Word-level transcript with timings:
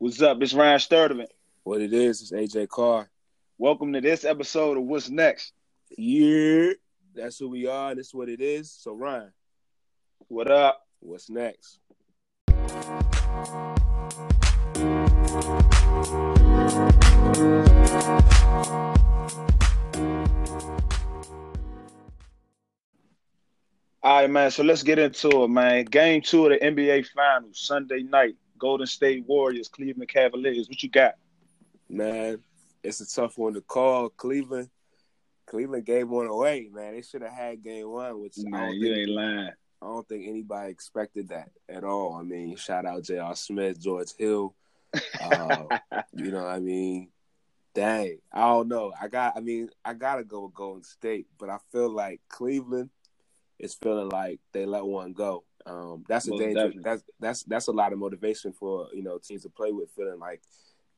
What's 0.00 0.22
up? 0.22 0.40
It's 0.40 0.54
Ryan 0.54 0.78
Sturdivant. 0.78 1.26
What 1.62 1.82
it 1.82 1.92
is 1.92 2.22
is 2.22 2.32
AJ 2.32 2.68
Carr. 2.70 3.10
Welcome 3.58 3.92
to 3.92 4.00
this 4.00 4.24
episode 4.24 4.78
of 4.78 4.84
What's 4.84 5.10
Next. 5.10 5.52
Yeah, 5.98 6.70
that's 7.14 7.38
who 7.38 7.50
we 7.50 7.66
are. 7.66 7.94
That's 7.94 8.14
what 8.14 8.30
it 8.30 8.40
is. 8.40 8.72
So 8.72 8.94
Ryan, 8.94 9.30
What 10.28 10.50
up? 10.50 10.86
what's 11.00 11.28
next? 11.28 11.80
All 24.02 24.22
right, 24.22 24.30
man. 24.30 24.50
So 24.50 24.62
let's 24.62 24.82
get 24.82 24.98
into 24.98 25.44
it, 25.44 25.48
man. 25.48 25.84
Game 25.84 26.22
two 26.22 26.46
of 26.46 26.58
the 26.58 26.64
NBA 26.64 27.06
Finals, 27.08 27.60
Sunday 27.60 28.02
night. 28.02 28.36
Golden 28.60 28.86
State 28.86 29.26
Warriors, 29.26 29.68
Cleveland 29.68 30.08
Cavaliers. 30.08 30.68
What 30.68 30.82
you 30.82 30.88
got? 30.88 31.14
Man, 31.88 32.38
it's 32.84 33.00
a 33.00 33.08
tough 33.08 33.36
one 33.36 33.54
to 33.54 33.60
call. 33.62 34.10
Cleveland, 34.10 34.70
Cleveland 35.46 35.84
gave 35.84 36.08
one 36.08 36.26
away. 36.26 36.68
Man, 36.72 36.94
they 36.94 37.02
should 37.02 37.22
have 37.22 37.32
had 37.32 37.64
game 37.64 37.88
one, 37.88 38.20
which 38.20 38.34
I 38.38 38.48
Man, 38.48 38.74
you 38.74 38.82
think 38.82 38.98
ain't 38.98 39.10
lying. 39.10 39.50
I 39.82 39.86
don't 39.86 40.06
think 40.06 40.28
anybody 40.28 40.70
expected 40.70 41.28
that 41.30 41.50
at 41.68 41.84
all. 41.84 42.14
I 42.14 42.22
mean, 42.22 42.54
shout 42.56 42.84
out 42.84 43.02
J.R. 43.02 43.34
Smith, 43.34 43.80
George 43.80 44.12
Hill. 44.18 44.54
Uh, 45.20 45.64
you 46.14 46.30
know, 46.30 46.44
what 46.44 46.50
I 46.50 46.60
mean, 46.60 47.08
dang, 47.74 48.18
I 48.30 48.40
don't 48.42 48.68
know. 48.68 48.92
I 49.00 49.08
got, 49.08 49.36
I 49.36 49.40
mean, 49.40 49.70
I 49.84 49.94
gotta 49.94 50.22
go 50.22 50.44
with 50.44 50.54
Golden 50.54 50.84
State, 50.84 51.26
but 51.38 51.48
I 51.48 51.56
feel 51.72 51.88
like 51.88 52.20
Cleveland 52.28 52.90
is 53.58 53.74
feeling 53.74 54.10
like 54.10 54.38
they 54.52 54.66
let 54.66 54.84
one 54.84 55.14
go. 55.14 55.44
Um, 55.66 56.04
that's 56.08 56.26
a 56.28 56.30
danger. 56.36 56.54
definitely. 56.54 56.82
That's 56.82 57.02
that's 57.20 57.42
that's 57.44 57.66
a 57.68 57.72
lot 57.72 57.92
of 57.92 57.98
motivation 57.98 58.52
for 58.52 58.88
you 58.94 59.02
know 59.02 59.18
teams 59.18 59.42
to 59.42 59.48
play 59.50 59.72
with, 59.72 59.90
feeling 59.90 60.18
like 60.18 60.42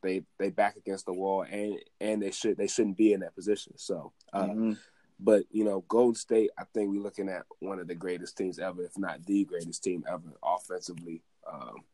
they 0.02 0.22
they 0.38 0.50
back 0.50 0.76
against 0.76 1.06
the 1.06 1.12
wall 1.12 1.42
and 1.42 1.78
and 2.00 2.22
they 2.22 2.30
should 2.30 2.56
they 2.56 2.66
shouldn't 2.66 2.96
be 2.96 3.12
in 3.12 3.20
that 3.20 3.34
position. 3.34 3.72
So, 3.76 4.12
uh, 4.32 4.46
Mhm. 4.48 4.78
but 5.20 5.44
you 5.50 5.64
know, 5.64 5.84
Golden 5.88 6.14
State, 6.14 6.50
I 6.58 6.64
think 6.74 6.90
we're 6.90 7.02
looking 7.02 7.28
at 7.28 7.44
one 7.60 7.78
of 7.78 7.86
the 7.88 7.94
greatest 7.94 8.36
teams 8.36 8.58
ever, 8.58 8.82
if 8.84 8.96
not 8.98 9.24
the 9.26 9.44
greatest 9.44 9.82
team 9.84 10.04
ever, 10.08 10.32
offensively. 10.42 11.22
Um, 11.50 11.84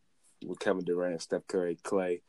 with 0.47 0.59
Kevin 0.61 0.85
Durant, 0.85 1.20
Steph 1.20 1.47
Curry, 1.48 1.77
Klay, 1.83 2.20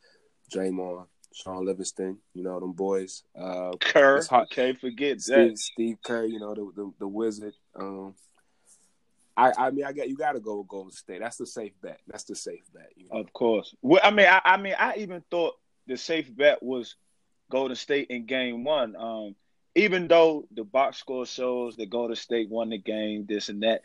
Draymond, 0.52 1.06
Shaun 1.32 1.64
Livingston, 1.64 2.18
you 2.34 2.42
know 2.42 2.58
them 2.58 2.72
boys. 2.72 3.22
Uh, 3.38 3.72
Kerr, 3.80 4.16
It's 4.16 4.26
hot. 4.26 4.50
can't 4.50 4.78
forget 4.78 5.20
Steve, 5.20 5.50
that. 5.50 5.58
Steve 5.58 5.98
Kerr, 6.02 6.24
you 6.24 6.40
know 6.40 6.54
the 6.54 6.70
the, 6.74 6.92
the 7.00 7.08
wizard. 7.08 7.54
Um, 7.74 8.14
I 9.40 9.66
I 9.66 9.70
mean 9.70 9.84
I 9.84 9.92
got 9.92 10.08
you 10.08 10.16
got 10.16 10.32
to 10.32 10.40
go 10.40 10.58
with 10.58 10.68
Golden 10.68 10.92
State. 10.92 11.20
That's 11.20 11.36
the 11.36 11.46
safe 11.46 11.72
bet. 11.82 12.00
That's 12.06 12.24
the 12.24 12.34
safe 12.34 12.62
bet. 12.72 12.90
You 12.96 13.08
know? 13.10 13.20
Of 13.20 13.32
course. 13.32 13.74
Well, 13.82 14.00
I 14.02 14.10
mean, 14.10 14.26
I, 14.26 14.40
I 14.44 14.56
mean, 14.56 14.74
I 14.78 14.96
even 14.96 15.22
thought 15.30 15.54
the 15.86 15.96
safe 15.96 16.34
bet 16.34 16.62
was 16.62 16.96
Golden 17.50 17.76
State 17.76 18.08
in 18.10 18.26
Game 18.26 18.64
One. 18.64 18.96
Um, 18.96 19.34
even 19.74 20.08
though 20.08 20.46
the 20.52 20.64
box 20.64 20.98
score 20.98 21.26
shows 21.26 21.76
that 21.76 21.90
Golden 21.90 22.16
State 22.16 22.48
won 22.48 22.70
the 22.70 22.78
game, 22.78 23.26
this 23.28 23.48
and 23.48 23.62
that, 23.62 23.82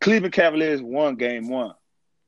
Cleveland 0.00 0.34
Cavaliers 0.34 0.82
won 0.82 1.16
Game 1.16 1.48
One. 1.48 1.74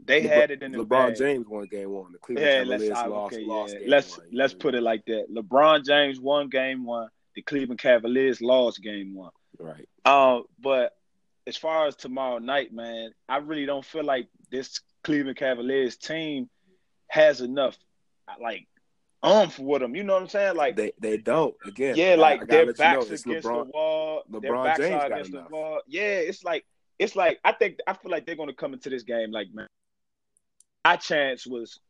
They 0.05 0.23
LeBron- 0.23 0.28
had 0.28 0.50
it 0.50 0.62
in 0.62 0.73
the 0.73 0.78
LeBron 0.78 1.08
bag. 1.08 1.17
James 1.17 1.47
won 1.47 1.67
Game 1.67 1.91
One. 1.91 2.12
The 2.12 2.19
Cleveland 2.19 2.48
Yeah, 2.48 2.64
let's 2.67 2.83
Cavaliers 2.83 2.98
ah, 2.98 3.06
lost. 3.06 3.34
okay, 3.34 3.45
lost 3.45 3.73
yeah. 3.75 3.80
game 3.80 3.89
Let's 3.91 4.19
one, 4.19 4.27
let's 4.33 4.55
put 4.55 4.75
it 4.75 4.83
like 4.83 5.05
that. 5.06 5.27
LeBron 5.33 5.84
James 5.84 6.20
won 6.20 6.48
Game 6.48 6.84
One. 6.84 7.08
The 7.34 7.42
Cleveland 7.42 7.78
Cavaliers 7.78 8.41
lost 8.41 8.83
Game 8.83 9.14
One. 9.14 9.30
right. 9.58 9.89
Um, 10.05 10.45
but 10.61 10.97
as 11.47 11.57
far 11.57 11.87
as 11.87 11.97
tomorrow 11.97 12.39
night, 12.39 12.73
man, 12.73 13.12
I 13.29 13.39
really 13.39 13.67
don't 13.67 13.85
feel 13.85 14.05
like 14.05 14.29
this 14.51 14.81
Cleveland 15.05 15.37
Cavaliers 15.39 15.97
team 15.97 16.48
has 17.09 17.41
enough, 17.41 17.77
like, 18.41 18.67
umph 19.23 19.59
with 19.59 19.83
them. 19.83 19.95
You 19.97 20.05
know 20.05 20.15
what 20.15 20.23
I'm 20.23 20.29
saying? 20.29 20.57
Like, 20.57 20.77
They 20.77 20.93
they 21.01 21.17
don't 21.17 21.55
again. 21.67 21.97
yeah, 21.97 22.15
like 22.17 22.47
their 22.47 22.67
let 22.67 22.79
you 22.79 22.85
know, 22.85 23.01
backs 23.01 23.07
against 23.25 23.47
LeBron- 23.47 23.65
the 23.67 23.70
wall. 23.70 24.23
their 24.29 24.41
LeBron 24.53 24.65
backs 24.65 24.79
James 24.81 25.05
against 25.05 25.30
enough. 25.30 25.48
the 25.48 25.55
wall. 25.55 25.80
Yeah, 25.86 26.03
it's 26.17 26.45
like 26.45 26.64
it's 26.98 27.17
like 27.17 27.39
I 27.45 27.53
think 27.53 27.79
I 27.86 27.95
feel 27.95 28.11
like 28.11 28.27
they're 28.27 28.36
gonna 28.36 28.53
come 28.55 28.73
into 28.74 28.89
this 28.91 29.03
game 29.03 29.30
like, 29.33 29.48
man, 29.53 29.67
our 30.85 30.97
chance 30.97 31.47
was 31.47 31.80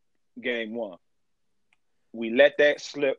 game 0.40 0.74
one. 0.74 0.98
We 2.12 2.30
let 2.30 2.58
that 2.58 2.80
slip, 2.80 3.18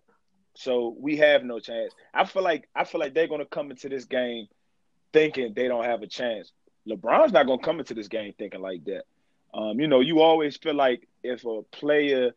so 0.55 0.95
we 0.99 1.17
have 1.17 1.43
no 1.43 1.59
chance. 1.59 1.93
I 2.13 2.25
feel 2.25 2.43
like 2.43 2.67
I 2.75 2.83
feel 2.83 2.99
like 3.01 3.13
they're 3.13 3.27
gonna 3.27 3.45
come 3.45 3.71
into 3.71 3.89
this 3.89 4.05
game 4.05 4.47
thinking 5.13 5.53
they 5.53 5.67
don't 5.67 5.85
have 5.85 6.01
a 6.01 6.07
chance. 6.07 6.51
LeBron's 6.87 7.31
not 7.31 7.45
gonna 7.45 7.61
come 7.61 7.79
into 7.79 7.93
this 7.93 8.07
game 8.07 8.33
thinking 8.37 8.61
like 8.61 8.83
that. 8.85 9.03
Um, 9.53 9.79
you 9.79 9.87
know, 9.87 9.99
you 10.01 10.19
always 10.21 10.57
feel 10.57 10.73
like 10.73 11.07
if 11.23 11.45
a 11.45 11.61
player 11.71 12.31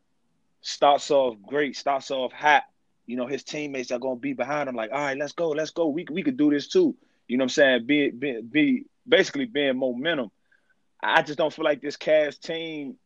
starts 0.61 1.11
off 1.11 1.37
great, 1.47 1.77
starts 1.77 2.11
off 2.11 2.33
hot, 2.33 2.65
you 3.07 3.17
know, 3.17 3.27
his 3.27 3.43
teammates 3.43 3.91
are 3.91 3.99
gonna 3.99 4.17
be 4.21 4.35
behind 4.35 4.69
him, 4.69 4.77
like, 4.77 4.91
all 4.93 4.99
right, 4.99 5.17
let's 5.17 5.33
go, 5.33 5.51
let's 5.51 5.71
go. 5.71 5.89
We 5.89 6.07
we 6.11 6.23
could 6.23 6.37
do 6.37 6.51
this 6.51 6.69
too. 6.69 6.95
You 7.27 7.39
know 7.39 7.43
what 7.43 7.47
I'm 7.47 7.49
saying? 7.51 7.87
Be 7.87 8.11
be, 8.11 8.41
be 8.43 8.85
basically 9.09 9.47
being 9.47 9.79
momentum. 9.79 10.31
I 11.03 11.23
just 11.23 11.39
don't 11.39 11.53
feel 11.53 11.65
like 11.65 11.81
this 11.81 11.97
Cavs 11.97 12.39
team. 12.39 12.97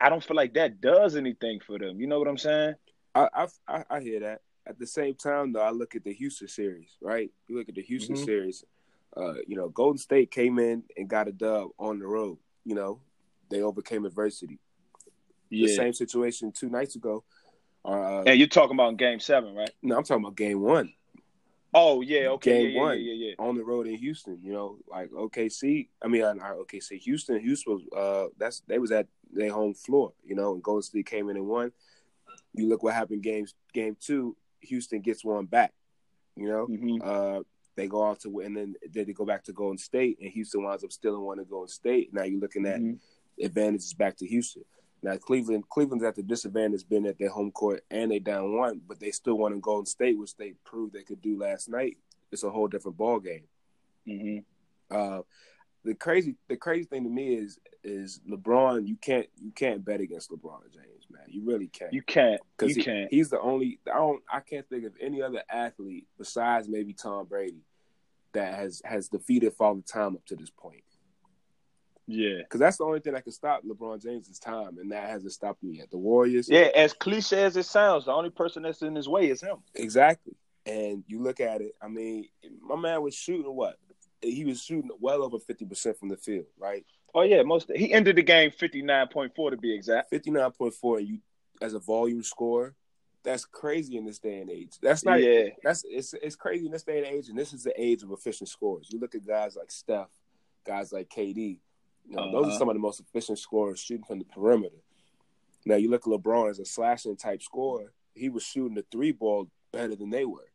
I 0.00 0.08
don't 0.08 0.22
feel 0.22 0.36
like 0.36 0.54
that 0.54 0.80
does 0.80 1.16
anything 1.16 1.60
for 1.60 1.78
them. 1.78 2.00
You 2.00 2.06
know 2.06 2.18
what 2.18 2.28
I'm 2.28 2.38
saying? 2.38 2.74
I, 3.14 3.48
I 3.66 3.84
I 3.90 4.00
hear 4.00 4.20
that. 4.20 4.40
At 4.66 4.78
the 4.78 4.86
same 4.86 5.14
time, 5.14 5.52
though, 5.52 5.62
I 5.62 5.70
look 5.70 5.94
at 5.96 6.04
the 6.04 6.12
Houston 6.12 6.46
series. 6.48 6.90
Right, 7.00 7.30
you 7.48 7.56
look 7.56 7.68
at 7.68 7.74
the 7.74 7.82
Houston 7.82 8.16
Mhm. 8.16 8.24
series. 8.24 8.64
Uh, 9.16 9.34
you 9.46 9.56
know, 9.56 9.68
Golden 9.68 9.98
State 9.98 10.30
came 10.30 10.58
in 10.58 10.84
and 10.96 11.08
got 11.08 11.28
a 11.28 11.32
dub 11.32 11.70
on 11.78 11.98
the 11.98 12.06
road. 12.06 12.38
You 12.64 12.74
know, 12.74 13.00
they 13.50 13.62
overcame 13.62 14.04
adversity. 14.04 14.58
The 15.50 15.68
same 15.68 15.94
situation 15.94 16.52
two 16.52 16.68
nights 16.68 16.94
ago. 16.94 17.24
Uh, 17.84 18.22
And 18.26 18.38
you're 18.38 18.48
talking 18.48 18.76
about 18.76 18.96
Game 18.98 19.18
Seven, 19.20 19.54
right? 19.54 19.70
no, 19.82 19.96
I'm 19.96 20.04
talking 20.04 20.22
about 20.24 20.36
Game 20.36 20.60
One 20.60 20.92
Oh 21.74 22.00
yeah, 22.00 22.28
okay, 22.28 22.62
Game 22.64 22.70
yeah, 22.70 22.76
yeah, 22.76 22.80
one. 22.80 23.00
yeah, 23.00 23.12
yeah, 23.12 23.26
yeah. 23.28 23.34
on 23.38 23.56
the 23.56 23.62
road 23.62 23.86
in 23.86 23.94
Houston. 23.96 24.38
You 24.42 24.52
know, 24.52 24.78
like 24.88 25.10
OKC. 25.10 25.88
I 26.02 26.08
mean, 26.08 26.22
not 26.22 26.38
OKC. 26.40 26.98
Houston. 27.00 27.38
Houston 27.40 27.74
was. 27.74 27.82
Uh, 27.94 28.28
that's 28.38 28.60
they 28.66 28.78
was 28.78 28.90
at 28.90 29.06
their 29.30 29.52
home 29.52 29.74
floor. 29.74 30.12
You 30.24 30.34
know, 30.34 30.54
and 30.54 30.62
Golden 30.62 30.82
State 30.82 31.06
came 31.06 31.28
in 31.28 31.36
and 31.36 31.46
won. 31.46 31.72
You 32.54 32.68
look 32.68 32.82
what 32.82 32.94
happened. 32.94 33.22
Games 33.22 33.54
game 33.74 33.96
two. 34.00 34.34
Houston 34.60 35.00
gets 35.02 35.22
one 35.24 35.44
back. 35.44 35.72
You 36.36 36.48
know. 36.48 36.66
Mhm. 36.68 37.00
Uh, 37.02 37.42
they 37.78 37.86
go 37.86 38.02
off 38.02 38.18
to 38.18 38.40
and 38.40 38.56
then 38.56 38.74
they 38.92 39.04
go 39.04 39.24
back 39.24 39.44
to 39.44 39.52
Golden 39.52 39.78
State, 39.78 40.18
and 40.20 40.30
Houston 40.32 40.64
winds 40.64 40.84
up 40.84 40.92
stealing 40.92 41.22
one 41.22 41.38
to 41.38 41.44
Golden 41.44 41.68
State. 41.68 42.12
Now 42.12 42.24
you're 42.24 42.40
looking 42.40 42.66
at 42.66 42.80
Mhm. 42.80 42.98
advantages 43.40 43.94
back 43.94 44.16
to 44.16 44.26
Houston. 44.26 44.64
Now 45.00 45.16
Cleveland, 45.16 45.68
Cleveland's 45.68 46.04
at 46.04 46.16
the 46.16 46.24
disadvantage, 46.24 46.88
being 46.88 47.06
at 47.06 47.18
their 47.18 47.28
home 47.30 47.52
court 47.52 47.84
and 47.88 48.10
they 48.10 48.18
down 48.18 48.56
one, 48.56 48.80
but 48.86 48.98
they 48.98 49.12
still 49.12 49.38
won 49.38 49.52
in 49.52 49.60
Golden 49.60 49.86
State, 49.86 50.18
which 50.18 50.36
they 50.36 50.54
proved 50.64 50.92
they 50.92 51.04
could 51.04 51.22
do 51.22 51.38
last 51.38 51.68
night. 51.68 51.96
It's 52.32 52.42
a 52.42 52.50
whole 52.50 52.66
different 52.66 52.96
ball 52.96 53.20
game. 53.20 53.46
Mhm. 54.06 54.44
Uh, 54.90 55.22
the 55.84 55.94
crazy, 55.94 56.34
the 56.48 56.56
crazy 56.56 56.84
thing 56.84 57.04
to 57.04 57.10
me 57.10 57.34
is 57.34 57.60
is 57.84 58.20
LeBron. 58.28 58.88
You 58.88 58.96
can't 58.96 59.28
you 59.38 59.52
can't 59.52 59.84
bet 59.84 60.00
against 60.00 60.30
LeBron 60.30 60.68
James, 60.72 60.97
man. 61.10 61.22
You 61.28 61.42
really 61.44 61.68
can't. 61.68 61.92
You 61.92 62.02
can't. 62.02 62.40
because 62.56 62.76
You 62.76 62.82
he, 62.82 62.84
can't. 62.84 63.10
he's 63.10 63.30
the 63.30 63.40
only. 63.40 63.80
I 63.90 63.96
don't. 63.96 64.22
I 64.32 64.40
can't 64.40 64.68
think 64.68 64.84
of 64.84 64.92
any 65.00 65.22
other 65.22 65.42
athlete 65.50 66.06
besides 66.18 66.68
maybe 66.68 66.92
Tom 66.92 67.26
Brady 67.26 67.62
that 68.32 68.54
has 68.54 68.82
has 68.84 69.08
defeated 69.08 69.52
Father 69.54 69.80
Time 69.82 70.14
up 70.16 70.24
to 70.26 70.36
this 70.36 70.50
point. 70.50 70.82
Yeah. 72.06 72.38
Because 72.38 72.60
that's 72.60 72.78
the 72.78 72.84
only 72.84 73.00
thing 73.00 73.12
that 73.12 73.24
can 73.24 73.32
stop 73.32 73.62
LeBron 73.64 74.02
James's 74.02 74.38
time, 74.38 74.78
and 74.78 74.90
that 74.92 75.10
hasn't 75.10 75.32
stopped 75.32 75.62
me 75.62 75.76
yet. 75.76 75.90
The 75.90 75.98
Warriors, 75.98 76.48
Yeah, 76.48 76.68
as 76.74 76.94
cliche 76.94 77.44
as 77.44 77.56
it 77.56 77.66
sounds, 77.66 78.06
the 78.06 78.12
only 78.12 78.30
person 78.30 78.62
that's 78.62 78.80
in 78.80 78.94
his 78.94 79.08
way 79.08 79.28
is 79.28 79.42
him. 79.42 79.58
exactly. 79.74 80.34
And 80.64 81.04
you 81.06 81.22
look 81.22 81.40
at 81.40 81.60
it. 81.60 81.72
I 81.82 81.88
mean, 81.88 82.28
my 82.62 82.76
man 82.76 83.02
was 83.02 83.14
shooting 83.14 83.54
what? 83.54 83.76
He 84.20 84.44
was 84.44 84.62
shooting 84.62 84.90
well 85.00 85.22
over 85.22 85.38
fifty 85.38 85.64
percent 85.64 85.98
from 85.98 86.08
the 86.08 86.16
field, 86.16 86.46
right? 86.58 86.84
Oh 87.18 87.22
yeah, 87.22 87.42
most 87.42 87.70
he 87.74 87.92
ended 87.92 88.14
the 88.16 88.22
game 88.22 88.50
fifty 88.52 88.80
nine 88.80 89.08
point 89.08 89.34
four 89.34 89.50
to 89.50 89.56
be 89.56 89.74
exact. 89.74 90.10
Fifty 90.10 90.30
nine 90.30 90.52
point 90.52 90.74
four. 90.74 91.00
You 91.00 91.18
as 91.60 91.74
a 91.74 91.80
volume 91.80 92.22
scorer, 92.22 92.76
that's 93.24 93.44
crazy 93.44 93.96
in 93.96 94.04
this 94.04 94.20
day 94.20 94.38
and 94.40 94.48
age. 94.50 94.74
That's 94.80 95.04
not. 95.04 95.20
yeah, 95.20 95.48
That's 95.64 95.84
it's 95.88 96.14
it's 96.14 96.36
crazy 96.36 96.66
in 96.66 96.72
this 96.72 96.84
day 96.84 96.98
and 96.98 97.06
age, 97.06 97.28
and 97.28 97.36
this 97.36 97.52
is 97.52 97.64
the 97.64 97.72
age 97.80 98.04
of 98.04 98.12
efficient 98.12 98.48
scores. 98.48 98.88
You 98.92 99.00
look 99.00 99.16
at 99.16 99.26
guys 99.26 99.56
like 99.56 99.70
Steph, 99.72 100.10
guys 100.64 100.92
like 100.92 101.08
KD. 101.08 101.58
You 102.08 102.16
know, 102.16 102.30
those 102.30 102.44
Uh-huh. 102.46 102.54
are 102.54 102.58
some 102.58 102.68
of 102.68 102.74
the 102.76 102.80
most 102.80 103.00
efficient 103.00 103.38
scorers 103.40 103.80
shooting 103.80 104.04
from 104.04 104.20
the 104.20 104.24
perimeter. 104.26 104.76
Now 105.66 105.74
you 105.74 105.90
look 105.90 106.06
at 106.06 106.12
LeBron 106.12 106.50
as 106.50 106.60
a 106.60 106.64
slashing 106.64 107.16
type 107.16 107.42
scorer. 107.42 107.92
He 108.14 108.28
was 108.28 108.44
shooting 108.44 108.74
the 108.76 108.84
three 108.92 109.10
ball 109.12 109.50
better 109.72 109.96
than 109.96 110.10
they 110.10 110.24
were. 110.24 110.48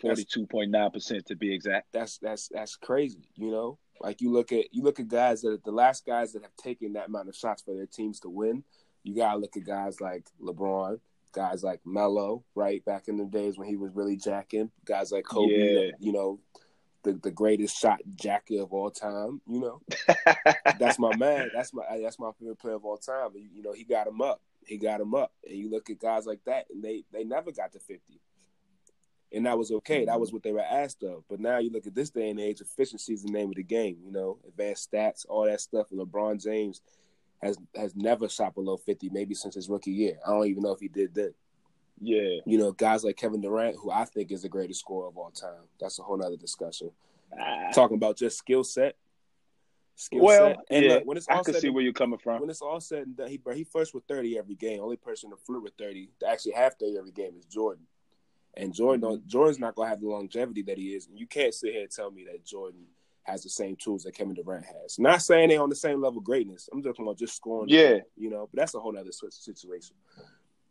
forty 0.00 0.24
two 0.24 0.46
point 0.46 0.70
nine 0.70 0.90
percent 0.92 1.26
to 1.26 1.34
be 1.36 1.52
exact. 1.52 1.88
That's 1.92 2.18
that's 2.18 2.48
that's 2.48 2.76
crazy. 2.76 3.28
You 3.34 3.50
know, 3.50 3.78
like 4.00 4.20
you 4.20 4.30
look 4.32 4.52
at 4.52 4.72
you 4.74 4.82
look 4.82 5.00
at 5.00 5.08
guys 5.08 5.42
that 5.42 5.64
the 5.64 5.70
last 5.72 6.04
guys 6.06 6.32
that 6.32 6.42
have 6.42 6.56
taken 6.56 6.92
that 6.94 7.08
amount 7.08 7.28
of 7.28 7.36
shots 7.36 7.62
for 7.62 7.74
their 7.74 7.86
teams 7.86 8.20
to 8.20 8.28
win. 8.28 8.64
You 9.02 9.14
gotta 9.14 9.38
look 9.38 9.56
at 9.56 9.64
guys 9.64 10.00
like 10.00 10.26
LeBron, 10.42 10.98
guys 11.32 11.62
like 11.62 11.80
Melo, 11.84 12.42
right 12.54 12.84
back 12.84 13.08
in 13.08 13.16
the 13.16 13.24
days 13.24 13.56
when 13.56 13.68
he 13.68 13.76
was 13.76 13.92
really 13.94 14.16
jacking. 14.16 14.70
Guys 14.84 15.12
like 15.12 15.24
Kobe, 15.24 15.52
Yeah. 15.52 15.90
you 16.00 16.12
know, 16.12 16.40
the 17.04 17.12
the 17.14 17.30
greatest 17.30 17.78
shot 17.78 18.00
jacker 18.16 18.60
of 18.62 18.72
all 18.72 18.90
time. 18.90 19.40
You 19.46 19.60
know, 19.60 19.80
that's 20.78 20.98
my 20.98 21.14
man. 21.16 21.50
That's 21.54 21.72
my 21.72 21.84
that's 22.02 22.18
my 22.18 22.30
favorite 22.38 22.58
player 22.58 22.74
of 22.74 22.84
all 22.84 22.96
time. 22.98 23.30
You, 23.34 23.48
you 23.54 23.62
know, 23.62 23.72
he 23.72 23.84
got 23.84 24.06
him 24.08 24.20
up. 24.20 24.40
he 24.66 24.76
got 24.76 25.00
him 25.00 25.14
up. 25.14 25.32
And 25.48 25.56
you 25.56 25.70
look 25.70 25.88
at 25.88 26.00
guys 26.00 26.26
like 26.26 26.40
that, 26.46 26.66
and 26.74 26.82
they 26.82 27.04
they 27.12 27.22
never 27.22 27.52
got 27.52 27.72
to 27.72 27.78
fifty, 27.78 28.20
and 29.32 29.46
that 29.46 29.58
was 29.58 29.70
okay. 29.72 30.04
That 30.04 30.20
was 30.20 30.32
what 30.32 30.42
they 30.42 30.52
were 30.52 30.60
asked 30.60 31.02
of. 31.02 31.24
But 31.28 31.40
now 31.40 31.58
you 31.58 31.70
look 31.70 31.86
at 31.86 31.94
this 31.94 32.10
day 32.10 32.30
and 32.30 32.40
age, 32.40 32.60
efficiency 32.60 33.12
is 33.12 33.22
the 33.24 33.30
name 33.32 33.48
of 33.50 33.56
the 33.56 33.62
game. 33.62 33.98
You 34.04 34.12
know, 34.12 34.38
advanced 34.46 34.90
stats, 34.90 35.26
all 35.28 35.44
that 35.46 35.60
stuff. 35.60 35.90
And 35.90 36.00
LeBron 36.00 36.42
James 36.42 36.80
has 37.42 37.58
has 37.74 37.94
never 37.96 38.28
shot 38.28 38.54
below 38.54 38.76
fifty, 38.76 39.08
maybe 39.10 39.34
since 39.34 39.54
his 39.54 39.68
rookie 39.68 39.90
year. 39.92 40.18
I 40.26 40.30
don't 40.30 40.46
even 40.46 40.62
know 40.62 40.72
if 40.72 40.80
he 40.80 40.88
did 40.88 41.14
then. 41.14 41.34
Yeah, 41.98 42.40
You 42.44 42.58
know, 42.58 42.72
guys 42.72 43.04
like 43.04 43.16
Kevin 43.16 43.40
Durant, 43.40 43.76
who 43.80 43.90
I 43.90 44.04
think 44.04 44.30
is 44.30 44.42
the 44.42 44.50
greatest 44.50 44.80
scorer 44.80 45.08
of 45.08 45.16
all 45.16 45.30
time. 45.30 45.62
That's 45.80 45.98
a 45.98 46.02
whole 46.02 46.22
other 46.22 46.36
discussion. 46.36 46.90
Ah, 47.40 47.70
Talking 47.72 47.96
about 47.96 48.18
just 48.18 48.36
skill 48.36 48.64
set. 48.64 48.96
Skill 49.94 50.20
well, 50.20 50.48
set. 50.48 50.56
And 50.70 50.84
yeah, 50.84 50.92
look, 50.96 51.06
when 51.06 51.16
it's 51.16 51.26
I 51.26 51.36
all 51.36 51.42
can 51.44 51.54
said 51.54 51.62
see 51.62 51.68
and- 51.68 51.74
where 51.74 51.82
you're 51.82 51.94
coming 51.94 52.18
from. 52.18 52.42
when 52.42 52.50
it's 52.50 52.60
all 52.60 52.80
said 52.80 53.06
and 53.06 53.16
done, 53.16 53.28
he 53.28 53.40
he 53.54 53.64
first 53.64 53.94
with 53.94 54.04
thirty 54.04 54.36
every 54.38 54.54
game. 54.56 54.80
Only 54.82 54.96
person 54.98 55.30
to 55.30 55.36
flirt 55.36 55.62
with 55.62 55.72
thirty 55.78 56.10
to 56.20 56.28
actually 56.28 56.52
have 56.52 56.74
thirty 56.74 56.98
every 56.98 57.12
game 57.12 57.32
is 57.38 57.46
Jordan. 57.46 57.86
And 58.56 58.72
Jordan, 58.74 59.02
Mm-hmm. 59.02 59.28
Jordan's 59.28 59.58
not 59.58 59.74
gonna 59.74 59.88
have 59.88 60.00
the 60.00 60.08
longevity 60.08 60.62
that 60.62 60.78
he 60.78 60.94
is. 60.94 61.06
And 61.08 61.18
you 61.18 61.26
can't 61.26 61.52
sit 61.54 61.72
here 61.72 61.82
and 61.82 61.90
tell 61.90 62.10
me 62.10 62.24
that 62.24 62.44
Jordan 62.44 62.86
has 63.24 63.42
the 63.42 63.48
same 63.50 63.76
tools 63.76 64.04
that 64.04 64.14
Kevin 64.14 64.34
Durant 64.34 64.64
has. 64.64 64.98
Not 64.98 65.20
saying 65.20 65.48
they're 65.48 65.60
on 65.60 65.68
the 65.68 65.74
same 65.76 66.00
level 66.00 66.18
of 66.18 66.24
greatness. 66.24 66.68
I'm 66.72 66.82
talking 66.82 67.04
about 67.04 67.18
just 67.18 67.36
scoring. 67.36 67.68
Yeah. 67.68 67.98
you 68.16 68.30
know. 68.30 68.48
But 68.52 68.60
that's 68.60 68.74
a 68.74 68.80
whole 68.80 68.96
other 68.96 69.10
situation. 69.12 69.96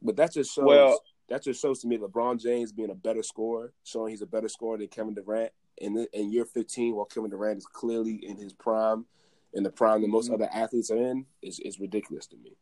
But 0.02 0.16
that 0.18 0.34
just 0.34 0.54
shows. 0.54 0.66
Well- 0.66 1.00
that 1.28 1.42
just 1.42 1.60
shows 1.60 1.80
to 1.80 1.88
me 1.88 1.98
LeBron 1.98 2.40
James 2.40 2.72
being 2.72 2.92
a 2.92 2.96
better 2.96 3.24
scorer, 3.24 3.74
showing 3.84 4.12
he's 4.12 4.22
a 4.22 4.28
better 4.28 4.48
scorer 4.48 4.78
than 4.78 4.88
Kevin 4.90 5.16
Durant. 5.16 5.52
In 5.78 6.06
in 6.14 6.32
year 6.32 6.46
15, 6.46 6.96
while 6.96 7.06
Kevin 7.06 7.32
Durant 7.32 7.58
is 7.58 7.66
clearly 7.66 8.14
in 8.24 8.38
his 8.38 8.54
prime, 8.54 9.06
in 9.54 9.64
the 9.64 9.72
prime 9.72 10.02
that 10.04 10.08
most 10.08 10.30
Mhm. 10.30 10.36
other 10.36 10.50
athletes 10.54 10.92
are 10.92 10.98
in, 10.98 11.26
is 11.42 11.60
is 11.62 11.80
ridiculous 11.80 12.28
to 12.28 12.38
me. 12.38 12.56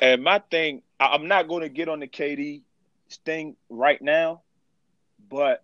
And 0.00 0.24
my 0.24 0.38
thing, 0.38 0.82
I'm 0.98 1.28
not 1.28 1.48
going 1.48 1.60
to 1.60 1.68
get 1.68 1.88
on 1.90 2.00
the 2.00 2.06
KD 2.08 2.62
thing 3.18 3.56
right 3.68 4.00
now, 4.00 4.42
but 5.28 5.62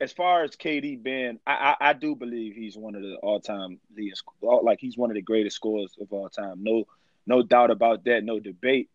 as 0.00 0.12
far 0.12 0.42
as 0.42 0.50
KD 0.50 1.00
being, 1.02 1.38
I, 1.46 1.76
I, 1.80 1.90
I 1.90 1.92
do 1.92 2.16
believe 2.16 2.54
he's 2.54 2.76
one 2.76 2.96
of 2.96 3.02
the 3.02 3.14
all-time 3.22 3.78
leaders, 3.96 4.22
like 4.40 4.80
he's 4.80 4.96
one 4.96 5.10
of 5.10 5.14
the 5.14 5.22
greatest 5.22 5.56
scorers 5.56 5.94
of 6.00 6.12
all 6.12 6.28
time. 6.28 6.62
No, 6.62 6.84
no 7.24 7.42
doubt 7.42 7.70
about 7.70 8.04
that. 8.04 8.24
No 8.24 8.40
debate. 8.40 8.90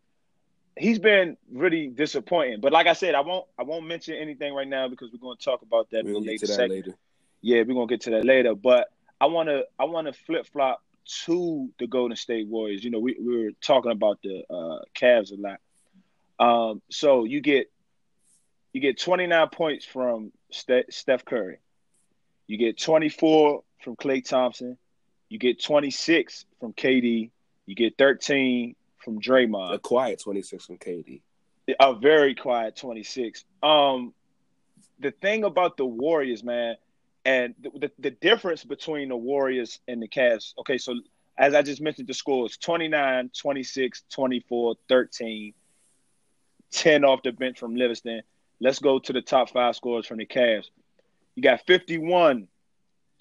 He's 0.76 0.98
been 0.98 1.36
really 1.50 1.88
disappointing, 1.88 2.60
but 2.60 2.72
like 2.72 2.86
I 2.86 2.92
said, 2.92 3.14
I 3.16 3.20
won't 3.20 3.46
I 3.58 3.64
won't 3.64 3.86
mention 3.86 4.14
anything 4.14 4.54
right 4.54 4.68
now 4.68 4.86
because 4.86 5.10
we're 5.10 5.18
going 5.18 5.36
to 5.36 5.44
talk 5.44 5.62
about 5.62 5.90
that 5.90 6.04
We'll 6.04 6.22
later 6.22 6.46
that 6.46 6.68
later. 6.68 6.94
Yeah, 7.40 7.62
we're 7.62 7.74
gonna 7.74 7.86
get 7.86 8.02
to 8.02 8.10
that 8.10 8.24
later. 8.24 8.54
But 8.54 8.88
I 9.20 9.26
wanna 9.26 9.62
I 9.76 9.84
wanna 9.86 10.12
flip 10.12 10.46
flop 10.46 10.80
to 11.24 11.68
the 11.80 11.88
Golden 11.88 12.16
State 12.16 12.46
Warriors. 12.46 12.84
You 12.84 12.90
know, 12.90 13.00
we, 13.00 13.16
we 13.18 13.44
were 13.44 13.50
talking 13.60 13.90
about 13.90 14.20
the 14.22 14.44
uh 14.48 14.84
Cavs 14.94 15.32
a 15.32 15.40
lot. 15.40 15.58
Um, 16.38 16.82
so 16.90 17.24
you 17.24 17.40
get 17.40 17.70
you 18.72 18.80
get 18.80 19.00
29 19.00 19.48
points 19.48 19.84
from 19.84 20.32
Ste- 20.50 20.90
Steph 20.90 21.24
Curry. 21.24 21.58
You 22.46 22.56
get 22.58 22.78
24 22.80 23.62
from 23.82 23.96
Klay 23.96 24.26
Thompson. 24.26 24.78
You 25.28 25.38
get 25.38 25.62
26 25.62 26.44
from 26.60 26.72
KD. 26.72 27.30
You 27.66 27.74
get 27.74 27.98
13 27.98 28.74
from 28.98 29.20
Draymond 29.20 29.74
A 29.74 29.78
quiet 29.78 30.20
26 30.22 30.66
from 30.66 30.78
KD. 30.78 31.20
a 31.80 31.94
very 31.94 32.34
quiet 32.34 32.76
26. 32.76 33.44
Um, 33.62 34.14
the 35.00 35.10
thing 35.10 35.44
about 35.44 35.76
the 35.76 35.84
Warriors, 35.84 36.42
man, 36.42 36.76
and 37.24 37.54
the, 37.60 37.70
the, 37.78 37.90
the 37.98 38.10
difference 38.10 38.64
between 38.64 39.10
the 39.10 39.16
Warriors 39.16 39.80
and 39.86 40.02
the 40.02 40.08
Cavs. 40.08 40.54
Okay, 40.58 40.78
so 40.78 40.94
as 41.36 41.54
I 41.54 41.62
just 41.62 41.80
mentioned, 41.80 42.08
the 42.08 42.14
scores 42.14 42.56
29, 42.56 43.30
26, 43.38 44.02
24, 44.10 44.74
13, 44.88 45.54
10 46.78 47.04
off 47.04 47.22
the 47.22 47.32
bench 47.32 47.58
from 47.58 47.74
Livingston. 47.74 48.22
Let's 48.60 48.78
go 48.78 48.98
to 49.00 49.12
the 49.12 49.20
top 49.20 49.50
five 49.50 49.74
scores 49.74 50.06
from 50.06 50.18
the 50.18 50.26
Cavs. 50.26 50.66
You 51.34 51.42
got 51.42 51.66
51, 51.66 52.48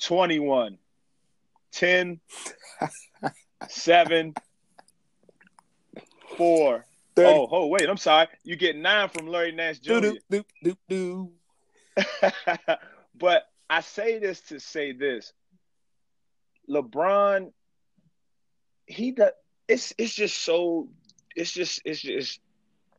21, 0.02 0.78
10, 1.72 2.20
7, 3.68 4.34
4, 6.38 6.86
30. 7.16 7.30
Oh, 7.30 7.48
oh, 7.52 7.68
wait, 7.68 7.90
I'm 7.90 7.98
sorry. 7.98 8.28
You 8.44 8.56
get 8.56 8.76
nine 8.76 9.10
from 9.10 9.28
Larry 9.28 9.52
Nance 9.52 9.80
Jr. 9.80 10.00
Doo, 10.00 10.02
doo, 10.02 10.20
doo, 10.30 10.46
doo, 10.64 10.78
doo. 10.88 11.32
but 13.18 13.44
I 13.70 13.82
say 13.82 14.20
this 14.20 14.42
to 14.42 14.60
say 14.60 14.92
this. 14.92 15.34
LeBron, 16.70 17.52
he 18.86 19.12
does 19.12 19.32
it's 19.68 19.94
it's 19.98 20.14
just 20.14 20.38
so 20.38 20.88
it's 21.36 21.52
just 21.52 21.82
it's 21.86 22.02
just 22.02 22.40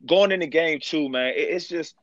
going 0.05 0.31
in 0.31 0.39
the 0.39 0.47
game 0.47 0.79
too, 0.81 1.09
man. 1.09 1.33
It's 1.35 1.67
just 1.67 1.95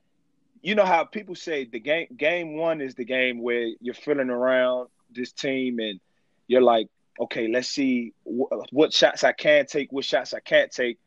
you 0.63 0.75
know 0.75 0.85
how 0.85 1.05
people 1.05 1.35
say 1.35 1.65
the 1.65 1.81
game 1.81 2.09
game 2.17 2.57
one 2.57 2.81
is 2.81 2.95
the 2.95 3.05
game 3.05 3.41
where 3.41 3.69
you're 3.81 3.95
feeling 3.95 4.31
around 4.31 4.89
this 5.11 5.33
team 5.33 5.79
and 5.79 6.01
you're 6.49 6.63
like, 6.63 6.89
okay, 7.21 7.49
let's 7.49 7.69
see 7.69 8.13
wh- 8.25 8.53
what 8.73 8.93
shots 8.93 9.25
I 9.25 9.33
can 9.33 9.67
take, 9.67 9.93
what 9.93 10.05
shots 10.05 10.35
I 10.35 10.41
can't 10.41 10.71
take. 10.71 10.99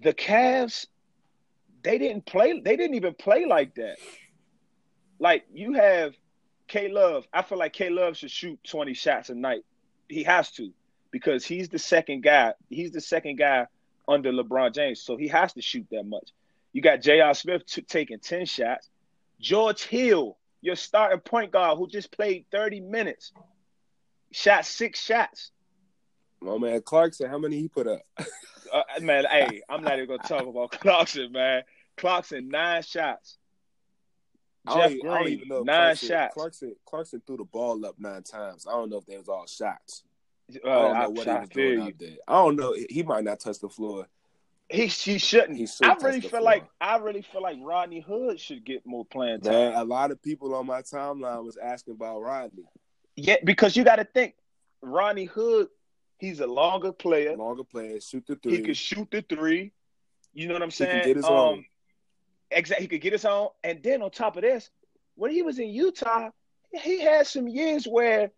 The 0.00 0.12
Cavs, 0.12 0.86
they 1.82 1.98
didn't 1.98 2.26
play. 2.26 2.60
They 2.60 2.76
didn't 2.76 2.94
even 2.94 3.14
play 3.14 3.46
like 3.46 3.74
that. 3.76 3.98
Like 5.18 5.44
you 5.52 5.74
have 5.74 6.14
K 6.68 6.88
Love. 6.88 7.26
I 7.32 7.42
feel 7.42 7.58
like 7.58 7.72
K 7.72 7.90
Love 7.90 8.16
should 8.16 8.30
shoot 8.30 8.58
20 8.64 8.94
shots 8.94 9.30
a 9.30 9.34
night. 9.34 9.64
He 10.08 10.22
has 10.24 10.50
to 10.52 10.72
because 11.10 11.44
he's 11.44 11.68
the 11.68 11.78
second 11.78 12.22
guy. 12.22 12.54
He's 12.68 12.92
the 12.92 13.00
second 13.00 13.36
guy 13.36 13.66
under 14.08 14.32
LeBron 14.32 14.74
James, 14.74 15.00
so 15.02 15.16
he 15.16 15.28
has 15.28 15.52
to 15.52 15.62
shoot 15.62 15.86
that 15.90 16.04
much. 16.04 16.32
You 16.72 16.82
got 16.82 17.02
J.R. 17.02 17.34
Smith 17.34 17.66
t- 17.66 17.82
taking 17.82 18.18
10 18.18 18.46
shots. 18.46 18.88
George 19.40 19.84
Hill, 19.84 20.36
your 20.60 20.74
starting 20.76 21.20
point 21.20 21.52
guard 21.52 21.78
who 21.78 21.86
just 21.86 22.10
played 22.10 22.46
30 22.50 22.80
minutes, 22.80 23.32
shot 24.32 24.64
six 24.66 25.00
shots. 25.00 25.50
My 26.40 26.56
man 26.58 26.80
Clarkson, 26.82 27.28
how 27.28 27.38
many 27.38 27.58
he 27.58 27.68
put 27.68 27.86
up? 27.86 28.02
Uh, 28.70 28.82
man, 29.00 29.24
hey, 29.30 29.62
I'm 29.66 29.82
not 29.82 29.94
even 29.94 30.06
gonna 30.08 30.28
talk 30.28 30.46
about 30.46 30.70
Clarkson, 30.72 31.32
man. 31.32 31.62
Clarkson 31.96 32.48
nine 32.50 32.82
shots. 32.82 33.38
I 34.66 34.74
Jeff 34.74 34.90
even- 34.90 35.08
I 35.08 35.14
don't 35.14 35.22
Green 35.24 35.36
even 35.38 35.48
know 35.48 35.62
nine 35.62 35.64
Clarkson, 35.76 36.08
shots. 36.10 36.34
Clarkson, 36.34 36.76
Clarkson 36.84 37.22
threw 37.26 37.38
the 37.38 37.44
ball 37.44 37.86
up 37.86 37.94
nine 37.98 38.22
times. 38.24 38.66
I 38.66 38.72
don't 38.72 38.90
know 38.90 38.98
if 38.98 39.06
they 39.06 39.16
was 39.16 39.30
all 39.30 39.46
shots. 39.46 40.04
Uh, 40.64 40.68
I 40.68 40.72
don't 40.72 40.94
know 40.94 41.00
I, 41.00 41.06
what 41.08 41.28
I 41.28 41.34
he 41.34 41.40
was 41.40 41.48
doing 41.50 41.80
out 41.80 41.98
there. 41.98 42.16
I 42.26 42.32
don't 42.32 42.56
know. 42.56 42.74
He 42.88 43.02
might 43.02 43.24
not 43.24 43.40
touch 43.40 43.58
the 43.58 43.68
floor. 43.68 44.06
He 44.70 44.86
he 44.86 45.18
shouldn't. 45.18 45.56
He 45.56 45.66
I 45.82 45.94
really 45.94 46.20
feel 46.20 46.30
floor. 46.30 46.42
like 46.42 46.64
I 46.80 46.96
really 46.98 47.22
feel 47.22 47.42
like 47.42 47.56
Rodney 47.60 48.00
Hood 48.00 48.38
should 48.38 48.64
get 48.64 48.86
more 48.86 49.04
playing 49.04 49.40
time. 49.40 49.52
Man, 49.52 49.74
a 49.74 49.84
lot 49.84 50.10
of 50.10 50.22
people 50.22 50.54
on 50.54 50.66
my 50.66 50.82
timeline 50.82 51.44
was 51.44 51.56
asking 51.56 51.94
about 51.94 52.20
Rodney. 52.20 52.64
Yeah, 53.16 53.36
because 53.44 53.76
you 53.76 53.84
got 53.84 53.96
to 53.96 54.04
think, 54.04 54.34
Rodney 54.82 55.24
Hood, 55.24 55.68
he's 56.18 56.40
a 56.40 56.46
longer 56.46 56.92
player. 56.92 57.36
Longer 57.36 57.64
player, 57.64 58.00
shoot 58.00 58.24
the 58.26 58.36
three. 58.36 58.58
He 58.58 58.62
could 58.62 58.76
shoot 58.76 59.10
the 59.10 59.22
three. 59.22 59.72
You 60.34 60.48
know 60.48 60.54
what 60.54 60.62
I'm 60.62 60.68
He 60.68 60.76
saying? 60.76 61.00
can 61.00 61.08
get 61.08 61.16
his 61.16 61.24
um, 61.24 61.32
own. 61.32 61.64
Exactly. 62.50 62.84
He 62.84 62.88
could 62.88 63.00
get 63.00 63.12
his 63.12 63.24
own. 63.24 63.48
And 63.64 63.82
then 63.82 64.02
on 64.02 64.10
top 64.10 64.36
of 64.36 64.42
this, 64.42 64.70
when 65.16 65.32
he 65.32 65.42
was 65.42 65.58
in 65.58 65.68
Utah, 65.68 66.30
he 66.72 67.00
had 67.00 67.26
some 67.26 67.48
years 67.48 67.86
where 67.86 68.30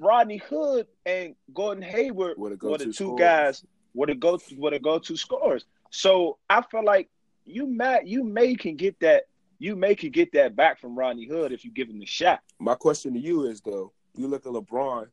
Rodney 0.00 0.38
Hood 0.38 0.86
and 1.06 1.34
Gordon 1.52 1.82
Hayward 1.82 2.36
Were 2.38 2.50
the 2.50 2.86
two 2.86 2.92
scorers. 2.92 3.18
guys 3.18 3.64
were 3.94 4.06
the 4.06 4.14
go 4.14 4.38
were 4.56 4.70
the 4.70 4.78
go 4.78 4.98
to 4.98 5.16
scorers. 5.16 5.64
So 5.90 6.38
I 6.50 6.62
feel 6.62 6.84
like 6.84 7.08
you 7.44 7.66
may 7.66 8.00
you 8.04 8.24
may 8.24 8.54
can 8.54 8.76
get 8.76 8.98
that 9.00 9.24
you 9.58 9.76
may 9.76 9.94
can 9.94 10.10
get 10.10 10.32
that 10.32 10.56
back 10.56 10.80
from 10.80 10.98
Rodney 10.98 11.26
Hood 11.26 11.52
if 11.52 11.64
you 11.64 11.70
give 11.70 11.88
him 11.88 11.98
the 11.98 12.06
shot. 12.06 12.40
My 12.58 12.74
question 12.74 13.14
to 13.14 13.20
you 13.20 13.44
is 13.46 13.60
though, 13.60 13.92
you 14.16 14.26
look 14.26 14.46
at 14.46 14.52
LeBron, 14.52 15.06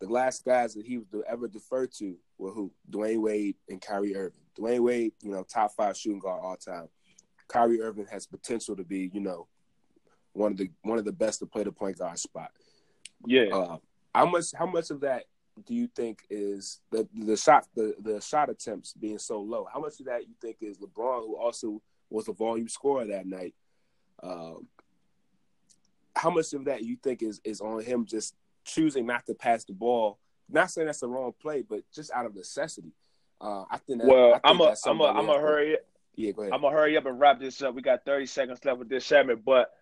the 0.00 0.08
last 0.08 0.44
guys 0.44 0.74
that 0.74 0.84
he 0.84 0.98
was 0.98 1.06
ever 1.28 1.48
deferred 1.48 1.92
to 1.98 2.16
were 2.38 2.50
who? 2.50 2.72
Dwyane 2.90 3.22
Wade 3.22 3.56
and 3.68 3.80
Kyrie 3.80 4.16
Irving. 4.16 4.40
Dwyane 4.58 4.80
Wade, 4.80 5.12
you 5.22 5.30
know, 5.30 5.44
top 5.44 5.72
five 5.76 5.96
shooting 5.96 6.18
guard 6.18 6.40
all 6.42 6.56
time. 6.56 6.88
Kyrie 7.48 7.80
Irving 7.80 8.06
has 8.10 8.26
potential 8.26 8.74
to 8.76 8.84
be, 8.84 9.10
you 9.12 9.20
know, 9.20 9.46
one 10.32 10.52
of 10.52 10.58
the 10.58 10.70
one 10.82 10.98
of 10.98 11.04
the 11.04 11.12
best 11.12 11.38
to 11.38 11.46
play 11.46 11.62
the 11.62 11.72
point 11.72 11.98
guard 11.98 12.18
spot. 12.18 12.50
Yeah. 13.26 13.54
Uh, 13.54 13.76
how 14.14 14.26
much 14.26 14.46
how 14.54 14.66
much 14.66 14.90
of 14.90 15.00
that 15.00 15.24
do 15.66 15.74
you 15.74 15.88
think 15.88 16.24
is 16.30 16.80
the 16.90 17.08
the 17.14 17.36
shot 17.36 17.66
the, 17.74 17.94
the 18.00 18.20
shot 18.20 18.50
attempts 18.50 18.92
being 18.92 19.18
so 19.18 19.40
low? 19.40 19.66
How 19.72 19.80
much 19.80 20.00
of 20.00 20.06
that 20.06 20.22
you 20.22 20.34
think 20.40 20.58
is 20.60 20.78
LeBron, 20.78 21.20
who 21.20 21.36
also 21.36 21.82
was 22.10 22.28
a 22.28 22.32
volume 22.32 22.68
scorer 22.68 23.06
that 23.06 23.26
night? 23.26 23.54
Um, 24.22 24.66
how 26.16 26.30
much 26.30 26.52
of 26.52 26.64
that 26.66 26.82
you 26.82 26.96
think 27.02 27.22
is 27.22 27.40
is 27.44 27.60
on 27.60 27.82
him 27.82 28.04
just 28.06 28.34
choosing 28.64 29.06
not 29.06 29.26
to 29.26 29.34
pass 29.34 29.64
the 29.64 29.72
ball? 29.72 30.18
Not 30.48 30.70
saying 30.70 30.86
that's 30.86 31.00
the 31.00 31.08
wrong 31.08 31.32
play, 31.40 31.62
but 31.62 31.80
just 31.92 32.10
out 32.12 32.26
of 32.26 32.34
necessity. 32.34 32.92
Uh, 33.40 33.64
I 33.70 33.78
think. 33.78 34.00
That, 34.00 34.10
I 34.10 34.12
well, 34.12 34.30
think 34.32 34.42
I'm 34.44 34.60
a 34.60 34.74
I'm 34.86 35.00
a 35.00 35.04
I'm 35.04 35.28
a 35.28 35.38
hurry 35.38 35.78
Yeah, 36.14 36.32
go 36.32 36.42
ahead. 36.42 36.52
I'm 36.52 36.60
gonna 36.60 36.76
hurry 36.76 36.96
up 36.96 37.06
and 37.06 37.18
wrap 37.18 37.40
this 37.40 37.62
up. 37.62 37.74
We 37.74 37.82
got 37.82 38.04
30 38.04 38.26
seconds 38.26 38.64
left 38.64 38.78
with 38.78 38.88
this 38.88 39.06
segment, 39.06 39.44
but 39.44 39.72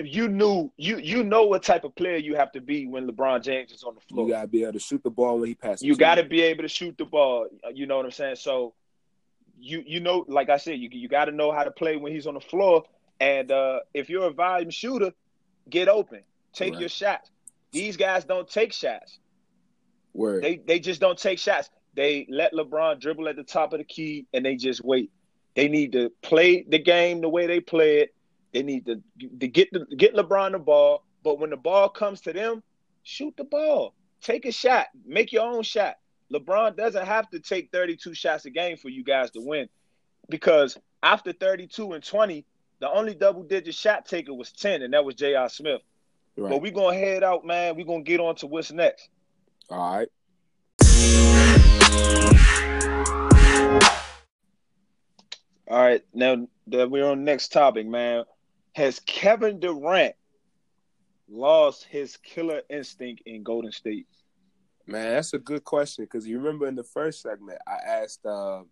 you 0.00 0.28
knew 0.28 0.72
you 0.76 0.98
you 0.98 1.22
know 1.22 1.44
what 1.46 1.62
type 1.62 1.84
of 1.84 1.94
player 1.94 2.16
you 2.16 2.34
have 2.34 2.50
to 2.52 2.60
be 2.60 2.86
when 2.86 3.08
LeBron 3.08 3.42
James 3.42 3.70
is 3.72 3.84
on 3.84 3.94
the 3.94 4.00
floor. 4.00 4.26
You 4.26 4.32
gotta 4.32 4.48
be 4.48 4.62
able 4.62 4.72
to 4.74 4.78
shoot 4.80 5.02
the 5.04 5.10
ball 5.10 5.38
when 5.38 5.48
he 5.48 5.54
passes. 5.54 5.82
You 5.82 5.96
got 5.96 6.16
to 6.16 6.24
be 6.24 6.42
able 6.42 6.62
to 6.62 6.68
shoot 6.68 6.96
the 6.98 7.04
ball. 7.04 7.46
You 7.72 7.86
know 7.86 7.96
what 7.96 8.04
I'm 8.04 8.10
saying? 8.10 8.36
So 8.36 8.74
you 9.58 9.82
you 9.86 10.00
know, 10.00 10.24
like 10.28 10.50
I 10.50 10.56
said, 10.56 10.78
you 10.78 10.88
you 10.92 11.08
got 11.08 11.26
to 11.26 11.32
know 11.32 11.52
how 11.52 11.62
to 11.64 11.70
play 11.70 11.96
when 11.96 12.12
he's 12.12 12.26
on 12.26 12.34
the 12.34 12.40
floor. 12.40 12.84
And 13.20 13.52
uh, 13.52 13.80
if 13.94 14.10
you're 14.10 14.26
a 14.26 14.32
volume 14.32 14.70
shooter, 14.70 15.12
get 15.70 15.88
open, 15.88 16.22
take 16.52 16.72
Right. 16.72 16.80
your 16.80 16.88
shots. 16.88 17.30
These 17.70 17.96
guys 17.96 18.24
don't 18.24 18.48
take 18.48 18.72
shots. 18.72 19.18
Word. 20.12 20.42
They 20.42 20.56
they 20.56 20.80
just 20.80 21.00
don't 21.00 21.18
take 21.18 21.38
shots. 21.38 21.70
They 21.94 22.26
let 22.28 22.52
LeBron 22.52 23.00
dribble 23.00 23.28
at 23.28 23.36
the 23.36 23.44
top 23.44 23.72
of 23.72 23.78
the 23.78 23.84
key 23.84 24.26
and 24.34 24.44
they 24.44 24.56
just 24.56 24.84
wait. 24.84 25.10
They 25.54 25.68
need 25.68 25.92
to 25.92 26.10
play 26.22 26.64
the 26.68 26.80
game 26.80 27.20
the 27.20 27.28
way 27.28 27.46
they 27.46 27.60
play 27.60 28.00
it. 28.00 28.14
They 28.54 28.62
need 28.62 28.86
to, 28.86 29.02
to 29.40 29.48
get 29.48 29.72
the, 29.72 29.84
get 29.96 30.14
LeBron 30.14 30.52
the 30.52 30.60
ball, 30.60 31.04
but 31.24 31.40
when 31.40 31.50
the 31.50 31.56
ball 31.56 31.88
comes 31.88 32.20
to 32.22 32.32
them, 32.32 32.62
shoot 33.02 33.36
the 33.36 33.42
ball. 33.42 33.94
Take 34.22 34.46
a 34.46 34.52
shot. 34.52 34.86
Make 35.04 35.32
your 35.32 35.42
own 35.42 35.64
shot. 35.64 35.96
LeBron 36.32 36.76
doesn't 36.76 37.04
have 37.04 37.28
to 37.30 37.40
take 37.40 37.72
32 37.72 38.14
shots 38.14 38.44
a 38.44 38.50
game 38.50 38.76
for 38.76 38.88
you 38.88 39.02
guys 39.02 39.32
to 39.32 39.40
win 39.40 39.68
because 40.30 40.78
after 41.02 41.32
32 41.32 41.92
and 41.92 42.04
20, 42.04 42.46
the 42.78 42.90
only 42.90 43.14
double 43.14 43.42
digit 43.42 43.74
shot 43.74 44.06
taker 44.06 44.32
was 44.32 44.52
10 44.52 44.82
and 44.82 44.94
that 44.94 45.04
was 45.04 45.16
J.R. 45.16 45.48
Smith. 45.48 45.82
right. 46.36 46.50
But 46.50 46.62
we're 46.62 46.72
going 46.72 46.98
to 46.98 47.04
head 47.04 47.24
out, 47.24 47.44
man. 47.44 47.76
We're 47.76 47.86
going 47.86 48.04
to 48.04 48.08
get 48.08 48.20
on 48.20 48.36
to 48.36 48.46
what's 48.46 48.70
next. 48.70 49.08
All 49.68 49.98
right. 49.98 50.08
All 55.66 55.82
right, 55.82 56.04
now 56.12 56.46
that 56.68 56.90
we're 56.90 57.06
on 57.06 57.18
the 57.18 57.24
next 57.24 57.48
topic, 57.48 57.86
man. 57.86 58.24
Has 58.74 59.00
Kevin 59.00 59.60
Durant 59.60 60.14
lost 61.28 61.84
his 61.84 62.16
killer 62.18 62.62
instinct 62.68 63.22
in 63.26 63.42
Golden 63.42 63.72
State? 63.72 64.06
Man, 64.86 65.14
that's 65.14 65.32
a 65.32 65.38
good 65.38 65.64
question 65.64 66.04
because 66.04 66.26
you 66.26 66.38
remember 66.38 66.66
in 66.66 66.74
the 66.74 66.84
first 66.84 67.22
segment, 67.22 67.58
I 67.66 67.76
asked, 67.86 68.26
uh, 68.26 68.62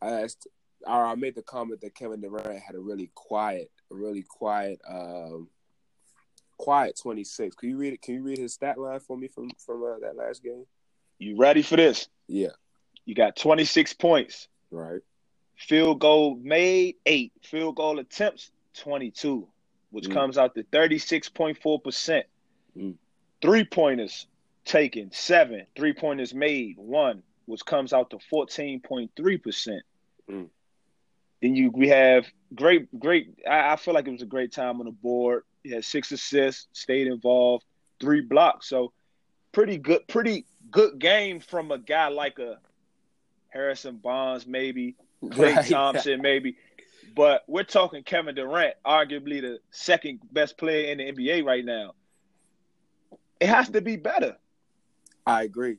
I 0.00 0.10
asked, 0.22 0.46
or 0.86 1.04
I 1.06 1.14
made 1.16 1.34
the 1.34 1.42
comment 1.42 1.80
that 1.80 1.94
Kevin 1.94 2.20
Durant 2.20 2.60
had 2.60 2.76
a 2.76 2.80
really 2.80 3.10
quiet, 3.14 3.70
a 3.90 3.94
really 3.94 4.22
quiet, 4.28 4.80
um, 4.88 5.48
quiet 6.58 6.98
twenty 7.02 7.24
six. 7.24 7.56
Can 7.56 7.70
you 7.70 7.76
read 7.76 7.94
it? 7.94 8.02
Can 8.02 8.14
you 8.14 8.22
read 8.22 8.38
his 8.38 8.54
stat 8.54 8.78
line 8.78 9.00
for 9.00 9.16
me 9.16 9.26
from 9.28 9.50
from 9.58 9.82
uh, 9.82 9.98
that 10.00 10.16
last 10.16 10.44
game? 10.44 10.64
You 11.18 11.36
ready 11.36 11.62
for 11.62 11.76
this? 11.76 12.08
Yeah, 12.28 12.50
You 13.06 13.14
got 13.14 13.36
26 13.36 13.94
points. 13.94 14.48
right. 14.70 15.00
Field 15.56 15.98
goal 16.00 16.36
made, 16.42 16.96
eight. 17.06 17.32
Field 17.42 17.76
goal 17.76 17.98
attempts, 17.98 18.50
22, 18.76 19.46
which 19.90 20.08
Mm. 20.08 20.12
comes 20.12 20.38
out 20.38 20.54
to 20.54 20.62
36.4%. 20.64 22.24
Mm. 22.76 22.94
Three 23.42 23.64
pointers 23.64 24.26
taken, 24.64 25.10
seven. 25.12 25.66
Three 25.76 25.92
pointers 25.92 26.34
made, 26.34 26.76
one, 26.76 27.22
which 27.46 27.64
comes 27.64 27.92
out 27.92 28.10
to 28.10 28.18
14.3%. 28.32 29.80
Mm. 30.30 30.48
Then 31.42 31.54
you 31.54 31.70
we 31.70 31.88
have 31.88 32.26
great, 32.54 32.88
great. 32.98 33.34
I, 33.48 33.72
I 33.72 33.76
feel 33.76 33.94
like 33.94 34.06
it 34.08 34.12
was 34.12 34.22
a 34.22 34.26
great 34.26 34.52
time 34.52 34.80
on 34.80 34.86
the 34.86 34.92
board. 34.92 35.42
He 35.62 35.70
had 35.70 35.84
six 35.84 36.10
assists, 36.12 36.66
stayed 36.72 37.06
involved, 37.06 37.64
three 38.00 38.20
blocks. 38.22 38.68
So 38.68 38.92
pretty 39.52 39.76
good, 39.78 40.06
pretty 40.08 40.44
good 40.70 40.98
game 40.98 41.40
from 41.40 41.70
a 41.70 41.78
guy 41.78 42.08
like 42.08 42.38
a 42.38 42.58
Harrison 43.50 43.96
Barnes, 43.96 44.46
maybe. 44.46 44.96
Klay 45.22 45.54
Right. 45.56 45.66
Thompson, 45.68 46.20
maybe. 46.22 46.56
But 47.16 47.44
we're 47.48 47.64
talking 47.64 48.02
Kevin 48.02 48.34
Durant, 48.34 48.74
arguably 48.84 49.40
the 49.40 49.58
second 49.70 50.20
best 50.32 50.58
player 50.58 50.92
in 50.92 50.98
the 50.98 51.10
NBA 51.10 51.44
right 51.46 51.64
now. 51.64 51.94
It 53.40 53.48
has 53.48 53.70
to 53.70 53.80
be 53.80 53.96
better. 53.96 54.36
I 55.26 55.42
agree. 55.44 55.78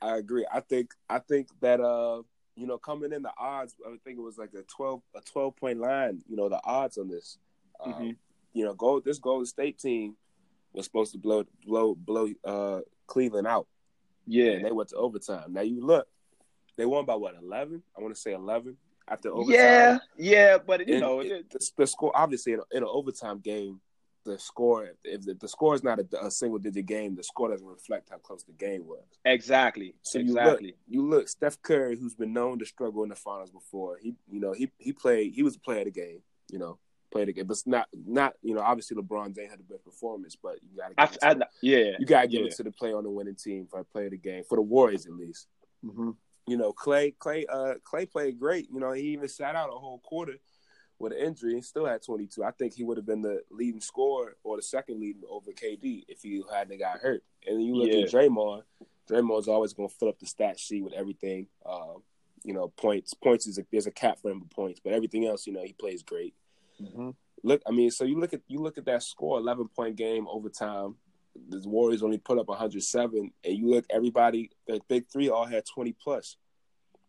I 0.00 0.16
agree. 0.16 0.46
I 0.50 0.60
think 0.60 0.92
I 1.10 1.18
think 1.18 1.48
that 1.60 1.80
uh 1.80 2.22
you 2.56 2.66
know 2.66 2.78
coming 2.78 3.12
in 3.12 3.20
the 3.22 3.32
odds 3.38 3.74
I 3.86 3.90
think 4.02 4.18
it 4.18 4.22
was 4.22 4.38
like 4.38 4.54
a 4.54 4.62
12 4.62 5.02
a 5.14 5.20
12 5.20 5.56
point 5.56 5.78
line, 5.78 6.22
you 6.26 6.36
know, 6.36 6.48
the 6.48 6.60
odds 6.64 6.96
on 6.96 7.08
this. 7.08 7.36
Um, 7.78 7.92
Mhm. 7.92 8.16
you 8.54 8.64
know, 8.64 8.72
gold 8.72 9.04
this 9.04 9.18
Golden 9.18 9.44
State 9.44 9.78
team 9.78 10.16
was 10.72 10.86
supposed 10.86 11.12
to 11.12 11.18
blow 11.18 11.44
blow 11.66 11.94
blow 11.94 12.30
uh 12.44 12.80
Cleveland 13.06 13.46
out. 13.46 13.66
Yeah. 14.26 14.52
And 14.52 14.64
they 14.64 14.72
went 14.72 14.88
to 14.88 14.96
overtime. 14.96 15.52
Now 15.52 15.60
you 15.60 15.84
look, 15.84 16.08
they 16.76 16.86
won 16.86 17.04
by 17.04 17.14
what, 17.14 17.34
eleven? 17.36 17.82
I 17.96 18.00
want 18.00 18.14
to 18.14 18.20
say 18.20 18.32
eleven 18.32 18.78
after 19.08 19.30
overtime. 19.30 19.54
Yeah, 19.54 19.98
yeah, 20.16 20.58
but 20.58 20.86
you 20.88 21.00
know, 21.00 21.20
it- 21.20 21.32
it, 21.32 21.50
the, 21.50 21.70
the 21.76 21.86
score 21.86 22.12
obviously 22.14 22.52
in, 22.54 22.60
a, 22.60 22.76
in 22.76 22.82
an 22.82 22.88
overtime 22.90 23.40
game, 23.40 23.80
the 24.24 24.38
score 24.38 24.90
if 25.04 25.22
the, 25.22 25.34
the 25.34 25.46
score 25.48 25.74
is 25.74 25.84
not 25.84 26.00
a, 26.00 26.26
a 26.26 26.30
single 26.30 26.58
digit 26.58 26.86
game, 26.86 27.14
the 27.14 27.22
score 27.22 27.50
doesn't 27.50 27.66
reflect 27.66 28.08
how 28.10 28.16
close 28.18 28.42
the 28.42 28.52
game 28.52 28.84
was. 28.86 29.04
exactly, 29.24 29.94
So 30.02 30.18
you 30.18 30.34
look, 30.34 30.60
you 30.88 31.08
look, 31.08 31.28
Steph 31.28 31.62
Curry, 31.62 31.96
who's 31.96 32.14
been 32.16 32.32
known 32.32 32.58
to 32.58 32.66
struggle 32.66 33.04
in 33.04 33.10
the 33.10 33.14
finals 33.14 33.50
before. 33.50 33.98
He, 34.02 34.14
you 34.28 34.40
know, 34.40 34.52
he 34.52 34.70
he 34.78 34.92
played. 34.92 35.32
He 35.32 35.42
was 35.44 35.56
a 35.56 35.60
player 35.60 35.80
of 35.80 35.84
the 35.86 35.90
game. 35.92 36.22
You 36.50 36.58
know, 36.58 36.78
played 37.12 37.28
the 37.28 37.32
game, 37.32 37.46
but 37.46 37.52
it's 37.52 37.66
not 37.66 37.86
not. 37.94 38.34
You 38.42 38.54
know, 38.54 38.62
obviously 38.62 38.96
LeBron 38.96 39.34
James 39.36 39.50
had 39.50 39.60
the 39.60 39.64
best 39.64 39.84
performance, 39.84 40.36
but 40.40 40.56
you 40.62 40.76
got 40.76 40.88
to 40.88 40.94
I, 40.98 41.06
give, 41.06 41.18
I, 41.22 41.30
it 41.30 41.38
to, 41.38 41.46
yeah, 41.62 41.90
you 42.00 42.06
got 42.06 42.22
to 42.22 42.28
give 42.28 42.40
yeah. 42.40 42.46
it 42.48 42.56
to 42.56 42.62
the 42.64 42.72
player 42.72 42.96
on 42.96 43.04
the 43.04 43.10
winning 43.10 43.36
team 43.36 43.68
for 43.70 43.84
play 43.84 44.06
of 44.06 44.10
the 44.10 44.16
game 44.18 44.42
for 44.48 44.56
the 44.56 44.62
Warriors 44.62 45.06
at 45.06 45.12
least. 45.12 45.46
hmm 45.84 46.10
You 46.46 46.56
know, 46.56 46.72
Klay, 46.72 47.14
Klay, 47.16 47.44
uh, 47.48 47.74
Klay 47.84 48.10
played 48.10 48.38
great. 48.38 48.68
You 48.72 48.78
know, 48.80 48.92
he 48.92 49.02
even 49.08 49.28
sat 49.28 49.56
out 49.56 49.68
a 49.68 49.78
whole 49.78 49.98
quarter 49.98 50.34
with 50.98 51.12
an 51.12 51.18
injury 51.18 51.54
and 51.54 51.64
still 51.64 51.84
had 51.86 52.02
22. 52.02 52.44
I 52.44 52.52
think 52.52 52.74
he 52.74 52.84
would 52.84 52.96
have 52.96 53.06
been 53.06 53.20
the 53.22 53.42
leading 53.50 53.80
scorer 53.80 54.36
or 54.44 54.56
the 54.56 54.62
second 54.62 55.00
leading 55.00 55.22
over 55.28 55.50
KD 55.50 56.04
if 56.08 56.22
he 56.22 56.42
hadn't 56.52 56.78
got 56.78 56.98
hurt. 56.98 57.22
And 57.46 57.56
then 57.56 57.62
you 57.64 57.74
look 57.74 57.88
Yeah. 57.90 58.04
at 58.04 58.10
Draymond. 58.10 58.62
Draymond's 59.08 59.48
always 59.48 59.72
going 59.72 59.88
to 59.88 59.94
fill 59.94 60.08
up 60.08 60.18
the 60.18 60.26
stat 60.26 60.58
sheet 60.58 60.82
with 60.82 60.92
everything. 60.92 61.48
Uh, 61.64 61.94
you 62.44 62.54
know, 62.54 62.68
points. 62.68 63.12
Points 63.12 63.46
is 63.46 63.58
a, 63.58 63.66
there's 63.72 63.86
a 63.86 63.90
cap 63.90 64.18
for 64.20 64.30
him 64.30 64.40
for 64.40 64.46
points, 64.46 64.80
but 64.82 64.92
everything 64.92 65.26
else, 65.26 65.46
you 65.46 65.52
know, 65.52 65.62
he 65.64 65.72
plays 65.72 66.02
great. 66.02 66.34
hmm 66.78 67.10
Look, 67.42 67.62
I 67.66 67.70
mean, 67.70 67.90
so 67.90 68.04
you 68.04 68.18
look 68.18 68.32
at 68.32 68.40
you 68.48 68.60
look 68.60 68.78
at 68.78 68.86
that 68.86 69.02
score, 69.02 69.38
11 69.38 69.68
point 69.68 69.94
game 69.96 70.26
overtime. 70.26 70.96
The 71.48 71.68
Warriors 71.68 72.02
only 72.02 72.18
put 72.18 72.38
up 72.38 72.48
107, 72.48 73.30
and 73.44 73.54
you 73.56 73.68
look 73.70 73.84
everybody. 73.90 74.50
The 74.66 74.80
big 74.88 75.08
three 75.10 75.28
all 75.28 75.44
had 75.46 75.64
20 75.66 75.92
plus. 75.92 76.36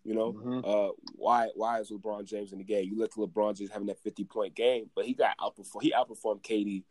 You 0.04 0.14
know, 0.16 0.32
hmm 0.32 0.60
uh, 0.64 0.92
why 1.16 1.50
why 1.56 1.80
is 1.80 1.92
LeBron 1.92 2.26
James 2.26 2.54
in 2.54 2.60
the 2.60 2.64
game? 2.64 2.86
You 2.86 2.98
look 2.98 3.12
at 3.12 3.18
LeBron 3.18 3.58
James 3.58 3.72
having 3.72 3.88
that 3.88 4.02
50 4.04 4.24
point 4.26 4.56
game, 4.56 4.90
but 4.96 5.06
he 5.06 5.14
got 5.14 5.38
outperformed. 5.38 5.82
He 5.82 5.92
outperformed 5.92 6.42
KD 6.44 6.84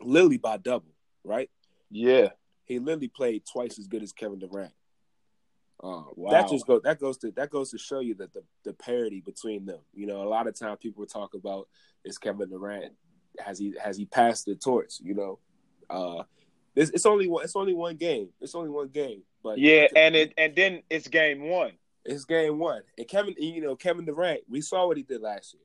literally 0.00 0.38
by 0.38 0.56
double, 0.56 0.94
right? 1.24 1.50
Yeah, 1.90 2.28
He 2.64 2.78
literally 2.78 3.08
played 3.08 3.42
twice 3.50 3.78
as 3.78 3.86
good 3.86 4.02
as 4.02 4.12
Kevin 4.12 4.38
Durant. 4.38 4.72
Um, 5.82 6.06
Wow. 6.14 6.30
That 6.32 6.48
just 6.48 6.66
goes 6.66 6.82
that 6.82 6.98
goes 7.00 7.16
to 7.18 7.30
that 7.32 7.50
goes 7.50 7.70
to 7.70 7.78
show 7.78 8.00
you 8.00 8.14
that 8.16 8.32
the 8.32 8.42
the 8.64 8.72
parity 8.72 9.20
between 9.20 9.64
them. 9.64 9.80
You 9.94 10.06
know, 10.06 10.22
a 10.22 10.28
lot 10.28 10.46
of 10.46 10.58
times 10.58 10.78
people 10.80 11.06
talk 11.06 11.34
about 11.34 11.68
is 12.04 12.18
Kevin 12.18 12.50
Durant 12.50 12.92
has 13.38 13.58
he 13.58 13.74
has 13.82 13.96
he 13.96 14.04
passed 14.04 14.46
the 14.46 14.54
torch? 14.56 14.94
You 15.00 15.14
know, 15.14 15.38
uh, 15.90 16.22
it's, 16.76 16.90
it's 16.90 17.06
only 17.06 17.26
one 17.28 17.44
it's 17.44 17.56
only 17.56 17.74
one 17.74 17.96
game. 17.96 18.28
It's 18.40 18.54
only 18.54 18.70
one 18.70 18.88
game, 18.88 19.22
but 19.42 19.58
yeah, 19.58 19.86
and 19.96 20.14
it 20.14 20.32
and 20.38 20.54
then 20.54 20.82
it's 20.88 21.08
game 21.08 21.48
one. 21.48 21.72
It's 22.04 22.24
game 22.24 22.58
one, 22.58 22.82
and 22.96 23.06
Kevin, 23.06 23.34
you 23.38 23.60
know, 23.60 23.76
Kevin 23.76 24.06
Durant. 24.06 24.40
We 24.48 24.60
saw 24.62 24.86
what 24.86 24.96
he 24.96 25.02
did 25.02 25.20
last 25.20 25.52
year. 25.54 25.62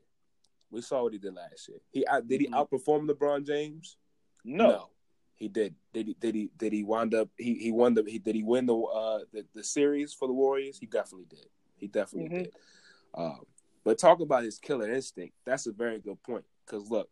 We 0.69 0.81
saw 0.81 1.03
what 1.03 1.13
he 1.13 1.19
did 1.19 1.33
last 1.33 1.69
year. 1.69 1.77
He 1.91 2.05
out, 2.07 2.27
did 2.27 2.41
he 2.41 2.47
Mhm. 2.47 2.67
outperform 2.67 3.09
LeBron 3.09 3.45
James? 3.45 3.97
No, 4.43 4.89
he 5.35 5.47
did. 5.47 5.75
Did 5.93 6.07
he? 6.07 6.13
Did 6.19 6.35
he? 6.35 6.49
Did 6.57 6.73
he 6.73 6.83
wind 6.83 7.13
up? 7.13 7.29
He 7.37 7.53
he 7.55 7.71
won 7.71 7.93
the. 7.93 8.03
He, 8.03 8.19
did 8.19 8.35
he 8.35 8.43
win 8.43 8.65
the 8.65 8.75
uh 8.77 9.19
the, 9.31 9.45
the 9.53 9.63
series 9.63 10.13
for 10.13 10.27
the 10.27 10.33
Warriors? 10.33 10.77
He 10.77 10.87
definitely 10.87 11.27
did. 11.29 11.47
He 11.77 11.87
definitely 11.87 12.29
Mhm. 12.29 12.43
did. 12.43 12.53
Um, 13.13 13.45
but 13.83 13.97
talk 13.97 14.19
about 14.19 14.43
his 14.43 14.57
killer 14.57 14.91
instinct. 14.91 15.35
That's 15.45 15.67
a 15.67 15.71
very 15.71 15.99
good 15.99 16.21
point. 16.23 16.43
Because 16.65 16.89
look, 16.89 17.09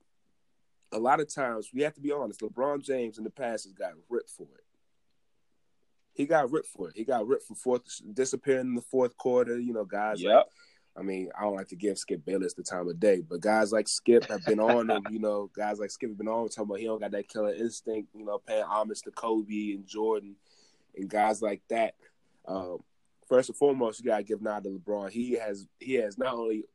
a 0.93 0.99
lot 0.99 1.19
of 1.19 1.33
times 1.33 1.69
we 1.73 1.81
have 1.81 1.93
to 1.95 2.01
be 2.01 2.11
honest. 2.11 2.41
LeBron 2.41 2.83
James 2.83 3.17
in 3.17 3.23
the 3.23 3.29
past 3.29 3.65
has 3.65 3.73
gotten 3.73 3.99
ripped 4.09 4.29
for 4.29 4.43
it. 4.43 4.63
He 6.13 6.25
got 6.25 6.51
ripped 6.51 6.67
for 6.67 6.89
it. 6.89 6.95
He 6.95 7.03
got 7.03 7.27
ripped 7.27 7.47
for 7.47 7.55
fourth 7.55 8.01
disappearing 8.13 8.67
in 8.67 8.75
the 8.75 8.81
fourth 8.81 9.17
quarter. 9.17 9.59
You 9.59 9.73
know, 9.73 9.85
guys 9.85 10.21
like 10.23 10.45
I 10.95 11.01
mean, 11.01 11.29
I 11.37 11.41
don't 11.41 11.55
like 11.55 11.69
to 11.69 11.75
give 11.75 11.97
Skip 11.97 12.23
Bayless 12.23 12.53
the 12.53 12.61
time 12.61 12.87
of 12.87 12.99
day, 12.99 13.21
but 13.27 13.41
guys 13.41 13.71
like 13.71 13.87
Skip 13.87 14.25
have 14.25 14.45
been 14.45 14.59
on 14.59 14.89
him. 14.89 15.03
You 15.09 15.19
know, 15.19 15.49
guys 15.55 15.79
like 15.79 15.89
Skip 15.89 16.09
have 16.11 16.17
been 16.17 16.27
on 16.27 16.43
him, 16.43 16.49
talking 16.49 16.65
about 16.65 16.79
he 16.79 16.85
don't 16.85 17.01
got 17.01 17.11
that 17.11 17.27
killer 17.27 17.53
instinct. 17.53 18.09
You 18.15 18.25
know, 18.25 18.37
paying 18.37 18.63
homage 18.63 19.01
to 19.01 19.11
Kobe 19.11 19.73
and 19.73 19.87
Jordan 19.87 20.35
and 20.95 21.09
guys 21.09 21.41
like 21.41 21.61
that. 21.69 21.95
Um, 22.47 22.79
first 23.27 23.49
and 23.49 23.57
foremost, 23.57 23.99
you 23.99 24.05
gotta 24.05 24.23
give 24.23 24.41
nod 24.41 24.63
to 24.63 24.69
LeBron. 24.69 25.09
He 25.09 25.33
has 25.33 25.67
he 25.79 25.95
has 25.95 26.17
not 26.17 26.35
only 26.35 26.65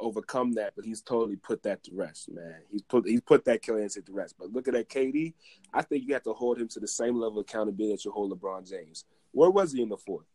overcome 0.00 0.52
that, 0.54 0.72
but 0.76 0.84
he's 0.84 1.02
totally 1.02 1.36
put 1.36 1.62
that 1.62 1.82
to 1.84 1.90
rest, 1.94 2.30
man. 2.32 2.56
He's 2.70 2.82
put 2.82 3.06
he's 3.06 3.20
put 3.20 3.44
that 3.44 3.62
killer 3.62 3.80
instinct 3.80 4.08
to 4.08 4.12
rest. 4.12 4.34
But 4.38 4.52
look 4.52 4.68
at 4.68 4.74
that 4.74 4.88
KD. 4.88 5.34
I 5.72 5.82
think 5.82 6.06
you 6.06 6.14
have 6.14 6.22
to 6.24 6.32
hold 6.32 6.58
him 6.58 6.68
to 6.68 6.80
the 6.80 6.88
same 6.88 7.14
level 7.16 7.38
of 7.38 7.46
accountability 7.48 7.94
that 7.94 8.04
you 8.04 8.10
hold 8.10 8.32
LeBron 8.32 8.68
James. 8.68 9.04
Where 9.32 9.50
was 9.50 9.72
he 9.72 9.82
in 9.82 9.88
the 9.88 9.96
fourth? 9.96 10.26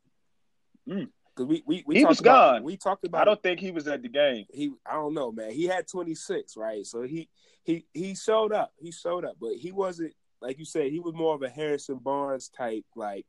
Hmm. 0.88 1.04
Because 1.36 1.50
we 1.50 1.64
we, 1.66 1.84
we 1.86 1.96
He 1.96 2.02
talked 2.02 2.10
was 2.10 2.20
about, 2.22 2.54
gone. 2.54 2.64
We 2.64 2.78
talked 2.78 3.06
about 3.06 3.22
I 3.22 3.26
don't 3.26 3.44
think 3.44 3.60
he 3.60 3.72
was 3.72 3.88
at 3.88 4.02
the 4.02 4.10
game. 4.10 4.46
he 4.54 4.72
I 4.86 4.94
don't 4.94 5.14
know, 5.14 5.32
man. 5.32 5.52
He 5.52 5.66
had 5.66 5.88
26, 5.88 6.56
right? 6.56 6.86
So 6.86 7.02
he 7.02 7.28
he 7.64 7.86
he 7.94 8.16
showed 8.16 8.54
up. 8.54 8.72
He 8.78 8.92
showed 8.92 9.26
up, 9.26 9.36
but 9.40 9.54
he 9.54 9.72
wasn't 9.72 10.14
like 10.42 10.60
you 10.60 10.66
said. 10.66 10.92
He 10.92 11.00
was 11.00 11.14
more 11.14 11.36
of 11.36 11.42
a 11.42 11.50
Harrison 11.50 11.98
Barnes 11.98 12.50
type, 12.50 12.86
like 12.96 13.26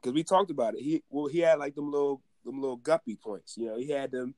because 0.00 0.14
we 0.14 0.22
talked 0.22 0.50
about 0.50 0.74
it. 0.74 0.82
He 0.82 1.02
well, 1.10 1.26
he 1.26 1.40
had 1.40 1.58
like 1.58 1.74
them 1.74 1.90
little 1.90 2.22
them 2.44 2.60
little 2.60 2.76
guppy 2.76 3.16
points. 3.16 3.56
You 3.56 3.66
know, 3.66 3.78
he 3.78 3.90
had 3.90 4.12
them 4.12 4.34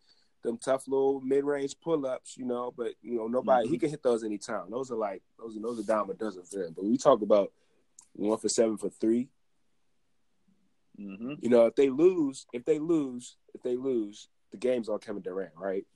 them 0.49 0.59
tough 0.59 0.89
little 0.89 1.21
mid 1.21 1.45
range 1.45 1.77
pull 1.81 2.07
ups. 2.07 2.37
You 2.37 2.45
know, 2.47 2.73
but 2.77 2.95
you 3.03 3.17
know 3.17 3.29
nobody 3.29 3.69
he 3.69 3.77
Mhm. 3.77 3.81
can 3.81 3.91
hit 3.91 4.03
those 4.03 4.25
anytime. 4.25 4.71
Those 4.71 4.91
are 4.91 4.97
like 4.97 5.23
those 5.39 5.57
are 5.57 5.61
those 5.61 5.79
are 5.79 5.83
dime 5.85 6.11
a 6.11 6.15
dozen 6.15 6.45
for 6.45 6.63
him. 6.65 6.73
But 6.75 6.85
we 6.85 6.97
talk 6.97 7.23
about 7.23 7.53
one 8.15 8.39
for 8.39 8.49
seven 8.49 8.77
for 8.77 8.91
three. 8.91 9.29
hmm 10.97 11.35
You 11.41 11.49
know, 11.49 11.67
if 11.67 11.75
they 11.77 11.89
lose, 11.91 12.47
if 12.53 12.65
they 12.65 12.79
lose, 12.79 13.37
if 13.55 13.63
they 13.63 13.77
lose, 13.77 14.29
the 14.51 14.57
game's 14.57 14.89
on 14.89 14.99
Kevin 14.99 15.23
Durant, 15.23 15.53
right? 15.57 15.87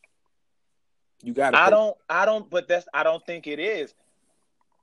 You 1.23 1.33
got. 1.33 1.55
I 1.55 1.71
don't, 1.71 1.97
I 2.09 2.25
don't, 2.25 2.49
but 2.51 2.69
that's, 2.69 2.87
I 2.93 3.03
don't 3.03 3.25
think 3.27 3.47
it 3.47 3.59
is. 3.59 3.95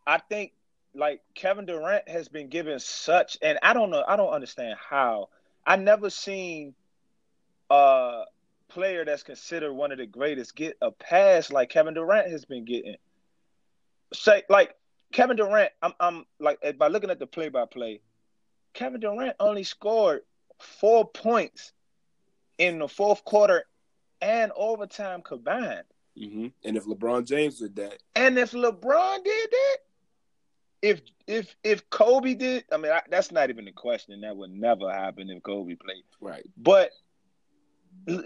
I 0.06 0.18
think 0.18 0.54
like 0.96 1.22
Kevin 1.36 1.66
Durant 1.66 2.10
has 2.10 2.28
been 2.28 2.50
given 2.50 2.80
such, 2.80 3.38
and 3.42 3.60
I 3.62 3.74
don't 3.74 3.90
know, 3.92 4.04
I 4.08 4.16
don't 4.16 4.34
understand 4.34 4.78
how. 4.78 5.30
I 5.66 5.76
never 5.76 6.10
seen 6.10 6.74
a 7.70 8.24
player 8.70 9.04
that's 9.06 9.24
considered 9.24 9.74
one 9.74 9.92
of 9.92 9.98
the 9.98 10.06
greatest 10.06 10.56
get 10.56 10.78
a 10.82 10.92
pass 10.92 11.52
like 11.52 11.70
Kevin 11.70 11.94
Durant 11.94 12.30
has 12.32 12.46
been 12.46 12.66
getting. 12.66 12.96
Say 14.14 14.44
like 14.50 14.76
Kevin 15.12 15.38
Durant, 15.38 15.72
I'm, 15.82 15.94
I'm 16.00 16.26
like 16.40 16.60
by 16.78 16.88
looking 16.88 17.10
at 17.10 17.20
the 17.20 17.28
play 17.28 17.50
by 17.50 17.66
play, 17.66 18.02
Kevin 18.74 19.00
Durant 19.02 19.36
only 19.40 19.64
scored 19.64 20.22
four 20.60 21.08
points 21.08 21.74
in 22.58 22.80
the 22.80 22.88
fourth 22.88 23.24
quarter 23.24 23.66
and 24.22 24.52
overtime 24.56 25.22
combined. 25.22 25.84
hmm 26.18 26.48
And 26.64 26.78
if 26.78 26.86
LeBron 26.86 27.26
James 27.26 27.60
did 27.60 27.76
that, 27.78 27.98
And 28.16 28.38
if 28.38 28.52
LeBron 28.52 29.24
did 29.24 29.50
that, 29.52 29.78
if 30.82 31.02
if 31.28 31.56
if 31.64 31.90
Kobe 31.90 32.34
did, 32.36 32.66
I 32.72 32.78
mean 32.78 32.92
I, 32.92 33.02
that's 33.10 33.32
not 33.32 33.50
even 33.50 33.68
a 33.68 33.72
question. 33.72 34.22
That 34.22 34.36
would 34.36 34.52
never 34.52 34.92
happen 34.92 35.30
if 35.30 35.44
Kobe 35.44 35.76
played. 35.76 36.04
right? 36.22 36.46
But 36.58 36.92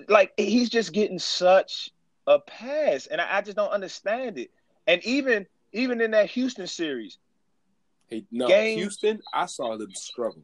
like 0.07 0.33
he's 0.37 0.69
just 0.69 0.93
getting 0.93 1.19
such 1.19 1.89
a 2.27 2.39
pass, 2.39 3.07
and 3.07 3.19
I, 3.19 3.37
I 3.37 3.41
just 3.41 3.57
don't 3.57 3.71
understand 3.71 4.37
it. 4.37 4.51
And 4.87 5.03
even 5.03 5.45
even 5.71 6.01
in 6.01 6.11
that 6.11 6.29
Houston 6.31 6.67
series, 6.67 7.17
He 8.07 8.25
no 8.31 8.47
Game- 8.47 8.77
Houston. 8.77 9.21
I 9.33 9.45
saw 9.47 9.77
them 9.77 9.91
struggle. 9.93 10.43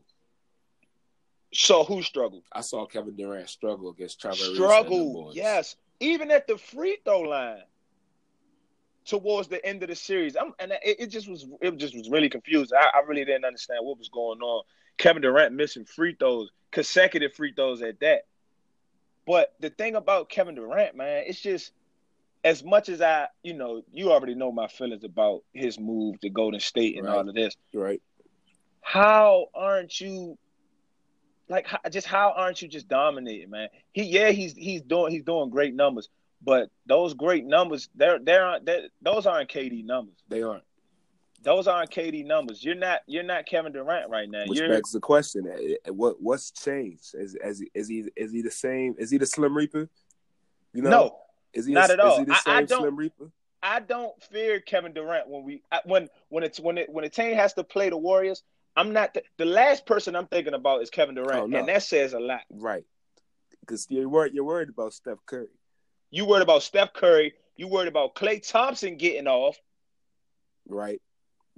so 1.53 1.83
who 1.83 2.01
struggled? 2.03 2.43
I 2.51 2.61
saw 2.61 2.85
Kevin 2.85 3.15
Durant 3.15 3.49
struggle 3.49 3.89
against 3.89 4.19
Trevor. 4.19 4.35
Ariza 4.37 4.47
and 4.47 4.49
them 4.49 4.63
Struggled, 4.63 5.13
boys. 5.13 5.35
yes. 5.35 5.75
Even 5.99 6.31
at 6.31 6.47
the 6.47 6.57
free 6.57 6.97
throw 7.03 7.21
line, 7.21 7.61
towards 9.05 9.47
the 9.47 9.63
end 9.65 9.81
of 9.83 9.89
the 9.89 9.95
series, 9.95 10.35
I'm, 10.39 10.53
and 10.59 10.71
it, 10.71 10.95
it 10.99 11.07
just 11.07 11.27
was 11.27 11.45
it 11.61 11.75
just 11.77 11.95
was 11.95 12.09
really 12.09 12.29
confused. 12.29 12.73
I, 12.73 12.97
I 12.97 13.01
really 13.07 13.25
didn't 13.25 13.45
understand 13.45 13.85
what 13.85 13.97
was 13.97 14.09
going 14.09 14.39
on. 14.39 14.63
Kevin 14.97 15.21
Durant 15.21 15.53
missing 15.55 15.85
free 15.85 16.15
throws, 16.17 16.49
consecutive 16.71 17.33
free 17.33 17.53
throws 17.53 17.81
at 17.81 17.99
that. 18.01 18.21
But 19.29 19.53
the 19.59 19.69
thing 19.69 19.95
about 19.95 20.27
Kevin 20.27 20.55
Durant, 20.55 20.95
man, 20.95 21.25
it's 21.27 21.39
just 21.39 21.71
as 22.43 22.63
much 22.63 22.89
as 22.89 22.99
I, 22.99 23.27
you 23.43 23.53
know, 23.53 23.83
you 23.93 24.11
already 24.11 24.33
know 24.33 24.51
my 24.51 24.67
feelings 24.67 25.03
about 25.03 25.43
his 25.53 25.79
move 25.79 26.19
to 26.21 26.31
Golden 26.31 26.59
State 26.59 26.97
and 26.97 27.05
Right. 27.05 27.13
all 27.15 27.29
of 27.29 27.35
this. 27.35 27.53
right. 27.71 28.01
How 28.81 29.49
aren't 29.53 30.01
you 30.01 30.35
like 31.47 31.67
just 31.91 32.07
how 32.07 32.33
aren't 32.35 32.63
you 32.63 32.67
just 32.67 32.87
dominating, 32.87 33.51
man? 33.51 33.67
He 33.93 34.05
yeah, 34.05 34.31
he's 34.31 34.53
he's 34.53 34.81
doing 34.81 35.11
he's 35.11 35.21
doing 35.23 35.51
great 35.51 35.75
numbers, 35.75 36.09
but 36.41 36.71
those 36.87 37.13
great 37.13 37.45
numbers, 37.45 37.87
they're 37.93 38.17
they're 38.17 38.43
aren't 38.43 38.65
they're, 38.65 38.87
those 39.03 39.27
aren't 39.27 39.51
KD 39.51 39.85
numbers. 39.85 40.15
They 40.27 40.41
aren't. 40.41 40.63
Those 41.41 41.67
aren't 41.67 41.89
KD 41.91 42.25
numbers. 42.25 42.63
You're 42.63 42.75
not 42.75 42.99
you're 43.07 43.23
not 43.23 43.45
Kevin 43.45 43.71
Durant 43.71 44.09
right 44.09 44.29
now. 44.29 44.43
Which 44.45 44.59
You're 44.59 44.69
begs 44.69 44.91
the 44.91 44.99
question: 44.99 45.47
eh, 45.47 45.75
eh, 45.85 45.89
What 45.89 46.21
what's 46.21 46.51
changed? 46.51 47.15
Is 47.15 47.35
is 47.35 47.59
he, 47.59 47.71
is 47.73 47.87
he 47.87 48.03
is 48.15 48.31
he 48.33 48.41
the 48.41 48.51
same? 48.51 48.95
Is 48.97 49.09
he 49.09 49.17
the 49.17 49.25
Slim 49.25 49.55
Reaper? 49.55 49.89
You 50.73 50.81
know, 50.81 50.89
no, 50.89 51.15
is 51.53 51.65
he 51.65 51.73
not 51.73 51.87
the, 51.87 51.93
at 51.93 51.99
all. 52.01 52.13
Is 52.13 52.19
he 52.19 52.25
the 52.25 52.33
I- 52.33 52.37
same 52.37 52.53
I 52.55 52.63
don't- 52.63 52.81
Slim 52.81 52.95
Reaper? 52.95 53.31
I 53.61 53.79
don't 53.81 54.21
fear 54.23 54.61
Kevin 54.61 54.93
Durant 54.93 55.27
when 55.27 55.43
we 55.43 55.63
when 55.85 56.07
when 56.29 56.43
it's 56.43 56.59
when 56.59 56.77
it 56.77 56.89
when 56.89 57.03
a 57.03 57.09
team 57.09 57.35
has 57.35 57.53
to 57.55 57.63
play 57.63 57.89
the 57.89 57.97
Warriors. 57.97 58.43
I'm 58.75 58.93
not 58.93 59.13
the, 59.13 59.23
the 59.37 59.43
last 59.45 59.85
person 59.85 60.15
I'm 60.15 60.27
thinking 60.27 60.53
about 60.53 60.81
is 60.81 60.89
Kevin 60.89 61.15
Durant, 61.15 61.41
Oh, 61.43 61.45
no. 61.47 61.59
and 61.59 61.67
that 61.67 61.83
says 61.83 62.13
a 62.13 62.19
lot. 62.19 62.41
Right. 62.49 62.85
Because 63.59 63.85
you're 63.89 64.07
worried. 64.07 64.33
You're 64.33 64.45
worried 64.45 64.69
about 64.69 64.93
Steph 64.93 65.17
Curry. 65.25 65.47
You 66.11 66.25
worried 66.25 66.43
about 66.43 66.63
Steph 66.63 66.93
Curry. 66.93 67.33
You 67.57 67.67
worried 67.67 67.89
about 67.89 68.15
Klay 68.15 68.45
Thompson 68.47 68.95
getting 68.97 69.27
off. 69.27 69.57
Right. 70.67 71.01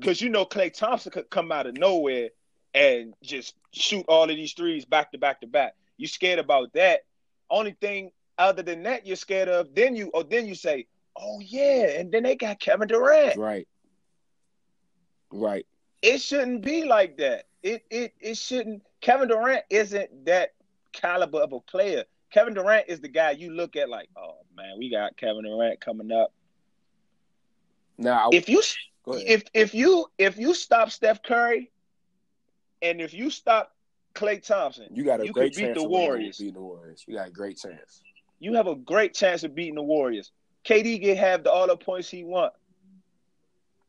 Because 0.02 0.22
you 0.22 0.30
know 0.30 0.46
Klay 0.46 0.74
Thompson 0.74 1.12
could 1.12 1.30
come 1.30 1.52
out 1.52 1.68
of 1.68 1.78
nowhere 1.78 2.30
and 2.74 3.14
just 3.22 3.54
shoot 3.72 4.06
all 4.08 4.24
of 4.24 4.30
these 4.30 4.54
threes 4.54 4.84
back 4.84 5.12
to 5.12 5.18
back 5.18 5.42
to 5.42 5.48
back. 5.48 5.76
You 5.98 6.08
scared 6.08 6.40
about 6.40 6.74
that. 6.74 7.02
Only 7.50 7.76
thing 7.80 8.12
other 8.38 8.64
than 8.64 8.84
that 8.84 9.06
you're 9.06 9.16
scared 9.16 9.48
of, 9.48 9.76
then 9.76 9.96
you 9.96 10.10
or 10.14 10.24
then 10.24 10.48
you 10.48 10.56
say, 10.56 10.88
Oh 11.18 11.40
yeah, 11.40 12.00
and 12.00 12.12
then 12.12 12.24
they 12.24 12.36
got 12.36 12.60
Kevin 12.60 12.88
Durant. 12.88 13.38
Right. 13.38 13.68
Right. 15.32 15.66
It 16.02 16.20
shouldn't 16.20 16.64
be 16.64 16.86
like 16.86 17.18
that. 17.18 17.46
It 17.62 17.84
it 17.92 18.14
it 18.20 18.38
shouldn't 18.38 18.82
Kevin 19.02 19.28
Durant 19.28 19.64
isn't 19.70 20.26
that 20.26 20.54
caliber 20.94 21.40
of 21.40 21.54
a 21.54 21.60
player. 21.60 22.06
Kevin 22.32 22.54
Durant 22.54 22.86
is 22.88 23.02
the 23.02 23.10
guy 23.10 23.32
you 23.32 23.54
look 23.54 23.76
at 23.76 23.90
like, 23.90 24.10
oh 24.18 24.38
man, 24.56 24.80
we 24.80 24.90
got 24.90 25.16
Kevin 25.18 25.44
Durant 25.44 25.80
coming 25.80 26.12
up. 26.12 26.34
Now, 27.98 28.30
If 28.32 28.50
you. 28.50 28.62
If 29.08 29.44
if 29.54 29.74
you 29.74 30.06
if 30.18 30.38
you 30.38 30.54
stop 30.54 30.92
Steph 30.92 31.24
Curry 31.24 31.72
and 32.82 33.02
if 33.02 33.14
you 33.14 33.30
stop 33.30 33.76
Klay 34.14 34.46
Thompson, 34.46 34.88
you 34.92 35.04
got 35.04 35.22
a 35.22 35.26
you 35.26 35.34
great 35.34 35.54
could 35.54 35.58
beat 35.58 35.66
chance 35.68 35.82
the 35.82 35.88
Warriors. 35.88 36.38
Beating 36.38 36.54
the 36.54 36.62
Warriors. 36.62 37.04
You 37.08 37.16
got 37.16 37.28
a 37.28 37.32
great 37.32 37.58
chance. 37.58 38.02
you 38.40 38.54
have 38.54 38.68
a 38.68 38.76
great 38.76 39.14
chance 39.14 39.44
of 39.44 39.56
beating 39.56 39.76
the 39.76 39.84
Warriors. 39.84 40.32
KD 40.66 41.02
can 41.02 41.18
have 41.18 41.44
the, 41.44 41.52
all 41.52 41.68
the 41.68 41.78
points 41.78 42.10
he 42.10 42.24
want. 42.24 42.54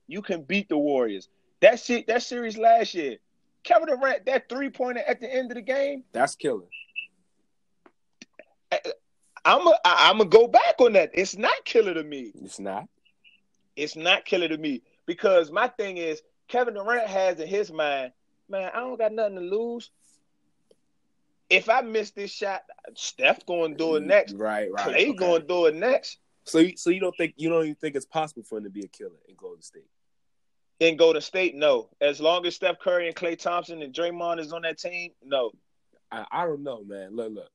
You 0.06 0.22
can 0.22 0.42
beat 0.42 0.68
the 0.68 0.78
Warriors. 0.78 1.28
That 1.60 1.78
shit, 1.78 2.06
that 2.06 2.22
series 2.22 2.56
last 2.56 2.94
year, 2.94 3.18
Kevin 3.62 3.88
Durant, 3.88 4.26
that 4.26 4.48
three 4.48 4.70
pointer 4.70 5.02
at 5.06 5.20
the 5.20 5.32
end 5.32 5.50
of 5.50 5.56
the 5.56 5.62
game, 5.62 6.04
That's 6.12 6.34
killer. 6.34 6.66
I'm 9.44 9.66
a, 9.66 9.74
I'm 9.84 10.18
gonna 10.18 10.30
go 10.30 10.46
back 10.46 10.76
on 10.78 10.94
that. 10.94 11.10
It's 11.12 11.36
not 11.36 11.64
killer 11.64 11.92
to 11.94 12.02
me. 12.02 12.32
It's 12.42 12.58
not. 12.58 12.88
It's 13.76 13.96
not 13.96 14.24
killer 14.24 14.48
to 14.48 14.56
me 14.56 14.82
because 15.06 15.50
my 15.50 15.68
thing 15.68 15.96
is 15.96 16.22
Kevin 16.48 16.74
Durant 16.74 17.08
has 17.08 17.40
in 17.40 17.48
his 17.48 17.72
mind, 17.72 18.12
man, 18.48 18.70
I 18.74 18.80
don't 18.80 18.98
got 18.98 19.12
nothing 19.12 19.36
to 19.36 19.40
lose. 19.40 19.90
If 21.50 21.68
I 21.68 21.82
miss 21.82 22.12
this 22.12 22.30
shot, 22.30 22.62
Steph 22.94 23.44
going 23.46 23.72
to 23.72 23.76
do 23.76 23.96
it 23.96 24.04
next. 24.04 24.34
Right. 24.34 24.72
Right. 24.72 24.86
Klay 24.86 25.08
okay. 25.08 25.12
going 25.12 25.42
to 25.42 25.46
do 25.46 25.66
it 25.66 25.74
next. 25.74 26.18
So, 26.44 26.58
you, 26.58 26.76
so 26.76 26.90
you 26.90 27.00
don't 27.00 27.16
think 27.16 27.34
you 27.36 27.48
don't 27.48 27.64
even 27.64 27.74
think 27.76 27.94
it's 27.94 28.06
possible 28.06 28.42
for 28.42 28.58
him 28.58 28.64
to 28.64 28.70
be 28.70 28.84
a 28.84 28.88
killer 28.88 29.10
in 29.28 29.34
Golden 29.36 29.62
State? 29.62 29.86
In 30.80 30.96
Golden 30.96 31.22
State, 31.22 31.54
no. 31.54 31.88
As 32.00 32.20
long 32.20 32.44
as 32.46 32.56
Steph 32.56 32.80
Curry 32.80 33.06
and 33.06 33.14
Klay 33.14 33.38
Thompson 33.38 33.82
and 33.82 33.94
Draymond 33.94 34.40
is 34.40 34.52
on 34.52 34.62
that 34.62 34.78
team, 34.78 35.12
no. 35.24 35.52
I, 36.10 36.26
I 36.32 36.44
don't 36.46 36.62
know, 36.62 36.82
man. 36.84 37.14
Look, 37.14 37.32
look. 37.32 37.50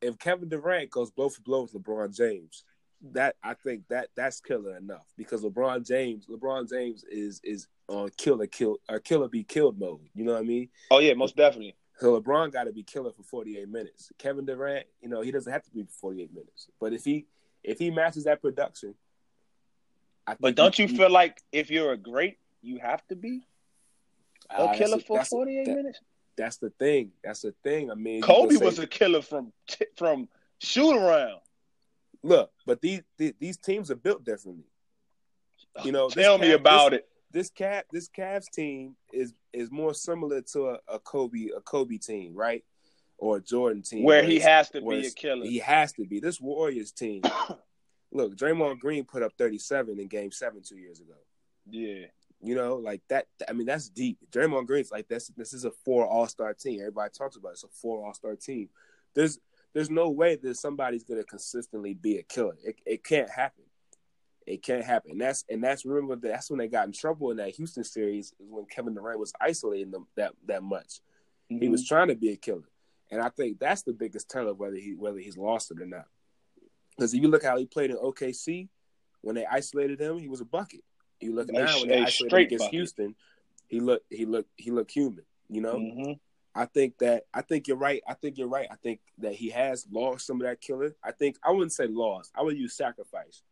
If 0.00 0.18
Kevin 0.18 0.48
Durant 0.48 0.90
goes 0.90 1.10
blow 1.10 1.28
for 1.28 1.42
blow 1.42 1.62
with 1.62 1.74
LeBron 1.74 2.16
James, 2.16 2.64
that 3.12 3.36
I 3.42 3.54
think 3.54 3.82
that 3.88 4.08
that's 4.16 4.40
killer 4.40 4.76
enough 4.76 5.06
because 5.16 5.42
LeBron 5.42 5.86
James, 5.86 6.26
LeBron 6.26 6.68
James 6.68 7.04
is 7.04 7.40
is 7.44 7.68
on 7.88 8.10
killer 8.16 8.46
kill 8.46 8.78
or 8.88 8.98
killer 9.00 9.28
be 9.28 9.44
killed 9.44 9.78
mode. 9.78 10.00
You 10.14 10.24
know 10.24 10.32
what 10.32 10.40
I 10.42 10.44
mean? 10.44 10.68
Oh 10.90 10.98
yeah, 10.98 11.14
most 11.14 11.36
definitely. 11.36 11.74
So 11.98 12.20
LeBron 12.20 12.52
got 12.52 12.64
to 12.64 12.72
be 12.72 12.82
killer 12.82 13.10
for 13.12 13.22
48 13.22 13.68
minutes. 13.68 14.12
Kevin 14.18 14.44
Durant, 14.44 14.86
you 15.00 15.08
know, 15.08 15.22
he 15.22 15.30
doesn't 15.30 15.50
have 15.52 15.62
to 15.64 15.70
be 15.70 15.82
for 15.84 15.92
48 16.00 16.32
minutes. 16.34 16.68
But 16.80 16.92
if 16.92 17.04
he 17.04 17.26
if 17.62 17.78
he 17.78 17.90
matches 17.90 18.24
that 18.24 18.40
production, 18.42 18.94
I 20.26 20.32
think 20.32 20.40
But 20.40 20.54
don't 20.56 20.74
he- 20.74 20.84
you 20.84 20.88
feel 20.88 21.10
like 21.10 21.42
if 21.52 21.70
you're 21.70 21.92
a 21.92 21.96
great, 21.96 22.38
you 22.62 22.78
have 22.78 23.06
to 23.08 23.16
be 23.16 23.46
a 24.50 24.54
ah, 24.60 24.66
that's 24.66 24.78
killer 24.78 24.96
a- 24.96 25.00
for 25.00 25.16
that's 25.18 25.28
a- 25.28 25.36
48 25.36 25.64
that- 25.66 25.74
minutes? 25.74 26.00
That's 26.36 26.58
the 26.58 26.68
thing. 26.68 27.12
That's 27.24 27.40
the 27.40 27.52
thing. 27.64 27.90
I 27.90 27.94
mean, 27.94 28.20
Kobe 28.20 28.56
was 28.56 28.78
a 28.78 28.86
killer 28.86 29.22
from 29.22 29.52
t- 29.66 29.86
from 29.96 30.28
shoot 30.58 30.94
around. 30.94 31.40
Look, 32.22 32.50
but 32.66 32.80
these 32.80 33.02
these, 33.18 33.56
teams 33.56 33.90
are 33.90 33.96
built 33.96 34.24
differently. 34.24 34.64
You 35.84 35.92
know, 35.92 36.08
Tell 36.08 36.38
me 36.38 36.52
about 36.52 36.92
this, 36.92 37.00
it. 37.00 37.08
This 37.32 37.50
cat, 37.50 37.86
this 37.92 38.08
Cavs 38.08 38.50
team 38.52 38.96
is 39.12 39.34
is 39.52 39.70
more 39.70 39.94
similar 39.94 40.40
to 40.52 40.70
a, 40.70 40.78
a 40.88 40.98
Kobe 40.98 41.48
a 41.56 41.60
Kobe 41.60 41.98
team, 41.98 42.34
right? 42.34 42.64
Or 43.18 43.38
a 43.38 43.40
Jordan 43.40 43.82
team, 43.82 44.04
Where 44.04 44.22
he 44.22 44.38
has 44.40 44.68
to 44.70 44.80
be 44.82 45.06
a 45.06 45.10
killer. 45.10 45.46
He 45.46 45.58
has 45.58 45.92
to 45.94 46.04
be. 46.04 46.20
This 46.20 46.40
Warriors 46.40 46.92
team. 46.92 47.22
look, 48.12 48.36
Draymond 48.36 48.78
Green 48.78 49.04
put 49.04 49.22
up 49.22 49.32
37 49.38 49.98
in 49.98 50.06
Game 50.06 50.30
Seven 50.32 50.62
two 50.62 50.76
years 50.76 51.00
ago. 51.00 51.14
Yeah. 51.68 52.06
You 52.42 52.54
know, 52.54 52.76
like 52.76 53.00
that. 53.08 53.26
I 53.48 53.52
mean, 53.52 53.66
that's 53.66 53.88
deep. 53.88 54.18
Draymond 54.30 54.66
Green's 54.66 54.90
like 54.90 55.08
this. 55.08 55.28
This 55.36 55.54
is 55.54 55.64
a 55.64 55.70
four 55.70 56.06
All 56.06 56.26
Star 56.26 56.52
team. 56.52 56.80
Everybody 56.80 57.10
talks 57.16 57.36
about 57.36 57.50
it. 57.50 57.52
it's 57.52 57.64
a 57.64 57.68
four 57.68 58.04
All 58.06 58.14
Star 58.14 58.36
team. 58.36 58.68
There's 59.14 59.38
there's 59.76 59.90
no 59.90 60.08
way 60.08 60.36
that 60.36 60.56
somebody's 60.56 61.04
gonna 61.04 61.22
consistently 61.22 61.92
be 61.92 62.16
a 62.16 62.22
killer. 62.22 62.56
It 62.64 62.80
it 62.86 63.04
can't 63.04 63.28
happen. 63.28 63.64
It 64.46 64.62
can't 64.62 64.82
happen. 64.82 65.10
And 65.10 65.20
that's 65.20 65.44
and 65.50 65.62
that's 65.62 65.84
remember 65.84 66.16
that's 66.16 66.48
when 66.48 66.58
they 66.58 66.66
got 66.66 66.86
in 66.86 66.92
trouble 66.92 67.30
in 67.30 67.36
that 67.36 67.54
Houston 67.56 67.84
series 67.84 68.32
is 68.40 68.48
when 68.48 68.64
Kevin 68.64 68.94
Durant 68.94 69.20
was 69.20 69.34
isolating 69.38 69.90
them 69.90 70.06
that 70.16 70.32
that 70.46 70.62
much. 70.62 71.00
Mm-hmm. 71.52 71.62
He 71.62 71.68
was 71.68 71.82
mm-hmm. 71.82 71.94
trying 71.94 72.08
to 72.08 72.14
be 72.14 72.30
a 72.30 72.36
killer, 72.36 72.70
and 73.10 73.20
I 73.20 73.28
think 73.28 73.58
that's 73.58 73.82
the 73.82 73.92
biggest 73.92 74.30
tell 74.30 74.48
of 74.48 74.58
whether 74.58 74.76
he 74.76 74.94
whether 74.94 75.18
he's 75.18 75.36
lost 75.36 75.70
it 75.70 75.82
or 75.82 75.86
not. 75.86 76.06
Because 76.96 77.12
if 77.12 77.20
you 77.20 77.28
look 77.28 77.44
how 77.44 77.58
he 77.58 77.66
played 77.66 77.90
in 77.90 77.98
OKC, 77.98 78.70
when 79.20 79.36
they 79.36 79.44
isolated 79.44 80.00
him, 80.00 80.18
he 80.18 80.28
was 80.28 80.40
a 80.40 80.46
bucket. 80.46 80.84
You 81.20 81.34
look 81.34 81.52
now 81.52 81.66
when 81.80 81.88
they 81.88 82.02
isolated 82.02 82.46
against 82.46 82.64
bucket. 82.64 82.74
Houston, 82.74 83.14
he 83.68 83.80
looked 83.80 84.06
he 84.08 84.24
looked 84.24 84.48
he 84.56 84.70
looked 84.70 84.90
human. 84.90 85.26
You 85.50 85.60
know, 85.60 85.74
mm-hmm. 85.74 86.12
I 86.56 86.64
think 86.64 86.96
that 86.98 87.24
I 87.34 87.42
think 87.42 87.68
you're 87.68 87.76
right. 87.76 88.02
I 88.08 88.14
think 88.14 88.38
you're 88.38 88.48
right. 88.48 88.66
I 88.70 88.76
think 88.76 89.00
that 89.18 89.34
he 89.34 89.50
has 89.50 89.86
lost 89.90 90.26
some 90.26 90.40
of 90.40 90.46
that 90.46 90.60
killer. 90.60 90.96
I 91.04 91.12
think 91.12 91.36
I 91.44 91.50
wouldn't 91.50 91.72
say 91.72 91.86
lost. 91.86 92.32
I 92.34 92.42
would 92.42 92.56
use 92.56 92.74
sacrifice. 92.74 93.42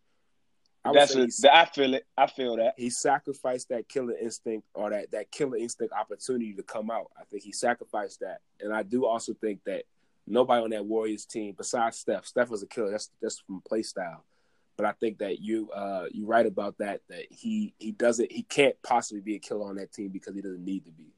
I 0.86 0.92
That's 0.92 1.14
I 1.44 1.66
feel 1.66 1.94
it. 1.94 2.06
I 2.16 2.26
feel 2.26 2.56
that 2.56 2.74
he 2.78 2.88
sacrificed 2.88 3.68
that 3.68 3.88
killer 3.88 4.16
instinct 4.18 4.66
or 4.72 4.88
that 4.90 5.10
that 5.10 5.30
killer 5.30 5.58
instinct 5.58 5.92
opportunity 5.92 6.54
to 6.54 6.62
come 6.62 6.90
out. 6.90 7.10
I 7.20 7.24
think 7.24 7.42
he 7.42 7.52
sacrificed 7.52 8.20
that, 8.20 8.40
and 8.60 8.72
I 8.72 8.82
do 8.82 9.04
also 9.04 9.34
think 9.34 9.60
that 9.64 9.84
nobody 10.26 10.62
on 10.62 10.70
that 10.70 10.86
Warriors 10.86 11.26
team 11.26 11.54
besides 11.56 11.98
Steph. 11.98 12.24
Steph 12.24 12.48
was 12.48 12.62
a 12.62 12.66
killer. 12.66 12.90
That's 12.90 13.10
that's 13.20 13.40
from 13.40 13.60
play 13.68 13.82
style. 13.82 14.24
But 14.76 14.86
I 14.86 14.92
think 14.92 15.18
that 15.18 15.40
you 15.40 15.70
uh 15.72 16.06
you 16.10 16.24
right 16.24 16.46
about 16.46 16.78
that. 16.78 17.02
That 17.10 17.26
he 17.30 17.74
he 17.78 17.92
doesn't 17.92 18.32
he 18.32 18.42
can't 18.44 18.76
possibly 18.82 19.20
be 19.20 19.36
a 19.36 19.38
killer 19.38 19.68
on 19.68 19.76
that 19.76 19.92
team 19.92 20.08
because 20.08 20.34
he 20.34 20.40
doesn't 20.40 20.64
need 20.64 20.86
to 20.86 20.90
be. 20.90 21.12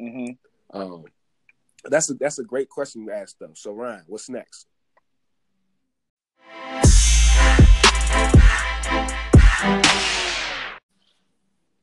Mm-hmm. 0.00 0.78
Um, 0.78 1.04
that's 1.84 2.10
a 2.10 2.14
that's 2.14 2.38
a 2.38 2.44
great 2.44 2.68
question 2.68 3.06
to 3.06 3.12
ask 3.14 3.36
though. 3.38 3.52
So 3.54 3.72
Ryan, 3.72 4.04
what's 4.06 4.28
next? 4.28 4.66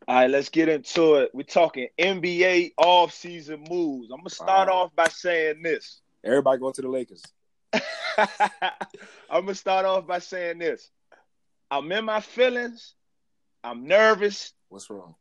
All 0.06 0.15
right, 0.15 0.29
let's 0.29 0.49
get 0.49 0.67
into 0.67 1.15
it. 1.15 1.32
We're 1.34 1.43
talking 1.43 1.88
NBA 1.97 2.73
off-season 2.77 3.63
moves. 3.69 4.10
I'm 4.12 4.17
gonna 4.17 4.29
start 4.29 4.67
off 4.67 4.93
by 4.95 5.08
saying 5.08 5.63
this. 5.63 6.01
Everybody 6.23 6.60
going 6.60 6.73
to 6.73 6.82
the 6.82 6.89
Lakers. 6.89 7.23
I'm 7.73 9.45
gonna 9.45 9.56
start 9.56 9.86
off 9.86 10.06
by 10.06 10.19
saying 10.19 10.60
this. 10.60 10.89
I'm 11.71 11.89
in 11.91 12.06
my 12.06 12.19
feelings. 12.19 12.95
I'm 13.63 13.88
nervous. 13.88 14.53
What's 14.67 14.89
wrong? 14.89 15.15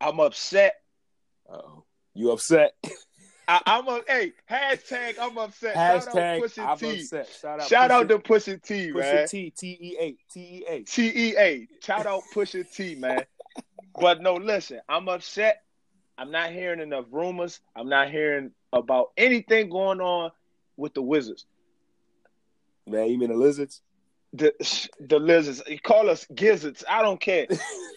I'm 0.00 0.18
upset. 0.18 0.74
oh. 1.48 1.84
You 2.14 2.32
upset? 2.32 2.74
I, 3.46 3.60
am 3.66 3.88
a 3.88 4.00
hey 4.06 4.32
hashtag. 4.50 5.16
I'm 5.20 5.36
upset. 5.38 5.74
Hashtag. 5.76 6.52
Shout 6.52 6.58
out 6.58 6.82
I'm 6.82 6.90
upset. 6.90 7.28
Shout 7.40 7.60
out. 7.60 7.68
Shout 7.68 7.90
out 7.90 8.08
to 8.08 8.18
Pusha 8.18 8.62
T, 8.62 8.90
Pusha 8.90 8.94
man. 8.94 9.28
T. 9.28 9.50
T 9.50 9.78
E 9.80 9.96
A. 10.00 10.16
T 10.32 10.40
E 10.40 10.64
A. 10.68 10.82
T 10.82 11.12
E 11.14 11.36
A. 11.38 11.68
Shout 11.82 12.06
out 12.06 12.22
Pusha 12.34 12.70
T, 12.74 12.94
man. 12.94 13.24
But 13.96 14.20
no, 14.20 14.34
listen. 14.34 14.80
I'm 14.88 15.08
upset. 15.08 15.62
I'm 16.18 16.32
not 16.32 16.50
hearing 16.50 16.80
enough 16.80 17.04
rumors. 17.12 17.60
I'm 17.76 17.88
not 17.88 18.10
hearing 18.10 18.50
about 18.72 19.12
anything 19.16 19.70
going 19.70 20.00
on 20.00 20.32
with 20.76 20.94
the 20.94 21.02
Wizards. 21.02 21.46
Man, 22.86 23.08
you 23.08 23.18
mean 23.18 23.30
the 23.30 23.36
lizards? 23.36 23.82
The 24.32 24.52
the 25.00 25.18
lizards. 25.18 25.62
You 25.68 25.78
call 25.78 26.10
us 26.10 26.26
gizzards. 26.34 26.84
I 26.88 27.02
don't 27.02 27.20
care. 27.20 27.46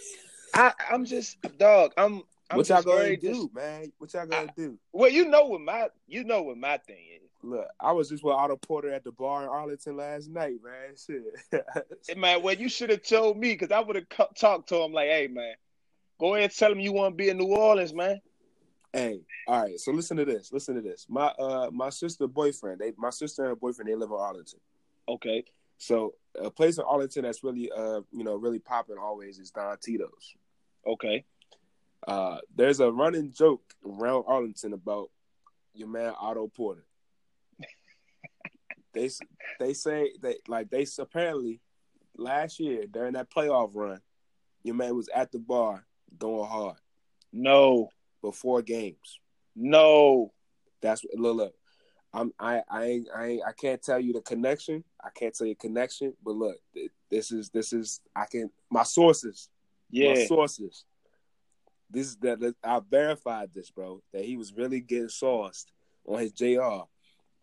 I 0.53 0.73
I'm 0.91 1.05
just 1.05 1.37
dog. 1.57 1.93
I'm 1.97 2.21
I'm 2.49 2.57
what 2.57 2.69
y'all 2.69 2.81
gonna 2.81 3.17
do, 3.17 3.33
just, 3.33 3.53
man? 3.53 3.91
What 3.97 4.13
y'all 4.13 4.25
gonna 4.25 4.49
I, 4.49 4.53
do? 4.55 4.77
Well, 4.93 5.11
you 5.11 5.25
know 5.25 5.45
what 5.45 5.61
my 5.61 5.87
you 6.07 6.23
know 6.23 6.43
what 6.43 6.57
my 6.57 6.77
thing 6.77 7.03
is. 7.15 7.29
Look, 7.43 7.67
I 7.79 7.91
was 7.91 8.09
just 8.09 8.23
with 8.23 8.33
Otto 8.33 8.55
Porter 8.55 8.91
at 8.91 9.03
the 9.03 9.11
bar 9.11 9.43
in 9.43 9.49
Arlington 9.49 9.97
last 9.97 10.29
night, 10.29 10.55
man. 10.63 10.95
Shit. 12.03 12.17
man, 12.17 12.41
well, 12.41 12.55
you 12.55 12.69
should 12.69 12.89
have 12.89 13.03
told 13.03 13.37
me 13.37 13.51
because 13.51 13.71
I 13.71 13.79
would 13.79 13.95
have 13.95 14.35
talked 14.35 14.69
to 14.69 14.81
him 14.81 14.93
like, 14.93 15.09
"Hey, 15.09 15.27
man, 15.27 15.55
go 16.19 16.33
ahead 16.35 16.45
and 16.45 16.57
tell 16.57 16.71
him 16.71 16.79
you 16.79 16.93
want 16.93 17.13
to 17.13 17.15
be 17.17 17.29
in 17.29 17.37
New 17.37 17.53
Orleans, 17.53 17.93
man." 17.93 18.21
Hey, 18.93 19.19
all 19.47 19.63
right. 19.63 19.79
So 19.79 19.91
listen 19.91 20.17
to 20.17 20.25
this. 20.25 20.51
Listen 20.53 20.75
to 20.75 20.81
this. 20.81 21.05
My 21.09 21.27
uh, 21.27 21.69
my 21.71 21.89
sister 21.89 22.27
boyfriend. 22.27 22.79
They, 22.79 22.93
my 22.97 23.09
sister 23.09 23.43
and 23.43 23.49
her 23.49 23.55
boyfriend. 23.55 23.89
They 23.89 23.95
live 23.95 24.09
in 24.09 24.17
Arlington. 24.17 24.59
Okay. 25.09 25.43
So 25.77 26.15
a 26.41 26.49
place 26.49 26.77
in 26.77 26.85
Arlington 26.87 27.23
that's 27.23 27.43
really 27.43 27.69
uh, 27.71 28.01
you 28.11 28.23
know, 28.23 28.35
really 28.35 28.59
popping 28.59 28.97
always 28.97 29.37
is 29.37 29.51
Don 29.51 29.77
Tito's. 29.79 30.35
Okay. 30.85 31.25
Uh, 32.05 32.37
there's 32.55 32.79
a 32.79 32.91
running 32.91 33.31
joke 33.31 33.61
around 33.85 34.25
Arlington 34.27 34.73
about 34.73 35.09
your 35.73 35.87
man 35.87 36.13
Otto 36.19 36.47
Porter. 36.47 36.85
they 38.93 39.09
they 39.59 39.73
say 39.73 40.11
they 40.21 40.35
like 40.47 40.69
they 40.69 40.85
apparently 40.99 41.61
last 42.15 42.59
year 42.59 42.85
during 42.89 43.13
that 43.13 43.31
playoff 43.31 43.71
run, 43.73 44.01
your 44.63 44.75
man 44.75 44.95
was 44.95 45.09
at 45.13 45.31
the 45.31 45.39
bar 45.39 45.85
going 46.17 46.49
hard. 46.49 46.77
No, 47.33 47.89
before 48.21 48.61
games. 48.61 49.19
No, 49.55 50.33
that's 50.81 51.03
look. 51.15 51.37
look 51.37 51.53
I'm 52.13 52.31
I 52.39 52.61
I 52.69 53.01
I 53.15 53.39
I 53.47 53.51
can't 53.51 53.81
tell 53.81 53.99
you 53.99 54.13
the 54.13 54.21
connection. 54.21 54.83
I 55.03 55.09
can't 55.13 55.35
tell 55.35 55.45
you 55.45 55.55
connection, 55.55 56.13
but 56.23 56.35
look, 56.35 56.57
this 57.11 57.31
is 57.31 57.49
this 57.49 57.73
is 57.73 58.01
I 58.15 58.25
can 58.25 58.49
my 58.69 58.83
sources. 58.83 59.49
Yeah, 59.89 60.13
my 60.13 60.25
sources 60.25 60.85
this 61.89 62.07
is 62.07 62.17
that 62.17 62.55
I 62.63 62.81
verified 62.89 63.49
this, 63.53 63.71
bro. 63.71 64.01
That 64.13 64.25
he 64.25 64.37
was 64.37 64.53
really 64.53 64.81
getting 64.81 65.09
sauced 65.09 65.71
on 66.05 66.19
his 66.19 66.31
JR 66.31 66.83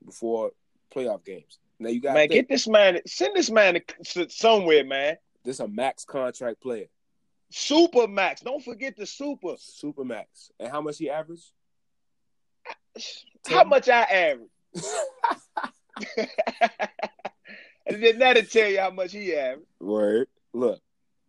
before 0.05 0.53
playoff 0.95 1.25
games. 1.25 1.59
Now 1.79 1.89
you 1.91 2.01
got 2.01 2.15
man, 2.15 2.29
think, 2.29 2.33
get 2.33 2.49
this 2.49 2.69
man, 2.69 3.01
send 3.07 3.35
this 3.35 3.51
man 3.51 3.81
to, 4.13 4.31
somewhere, 4.31 4.85
man. 4.85 5.17
This 5.45 5.61
a 5.61 5.69
max 5.69 6.05
contract 6.05 6.61
player. 6.63 6.87
Super 7.51 8.07
max. 8.09 8.41
Don't 8.41 8.65
forget 8.65 8.97
the 8.97 9.07
super. 9.07 9.55
Super 9.59 10.05
max. 10.05 10.51
And 10.59 10.71
how 10.71 10.81
much 10.81 10.99
he 10.99 11.11
averaged? 11.11 11.51
How 13.47 13.65
much 13.65 13.89
I 13.89 14.03
average? 14.03 14.49
and 17.87 18.03
then 18.03 18.19
that'll 18.19 18.45
tell 18.45 18.69
you 18.69 18.81
how 18.81 18.91
much 18.91 19.13
he 19.13 19.35
averaged. 19.35 19.67
Word. 19.81 20.29
Look, 20.53 20.81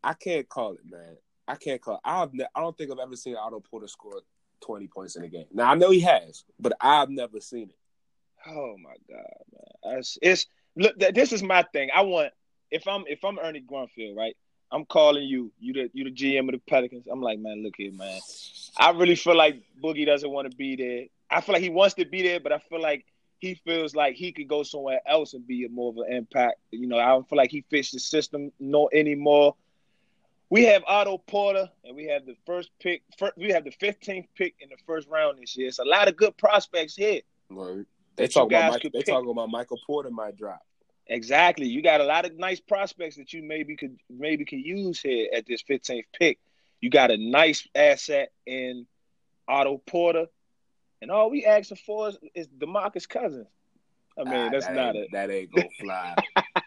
I 0.03 0.13
can't 0.13 0.47
call 0.47 0.73
it, 0.73 0.89
man. 0.89 1.17
I 1.47 1.55
can't 1.55 1.81
call. 1.81 1.99
I've 2.03 2.33
ne- 2.33 2.47
I 2.55 2.59
don't 2.61 2.77
think 2.77 2.91
I've 2.91 2.99
ever 2.99 3.15
seen 3.15 3.35
Otto 3.35 3.59
Porter 3.59 3.87
score 3.87 4.21
twenty 4.61 4.87
points 4.87 5.15
in 5.15 5.23
a 5.23 5.27
game. 5.27 5.45
Now 5.53 5.71
I 5.71 5.75
know 5.75 5.91
he 5.91 6.01
has, 6.01 6.43
but 6.59 6.73
I've 6.81 7.09
never 7.09 7.39
seen 7.39 7.69
it. 7.69 7.77
Oh 8.47 8.75
my 8.77 8.95
god, 9.09 9.23
man! 9.53 9.97
It's, 9.99 10.17
it's 10.21 10.45
look. 10.75 10.97
This 10.97 11.33
is 11.33 11.43
my 11.43 11.63
thing. 11.73 11.89
I 11.93 12.01
want 12.01 12.31
if 12.71 12.87
I'm 12.87 13.03
if 13.07 13.23
I'm 13.23 13.39
Ernie 13.39 13.61
Grunfeld, 13.61 14.15
right? 14.15 14.35
I'm 14.71 14.85
calling 14.85 15.23
you. 15.23 15.51
You 15.59 15.73
the 15.73 15.89
you 15.93 16.03
the 16.05 16.11
GM 16.11 16.47
of 16.47 16.51
the 16.53 16.61
Pelicans. 16.67 17.07
I'm 17.09 17.21
like, 17.21 17.39
man, 17.39 17.63
look 17.63 17.75
here, 17.77 17.91
man. 17.91 18.19
I 18.77 18.91
really 18.91 19.15
feel 19.15 19.37
like 19.37 19.61
Boogie 19.81 20.05
doesn't 20.05 20.29
want 20.29 20.49
to 20.49 20.57
be 20.57 20.75
there. 20.75 21.05
I 21.29 21.41
feel 21.41 21.53
like 21.53 21.63
he 21.63 21.69
wants 21.69 21.95
to 21.95 22.05
be 22.05 22.23
there, 22.23 22.39
but 22.39 22.51
I 22.51 22.59
feel 22.59 22.81
like 22.81 23.05
he 23.39 23.55
feels 23.55 23.95
like 23.95 24.15
he 24.15 24.31
could 24.31 24.47
go 24.47 24.63
somewhere 24.63 24.99
else 25.05 25.33
and 25.33 25.45
be 25.45 25.65
a 25.65 25.69
more 25.69 25.91
of 25.91 25.97
an 25.97 26.11
impact. 26.11 26.57
You 26.71 26.87
know, 26.87 26.97
I 26.97 27.07
don't 27.09 27.27
feel 27.29 27.37
like 27.37 27.51
he 27.51 27.63
fits 27.69 27.91
the 27.91 27.99
system 27.99 28.51
no 28.59 28.89
anymore 28.91 29.55
we 30.49 30.65
have 30.65 30.83
Otto 30.87 31.17
Porter, 31.17 31.69
and 31.83 31.95
we 31.95 32.05
have 32.05 32.25
the 32.25 32.35
first 32.45 32.69
pick. 32.79 33.03
First, 33.17 33.33
we 33.37 33.49
have 33.49 33.63
the 33.63 33.71
15th 33.71 34.27
pick 34.35 34.55
in 34.59 34.69
the 34.69 34.77
first 34.85 35.07
round 35.07 35.39
this 35.39 35.57
year. 35.57 35.67
It's 35.67 35.79
a 35.79 35.85
lot 35.85 36.07
of 36.07 36.15
good 36.15 36.37
prospects 36.37 36.95
here. 36.95 37.21
Right. 37.49 37.85
They 38.15 38.27
talk 38.27 38.47
about 38.47 38.71
Mike, 38.71 38.91
they 38.93 39.01
talking 39.01 39.29
about 39.29 39.49
Michael 39.49 39.79
Porter 39.85 40.09
might 40.09 40.37
drop. 40.37 40.61
Exactly. 41.07 41.67
You 41.67 41.81
got 41.81 42.01
a 42.01 42.05
lot 42.05 42.25
of 42.25 42.35
nice 42.37 42.59
prospects 42.59 43.17
that 43.17 43.33
you 43.33 43.43
maybe 43.43 43.75
could 43.75 43.97
maybe 44.09 44.45
could 44.45 44.59
use 44.59 44.99
here 44.99 45.27
at 45.35 45.45
this 45.45 45.63
15th 45.69 46.05
pick. 46.17 46.39
You 46.81 46.89
got 46.89 47.11
a 47.11 47.17
nice 47.17 47.67
asset 47.75 48.31
in 48.45 48.87
Otto 49.47 49.81
Porter, 49.85 50.27
and 51.01 51.11
all 51.11 51.29
we 51.29 51.45
asking 51.45 51.77
for 51.85 52.09
is, 52.09 52.17
is 52.33 52.47
DeMarcus 52.47 53.07
Cousins. 53.07 53.47
I 54.17 54.23
mean, 54.23 54.33
ah, 54.33 54.49
that's 54.49 54.67
that 54.67 54.75
not 54.75 54.95
it. 54.95 55.09
That 55.11 55.29
ain't 55.29 55.51
gonna 55.53 55.67
fly. 55.79 56.15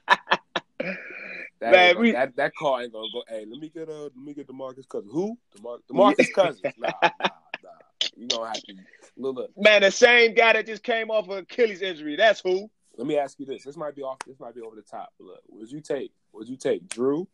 That 1.60 1.72
Man, 1.72 1.98
we, 1.98 2.12
that 2.12 2.36
that 2.36 2.54
car 2.54 2.82
ain't 2.82 2.92
gonna 2.92 3.08
go. 3.12 3.24
Hey, 3.28 3.44
let 3.48 3.60
me 3.60 3.68
get 3.68 3.88
uh, 3.88 4.02
let 4.02 4.16
me 4.16 4.32
get 4.32 4.46
DeMarcus 4.46 4.88
Cousins. 4.88 5.12
Who? 5.12 5.36
DeMar- 5.56 5.78
DeMarcus 5.90 6.32
Cousins. 6.32 6.72
Nah, 6.78 6.92
nah, 7.02 7.10
nah. 7.20 7.70
You 8.16 8.28
gonna 8.28 8.46
have 8.46 8.62
to 8.62 8.74
look, 9.16 9.36
look. 9.36 9.50
Man, 9.56 9.82
the 9.82 9.90
same 9.90 10.34
guy 10.34 10.52
that 10.52 10.66
just 10.66 10.84
came 10.84 11.10
off 11.10 11.28
of 11.28 11.38
Achilles 11.38 11.82
injury. 11.82 12.14
That's 12.14 12.40
who. 12.40 12.70
Let 12.96 13.06
me 13.06 13.16
ask 13.18 13.38
you 13.40 13.46
this. 13.46 13.64
This 13.64 13.76
might 13.76 13.96
be 13.96 14.02
off. 14.02 14.18
This 14.26 14.38
might 14.38 14.54
be 14.54 14.60
over 14.60 14.76
the 14.76 14.82
top. 14.82 15.12
Look, 15.18 15.40
would 15.48 15.70
you 15.70 15.80
take? 15.80 16.12
Would 16.32 16.48
you 16.48 16.56
take 16.56 16.86
Jrue 16.88 17.26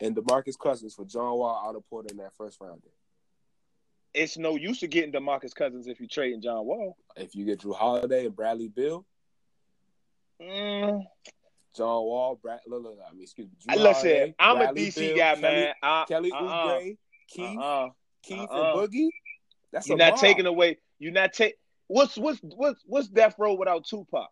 and 0.00 0.16
DeMarcus 0.16 0.58
Cousins 0.58 0.94
for 0.94 1.04
John 1.04 1.38
Wall, 1.38 1.62
Otto 1.64 1.84
Porter 1.88 2.08
in 2.10 2.16
that 2.16 2.34
first 2.36 2.60
round? 2.60 2.82
It's 4.12 4.36
no 4.36 4.56
use 4.56 4.80
to 4.80 4.88
getting 4.88 5.12
DeMarcus 5.12 5.54
Cousins 5.54 5.86
if 5.86 6.00
you 6.00 6.08
trade 6.08 6.32
in 6.32 6.42
John 6.42 6.64
Wall. 6.64 6.96
If 7.16 7.36
you 7.36 7.44
get 7.44 7.60
Jrue 7.60 7.76
Holiday 7.76 8.26
and 8.26 8.34
Bradley 8.34 8.66
Beal. 8.66 9.06
Mm, 10.42 11.04
John 11.76 12.02
Wall, 12.04 12.38
Brad, 12.42 12.60
look, 12.66 12.82
look, 12.82 12.98
I 13.08 13.12
mean, 13.12 13.22
excuse 13.22 13.48
me. 13.48 13.74
Jrue 13.76 13.82
Listen, 13.82 14.34
I'm 14.38 14.56
Bradley, 14.58 14.88
a 14.88 14.90
DC 14.90 15.16
guy, 15.16 15.34
Kelly, 15.34 15.42
man. 15.42 15.74
I, 15.82 16.04
Kelly 16.08 16.32
uh-uh. 16.32 16.42
Oubre, 16.42 16.96
Keith. 17.28 17.58
Uh-uh. 17.58 17.88
Keith 18.22 18.38
Uh-uh. 18.50 18.80
and 18.80 18.90
Boogie. 18.92 19.08
That's 19.72 19.88
You're 19.88 19.96
not 19.98 20.12
mob. 20.12 20.20
taking 20.20 20.46
away. 20.46 20.78
You're 20.98 21.12
not 21.12 21.32
take. 21.32 21.54
What's 21.86 22.16
what's 22.16 22.40
what's 22.42 22.82
what's 22.86 23.08
Death 23.08 23.36
Row 23.38 23.54
without 23.54 23.84
Tupac? 23.86 24.28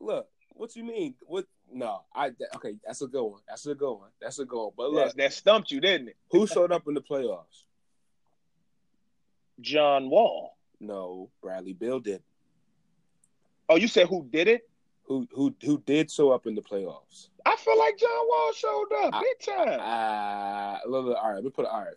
Look, 0.00 0.28
what 0.50 0.76
you 0.76 0.84
mean? 0.84 1.14
What? 1.22 1.46
No, 1.72 2.02
I 2.14 2.30
okay. 2.56 2.74
That's 2.84 3.00
a 3.00 3.06
good 3.06 3.24
one. 3.24 3.40
That's 3.48 3.66
a 3.66 3.74
good 3.74 3.92
one. 3.94 4.10
That's 4.20 4.38
a 4.38 4.44
good 4.44 4.58
one. 4.62 4.72
But 4.76 4.90
look, 4.90 5.06
That, 5.08 5.16
that 5.16 5.32
stumped 5.32 5.70
you, 5.70 5.80
didn't 5.80 6.08
it? 6.08 6.16
who 6.30 6.46
showed 6.46 6.72
up 6.72 6.86
in 6.88 6.94
the 6.94 7.00
playoffs? 7.00 7.64
John 9.60 10.10
Wall. 10.10 10.56
No, 10.80 11.30
Bradley 11.42 11.72
Beal 11.74 12.00
did. 12.00 12.22
Oh, 13.68 13.76
you 13.76 13.88
said 13.88 14.06
who 14.08 14.26
did 14.30 14.48
it? 14.48 14.68
Who 15.10 15.26
who 15.32 15.52
who 15.64 15.82
did 15.86 16.08
show 16.08 16.30
up 16.30 16.46
in 16.46 16.54
the 16.54 16.62
playoffs? 16.62 17.30
I 17.44 17.56
feel 17.56 17.76
like 17.76 17.98
John 17.98 18.08
Wall 18.28 18.52
showed 18.52 18.86
up 19.02 19.12
I- 19.14 19.20
big 19.20 19.40
time. 19.56 19.80
Uh, 19.80 20.88
look, 20.88 21.06
look, 21.06 21.18
all 21.20 21.32
right. 21.32 21.42
we 21.42 21.50
put 21.50 21.64
it. 21.64 21.68
All 21.72 21.80
right. 21.80 21.94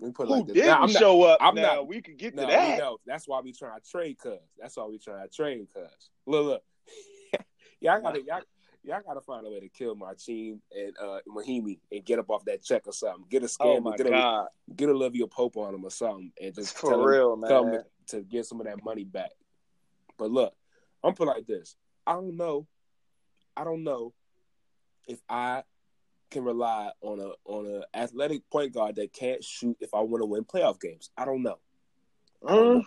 We 0.00 0.10
put 0.10 0.26
who 0.26 0.34
like 0.34 0.46
this. 0.46 0.54
didn't 0.54 0.66
Now, 0.66 0.82
I'm 0.82 0.92
not- 0.92 1.00
show 1.00 1.22
up? 1.22 1.38
I'm 1.40 1.54
now 1.54 1.62
not- 1.76 1.86
we 1.86 2.02
could 2.02 2.16
get 2.18 2.34
No, 2.34 2.42
to 2.42 2.48
that. 2.50 2.78
know. 2.80 2.98
That's 3.06 3.28
why 3.28 3.40
we 3.42 3.52
trying 3.52 3.78
to 3.80 3.88
trade, 3.88 4.18
cuz. 4.18 4.40
That's 4.58 4.76
why 4.76 4.86
we 4.86 4.98
trying 4.98 5.28
to 5.28 5.32
trade, 5.32 5.68
cuz. 5.72 6.10
Look, 6.26 6.46
look. 6.46 6.62
y'all 7.80 8.00
gotta, 8.00 8.22
y'all, 8.22 8.40
y'all 8.82 9.02
gotta 9.06 9.20
find 9.20 9.46
a 9.46 9.50
way 9.50 9.60
to 9.60 9.68
kill 9.68 9.94
Marcin 9.94 10.60
and 10.76 10.96
uh 11.00 11.20
Mahinmi 11.28 11.78
and 11.92 12.04
get 12.04 12.18
up 12.18 12.28
off 12.28 12.44
that 12.46 12.64
check 12.64 12.88
or 12.88 12.92
something. 12.92 13.24
Get 13.30 13.44
a 13.44 13.46
scam, 13.46 13.76
Oh 13.76 13.80
my 13.82 13.96
get 13.96 14.08
a 14.08 14.10
god, 14.10 14.48
get 14.74 14.88
Olivia 14.88 15.28
Pope 15.28 15.56
on 15.58 15.76
him 15.76 15.84
or 15.84 15.92
something, 15.92 16.32
and 16.42 16.52
just 16.56 16.76
for 16.76 16.90
tell 16.90 17.34
him, 17.34 17.40
man. 17.70 17.84
to 18.08 18.22
get 18.22 18.46
some 18.46 18.58
of 18.60 18.66
that 18.66 18.82
money 18.82 19.04
back. 19.04 19.30
But 20.16 20.32
look, 20.32 20.54
I'm 21.04 21.14
put 21.14 21.28
like 21.28 21.46
this. 21.46 21.76
I 22.08 22.12
don't 22.14 22.36
know. 22.36 22.66
I 23.56 23.64
don't 23.64 23.84
know 23.84 24.14
if 25.06 25.20
I 25.28 25.62
can 26.30 26.44
rely 26.44 26.90
on 27.02 27.20
a 27.20 27.30
on 27.44 27.66
a 27.66 27.96
athletic 27.98 28.48
point 28.50 28.72
guard 28.72 28.96
that 28.96 29.12
can't 29.12 29.42
shoot 29.44 29.76
if 29.80 29.94
I 29.94 30.00
want 30.00 30.22
to 30.22 30.26
win 30.26 30.44
playoff 30.44 30.80
games. 30.80 31.10
I 31.16 31.24
don't 31.24 31.42
know. 31.42 31.58
Mm, 32.42 32.84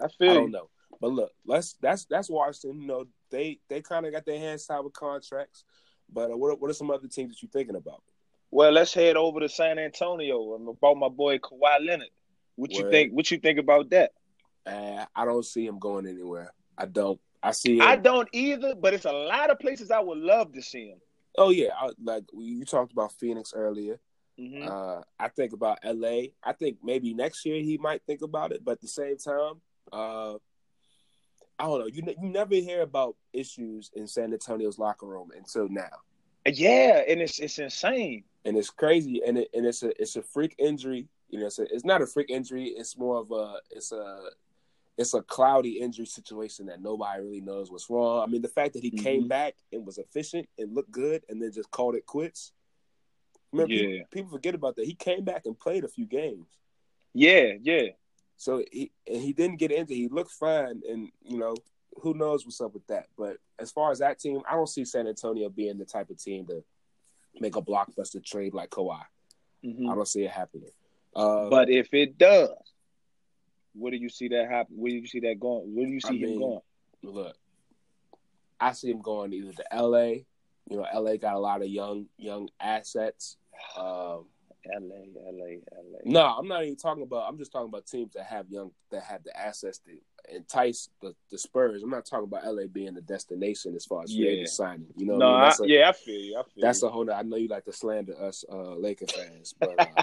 I 0.00 0.08
feel 0.08 0.30
I 0.30 0.34
don't 0.34 0.50
know. 0.50 0.70
But 1.00 1.10
look, 1.12 1.30
let's 1.46 1.74
that's 1.80 2.04
that's 2.06 2.28
Washington. 2.30 2.80
You 2.80 2.86
know, 2.88 3.04
they 3.30 3.60
they 3.68 3.80
kind 3.80 4.06
of 4.06 4.12
got 4.12 4.24
their 4.26 4.38
hands 4.38 4.66
tied 4.66 4.80
with 4.80 4.92
contracts. 4.92 5.64
But 6.12 6.30
uh, 6.32 6.36
what 6.36 6.48
are- 6.52 6.56
what 6.56 6.70
are 6.70 6.74
some 6.74 6.90
other 6.90 7.06
teams 7.06 7.34
that 7.34 7.42
you're 7.42 7.50
thinking 7.50 7.76
about? 7.76 8.02
Well, 8.50 8.72
let's 8.72 8.94
head 8.94 9.16
over 9.16 9.40
to 9.40 9.48
San 9.48 9.78
Antonio 9.78 10.54
and 10.56 10.66
about 10.68 10.96
my 10.96 11.08
boy 11.08 11.38
Kawhi 11.38 11.86
Leonard. 11.86 12.08
What 12.56 12.72
you 12.72 12.82
think? 12.90 13.12
What 13.12 13.30
you 13.30 13.38
think 13.38 13.58
about 13.58 13.90
that? 13.90 14.12
Uh, 14.66 15.04
I 15.14 15.24
don't 15.24 15.44
see 15.44 15.64
him 15.66 15.78
going 15.78 16.06
anywhere. 16.06 16.52
I 16.76 16.86
don't. 16.86 17.20
I 17.42 17.52
see 17.52 17.76
him. 17.76 17.82
I 17.82 17.96
don't 17.96 18.28
either, 18.32 18.74
but 18.74 18.94
it's 18.94 19.04
a 19.04 19.12
lot 19.12 19.50
of 19.50 19.58
places 19.58 19.90
I 19.90 20.00
would 20.00 20.18
love 20.18 20.52
to 20.54 20.62
see 20.62 20.88
him. 20.88 20.98
oh 21.36 21.50
yeah, 21.50 21.70
I, 21.78 21.90
like 22.02 22.24
you 22.32 22.64
talked 22.64 22.92
about 22.92 23.12
Phoenix 23.12 23.52
earlier. 23.54 24.00
Mhm. 24.40 24.66
Uh, 24.68 25.02
I 25.18 25.28
think 25.28 25.52
about 25.52 25.78
LA. 25.84 26.28
I 26.42 26.52
think 26.58 26.78
maybe 26.82 27.12
next 27.14 27.44
year 27.44 27.60
he 27.62 27.76
might 27.78 28.02
think 28.06 28.22
about 28.22 28.52
it, 28.52 28.64
but 28.64 28.72
at 28.72 28.80
the 28.80 28.88
same 28.88 29.16
time, 29.18 29.60
uh, 29.92 30.34
I 31.58 31.64
don't 31.64 31.80
know. 31.80 31.86
You 31.86 32.02
ne- 32.02 32.16
you 32.22 32.28
never 32.28 32.54
hear 32.54 32.82
about 32.82 33.16
issues 33.32 33.90
in 33.94 34.06
San 34.06 34.32
Antonio's 34.32 34.78
locker 34.78 35.06
room 35.06 35.30
until 35.36 35.68
now. 35.68 35.90
Yeah, 36.46 37.02
and 37.08 37.20
it's 37.20 37.38
it's 37.40 37.58
insane. 37.58 38.24
and 38.44 38.56
it's 38.56 38.70
crazy 38.70 39.20
and 39.26 39.38
it, 39.38 39.48
and 39.54 39.66
it's 39.66 39.82
a 39.82 39.90
it's 40.00 40.16
a 40.16 40.22
freak 40.22 40.54
injury 40.58 41.08
you 41.28 41.38
know 41.40 41.46
it's, 41.46 41.58
a, 41.58 41.64
it's 41.74 41.84
not 41.84 42.00
a 42.00 42.06
freak 42.06 42.30
injury 42.30 42.66
it's 42.68 42.96
more 42.96 43.18
of 43.18 43.30
a 43.32 43.56
it's 43.70 43.92
a 43.92 44.30
it's 44.98 45.14
a 45.14 45.22
cloudy 45.22 45.78
injury 45.80 46.04
situation 46.06 46.66
that 46.66 46.82
nobody 46.82 47.22
really 47.22 47.40
knows 47.40 47.70
what's 47.70 47.88
wrong 47.88 48.22
i 48.22 48.26
mean 48.26 48.42
the 48.42 48.48
fact 48.48 48.74
that 48.74 48.82
he 48.82 48.90
came 48.90 49.24
Mhm. 49.24 49.28
back 49.28 49.54
and 49.72 49.86
was 49.86 49.96
efficient 49.98 50.46
and 50.58 50.74
looked 50.74 50.90
good 50.90 51.24
and 51.28 51.40
then 51.40 51.52
just 51.52 51.70
called 51.70 51.94
it 51.94 52.04
quits 52.04 52.52
remember 53.52 53.72
Yeah. 53.74 53.80
people, 53.86 54.06
people 54.10 54.30
forget 54.30 54.54
about 54.54 54.76
that 54.76 54.86
he 54.86 54.94
came 54.94 55.24
back 55.24 55.46
and 55.46 55.58
played 55.58 55.84
a 55.84 55.88
few 55.88 56.04
games 56.06 56.46
Yeah, 57.14 57.54
yeah. 57.62 57.88
so 58.36 58.62
he 58.72 58.90
and 59.06 59.22
he 59.22 59.32
didn't 59.32 59.56
get 59.58 59.70
injured 59.70 59.96
he 59.96 60.08
looked 60.08 60.32
fine 60.32 60.82
and 60.88 61.10
you 61.22 61.38
know 61.38 61.54
who 62.02 62.14
knows 62.14 62.44
what's 62.44 62.60
up 62.60 62.74
with 62.74 62.86
that 62.88 63.06
but 63.16 63.38
as 63.58 63.70
far 63.72 63.90
as 63.90 63.98
that 64.00 64.18
team 64.20 64.40
i 64.48 64.54
don't 64.54 64.68
see 64.68 64.84
san 64.84 65.06
antonio 65.08 65.48
being 65.48 65.78
the 65.78 65.84
type 65.84 66.10
of 66.10 66.18
team 66.18 66.46
to 66.46 66.62
make 67.40 67.56
a 67.56 67.62
blockbuster 67.62 68.22
trade 68.24 68.52
like 68.52 68.70
Kawhi. 68.70 69.02
Mhm. 69.64 69.88
I 69.90 69.94
don't 69.94 70.08
see 70.08 70.24
it 70.24 70.30
happening. 70.30 70.70
Uh, 71.14 71.48
But 71.48 71.68
if 71.70 71.92
it 71.94 72.18
does, 72.18 72.50
where 73.78 73.90
do 73.90 73.96
you 73.96 74.08
see 74.08 74.28
that 74.28 74.48
happen? 74.50 74.76
Where 74.76 74.90
do 74.90 74.96
you 74.98 75.06
see 75.06 75.20
that 75.20 75.38
going? 75.40 75.74
Where 75.74 75.86
do 75.86 75.92
you 75.92 76.00
see 76.00 76.08
I 76.08 76.12
him 76.16 76.22
mean, 76.22 76.38
going? 76.38 76.60
look, 77.02 77.36
I 78.60 78.72
see 78.72 78.90
him 78.90 79.00
going 79.00 79.32
either 79.32 79.52
to 79.52 79.64
LA. 79.82 80.22
You 80.70 80.76
know, 80.76 80.86
LA 80.94 81.16
got 81.16 81.34
a 81.34 81.38
lot 81.38 81.62
of 81.62 81.68
young 81.68 82.06
young 82.18 82.48
assets. 82.60 83.36
Um, 83.76 84.26
LA, 84.66 84.96
LA, 85.16 85.60
LA. 85.72 85.98
no, 86.04 86.22
I'm 86.26 86.46
not 86.48 86.62
even 86.64 86.76
talking 86.76 87.02
about. 87.02 87.24
I'm 87.28 87.38
just 87.38 87.52
talking 87.52 87.68
about 87.68 87.86
teams 87.86 88.12
that 88.14 88.24
have 88.24 88.50
young 88.50 88.70
that 88.90 89.02
have 89.04 89.24
the 89.24 89.34
assets 89.38 89.78
to 89.80 89.92
entice 90.34 90.90
the, 91.00 91.14
the 91.30 91.38
Spurs. 91.38 91.82
I'm 91.82 91.90
not 91.90 92.04
talking 92.04 92.24
about 92.24 92.44
LA 92.44 92.66
being 92.70 92.94
the 92.94 93.00
destination 93.00 93.74
as 93.76 93.86
far 93.86 94.02
as 94.02 94.14
Yeah. 94.14 94.30
agent 94.30 94.48
signing. 94.50 94.86
You 94.96 95.06
know, 95.06 95.14
what 95.14 95.18
no, 95.20 95.26
I 95.26 95.30
mean? 95.30 95.42
I, 95.44 95.64
a, 95.64 95.66
yeah, 95.68 95.88
I 95.88 95.92
feel 95.92 96.20
you. 96.20 96.36
I 96.38 96.42
feel 96.42 96.62
That's 96.62 96.82
you. 96.82 96.88
a 96.88 96.90
whole. 96.90 97.10
I 97.10 97.22
know 97.22 97.36
you 97.36 97.48
like 97.48 97.64
to 97.64 97.72
slander 97.72 98.20
us, 98.20 98.44
uh, 98.52 98.74
Laker 98.74 99.06
fans, 99.06 99.54
but 99.58 99.74
uh, 99.80 100.02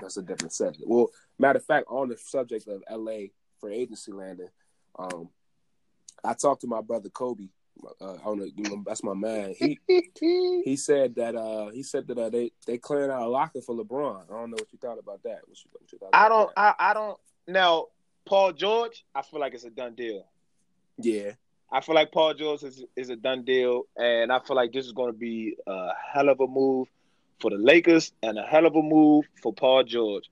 that's 0.00 0.16
a 0.16 0.22
different 0.22 0.52
subject. 0.52 0.84
Well, 0.86 1.08
matter 1.38 1.58
of 1.58 1.64
fact, 1.64 1.86
on 1.88 2.08
the 2.08 2.16
subject 2.16 2.68
of 2.68 2.82
LA 2.90 3.28
for 3.60 3.70
agency 3.70 4.12
landing, 4.12 4.48
um, 4.98 5.28
I 6.24 6.34
talked 6.34 6.62
to 6.62 6.66
my 6.66 6.80
brother 6.80 7.08
Kobe. 7.08 7.48
Uh, 8.00 8.14
I 8.14 8.24
don't 8.24 8.38
know, 8.38 8.44
you 8.44 8.64
know, 8.64 8.82
that's 8.84 9.04
my 9.04 9.14
man. 9.14 9.54
He 9.56 9.78
he 10.64 10.76
said 10.76 11.14
that 11.14 11.36
uh, 11.36 11.70
he 11.70 11.84
said 11.84 12.08
that 12.08 12.18
uh, 12.18 12.28
they 12.28 12.50
they 12.66 12.76
clearing 12.76 13.10
out 13.10 13.22
a 13.22 13.28
locker 13.28 13.60
for 13.60 13.74
LeBron. 13.76 14.24
I 14.28 14.32
don't 14.32 14.50
know 14.50 14.56
what 14.58 14.72
you 14.72 14.78
thought 14.80 14.98
about 14.98 15.22
that. 15.22 15.40
What 15.46 15.64
you, 15.64 15.70
what 15.70 15.92
you 15.92 15.98
thought 15.98 16.10
I 16.12 16.28
don't. 16.28 16.50
I, 16.56 16.74
I 16.76 16.94
don't. 16.94 17.18
Now, 17.46 17.86
Paul 18.24 18.52
George, 18.52 19.04
I 19.14 19.22
feel 19.22 19.38
like 19.38 19.54
it's 19.54 19.62
a 19.62 19.70
done 19.70 19.94
deal. 19.94 20.26
Yeah, 20.98 21.32
I 21.70 21.80
feel 21.80 21.94
like 21.94 22.10
Paul 22.10 22.34
George 22.34 22.64
is, 22.64 22.84
is 22.96 23.10
a 23.10 23.16
done 23.16 23.44
deal, 23.44 23.84
and 23.96 24.32
I 24.32 24.40
feel 24.40 24.56
like 24.56 24.72
this 24.72 24.86
is 24.86 24.92
going 24.92 25.12
to 25.12 25.18
be 25.18 25.56
a 25.66 25.90
hell 26.12 26.28
of 26.30 26.40
a 26.40 26.48
move 26.48 26.88
for 27.40 27.50
the 27.50 27.56
Lakers 27.58 28.12
and 28.22 28.38
a 28.38 28.42
hell 28.42 28.66
of 28.66 28.74
a 28.76 28.82
move 28.82 29.24
for 29.42 29.52
Paul 29.52 29.84
George. 29.84 30.30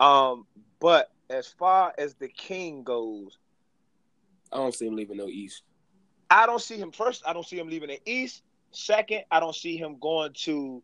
Um, 0.00 0.46
but 0.80 1.10
as 1.30 1.48
far 1.48 1.94
as 1.98 2.14
the 2.14 2.28
King 2.28 2.82
goes, 2.82 3.38
I 4.52 4.58
don't 4.58 4.74
see 4.74 4.86
him 4.86 4.96
leaving 4.96 5.16
no 5.16 5.26
East. 5.28 5.62
I 6.30 6.46
don't 6.46 6.60
see 6.60 6.76
him 6.76 6.92
first. 6.92 7.22
I 7.26 7.32
don't 7.32 7.46
see 7.46 7.58
him 7.58 7.68
leaving 7.68 7.88
the 7.88 8.00
East. 8.04 8.42
Second, 8.72 9.22
I 9.30 9.40
don't 9.40 9.54
see 9.54 9.76
him 9.76 9.96
going 10.00 10.32
to 10.44 10.82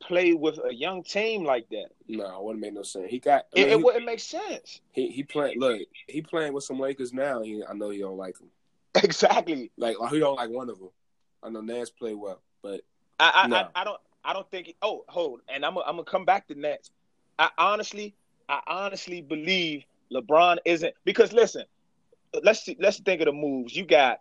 play 0.00 0.32
with 0.32 0.58
a 0.68 0.74
young 0.74 1.02
team 1.04 1.44
like 1.44 1.68
that. 1.68 1.88
No, 2.08 2.24
it 2.38 2.42
wouldn't 2.44 2.60
make 2.62 2.72
no 2.74 2.82
sense. 2.82 3.06
He 3.10 3.18
got. 3.18 3.46
I 3.56 3.60
It, 3.60 3.64
mean, 3.64 3.72
it 3.72 3.76
he- 3.78 3.84
wouldn't 3.84 4.04
make 4.06 4.20
sense. 4.20 4.80
he, 4.92 5.08
he 5.10 5.22
playing. 5.22 5.60
Look, 5.60 5.80
he 6.08 6.22
playing 6.22 6.52
with 6.54 6.64
some 6.64 6.78
Lakers 6.80 7.12
now. 7.12 7.42
He, 7.42 7.62
I 7.68 7.74
know 7.74 7.90
he 7.90 7.98
don't 8.00 8.16
like 8.18 8.38
them. 8.38 8.48
Exactly. 9.04 9.70
Like, 9.76 10.00
like 10.00 10.12
he 10.12 10.18
don't 10.18 10.34
like 10.34 10.50
one 10.50 10.68
of 10.68 10.78
them. 10.80 10.88
I 11.44 11.48
know 11.50 11.60
Nance 11.60 11.90
play 11.90 12.14
well, 12.14 12.42
but 12.62 12.80
I 13.20 13.42
I, 13.44 13.46
No. 13.46 13.56
I, 13.56 13.68
I 13.76 13.84
don't 13.84 14.00
I 14.24 14.32
don't 14.32 14.50
think. 14.50 14.74
Oh, 14.82 15.04
hold, 15.08 15.40
and 15.52 15.64
I'm 15.64 15.74
gonna 15.74 16.04
come 16.04 16.24
back 16.24 16.48
to 16.48 16.54
Nets. 16.54 16.90
I 17.38 17.50
honestly, 17.58 18.14
I 18.48 18.60
honestly 18.66 19.22
believe 19.22 19.84
LeBron 20.12 20.58
isn't 20.64 20.94
because 21.04 21.32
listen, 21.32 21.64
let's 22.42 22.64
see, 22.64 22.76
let's 22.78 22.98
think 23.00 23.20
of 23.20 23.26
the 23.26 23.32
moves 23.32 23.74
you 23.74 23.84
got. 23.86 24.20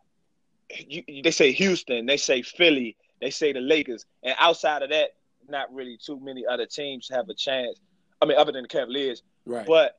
You, 0.87 1.03
they 1.23 1.31
say 1.31 1.51
Houston, 1.51 2.05
they 2.05 2.17
say 2.17 2.41
Philly, 2.43 2.95
they 3.21 3.31
say 3.31 3.51
the 3.53 3.59
Lakers, 3.59 4.05
and 4.23 4.35
outside 4.39 4.83
of 4.83 4.91
that, 4.91 5.15
not 5.49 5.73
really 5.73 5.97
too 5.97 6.19
many 6.19 6.45
other 6.45 6.65
teams 6.65 7.09
have 7.11 7.27
a 7.29 7.33
chance. 7.33 7.79
I 8.21 8.25
mean, 8.25 8.37
other 8.37 8.51
than 8.51 8.63
the 8.63 8.67
Cavaliers. 8.67 9.23
right. 9.45 9.65
But 9.65 9.97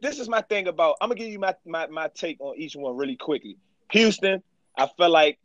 this 0.00 0.18
is 0.18 0.28
my 0.28 0.40
thing 0.42 0.68
about. 0.68 0.96
I'm 1.00 1.08
gonna 1.08 1.18
give 1.18 1.30
you 1.30 1.38
my 1.38 1.54
my, 1.66 1.86
my 1.88 2.08
take 2.14 2.40
on 2.40 2.56
each 2.56 2.76
one 2.76 2.96
really 2.96 3.16
quickly. 3.16 3.58
Houston, 3.92 4.42
I 4.78 4.88
feel 4.96 5.10
like 5.10 5.38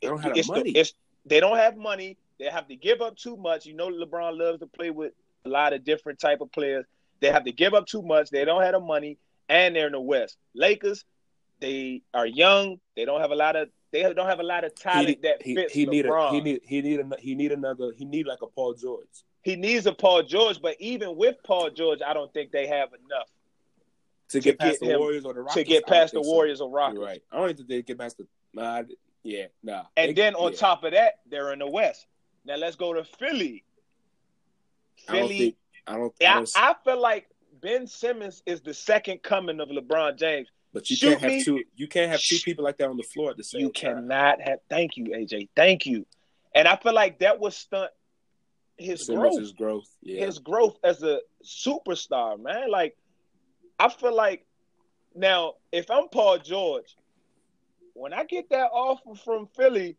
They 0.00 0.08
don't 0.08 0.20
have 0.20 0.48
money. 0.48 0.70
it's 0.70 0.94
they 1.26 1.40
don't 1.40 1.56
have 1.56 1.76
money. 1.76 2.16
They 2.44 2.50
have 2.50 2.68
to 2.68 2.76
give 2.76 3.00
up 3.00 3.16
too 3.16 3.36
much. 3.36 3.64
You 3.64 3.74
know, 3.74 3.88
LeBron 3.88 4.38
loves 4.38 4.58
to 4.60 4.66
play 4.66 4.90
with 4.90 5.12
a 5.46 5.48
lot 5.48 5.72
of 5.72 5.82
different 5.82 6.18
type 6.18 6.42
of 6.42 6.52
players. 6.52 6.84
They 7.20 7.30
have 7.30 7.44
to 7.44 7.52
give 7.52 7.72
up 7.72 7.86
too 7.86 8.02
much. 8.02 8.28
They 8.28 8.44
don't 8.44 8.62
have 8.62 8.72
the 8.72 8.80
money, 8.80 9.18
and 9.48 9.74
they're 9.74 9.86
in 9.86 9.92
the 9.92 10.00
West. 10.00 10.36
Lakers, 10.54 11.04
they 11.60 12.02
are 12.12 12.26
young. 12.26 12.80
They 12.96 13.06
don't 13.06 13.22
have 13.22 13.30
a 13.30 13.36
lot 13.36 13.56
of. 13.56 13.68
They 13.92 14.02
don't 14.12 14.26
have 14.26 14.40
a 14.40 14.44
lot 14.44 14.64
of 14.64 14.74
talent 14.74 15.08
he, 15.08 15.14
that 15.22 15.40
he, 15.40 15.54
fits 15.54 15.72
he 15.72 15.86
need 15.86 16.04
a, 16.04 16.30
he 16.32 16.40
need 16.40 16.60
he 16.64 16.82
need 16.82 17.00
a, 17.00 17.08
he 17.18 17.34
need 17.34 17.52
another 17.52 17.92
he 17.96 18.04
need 18.04 18.26
like 18.26 18.42
a 18.42 18.46
Paul 18.48 18.74
George 18.74 19.06
he 19.44 19.56
needs 19.56 19.86
a 19.86 19.92
Paul 19.92 20.22
George, 20.22 20.60
but 20.60 20.74
even 20.80 21.16
with 21.16 21.36
Paul 21.44 21.70
George, 21.70 22.00
I 22.04 22.14
don't 22.14 22.32
think 22.32 22.50
they 22.50 22.66
have 22.66 22.88
enough 22.88 23.28
to 24.30 24.40
get 24.40 24.58
past 24.58 24.80
get 24.80 24.88
the 24.88 24.98
Warriors 24.98 25.24
or 25.24 25.34
the 25.34 25.40
Rockets. 25.40 25.54
to 25.54 25.64
get 25.64 25.86
past 25.86 26.12
the 26.12 26.18
think 26.18 26.26
so. 26.26 26.32
Warriors 26.32 26.60
or 26.60 26.70
Rockets. 26.70 26.98
You're 26.98 27.06
right. 27.06 27.22
I 27.30 27.36
don't 27.36 27.56
think 27.56 27.68
they 27.68 27.82
get 27.82 27.98
past 27.98 28.18
the. 28.18 28.26
Nah, 28.54 28.82
yeah, 29.22 29.46
nah. 29.62 29.84
And 29.96 30.10
They- 30.10 30.12
then 30.14 30.34
on 30.34 30.52
yeah. 30.52 30.58
top 30.58 30.82
of 30.84 30.92
that, 30.92 31.20
they're 31.26 31.52
in 31.52 31.58
the 31.58 31.68
West. 31.68 32.06
Now 32.44 32.56
let's 32.56 32.76
go 32.76 32.92
to 32.92 33.04
Philly. 33.04 33.64
I 35.08 35.12
don't 35.12 35.22
Philly, 35.28 35.38
think 35.38 35.56
I 35.86 35.96
don't. 35.96 36.14
I 36.20 36.24
I, 36.26 36.34
don't 36.34 36.52
I 36.56 36.74
feel 36.84 37.00
like 37.00 37.28
Ben 37.60 37.86
Simmons 37.86 38.42
is 38.46 38.60
the 38.60 38.74
second 38.74 39.22
coming 39.22 39.60
of 39.60 39.68
LeBron 39.68 40.18
James. 40.18 40.48
but 40.72 40.88
you 40.90 40.96
shoot 40.96 41.10
can't 41.10 41.20
have 41.22 41.30
me. 41.30 41.44
two. 41.44 41.62
You 41.76 41.88
can't 41.88 42.10
have 42.10 42.20
two 42.20 42.38
people 42.44 42.64
like 42.64 42.78
that 42.78 42.88
on 42.88 42.96
the 42.96 43.02
floor 43.02 43.30
at 43.30 43.36
the 43.36 43.44
same 43.44 43.60
You 43.62 43.72
time. 43.72 43.96
cannot 43.96 44.40
have. 44.42 44.58
Thank 44.68 44.96
you, 44.96 45.04
AJ. 45.04 45.48
Thank 45.56 45.86
you. 45.86 46.06
And 46.54 46.68
I 46.68 46.76
feel 46.76 46.94
like 46.94 47.18
that 47.20 47.40
was 47.40 47.56
stunt 47.56 47.90
his 48.76 49.06
Simmons' 49.06 49.52
growth, 49.52 49.56
growth. 49.56 49.88
Yeah. 50.02 50.26
his 50.26 50.38
growth 50.38 50.76
as 50.84 51.02
a 51.02 51.20
superstar, 51.44 52.40
man. 52.40 52.70
Like 52.70 52.96
I 53.78 53.88
feel 53.88 54.14
like 54.14 54.46
now 55.14 55.54
if 55.72 55.90
I'm 55.90 56.08
Paul 56.08 56.38
George, 56.38 56.96
when 57.94 58.12
I 58.12 58.24
get 58.24 58.50
that 58.50 58.70
offer 58.72 59.14
from 59.24 59.48
Philly, 59.56 59.96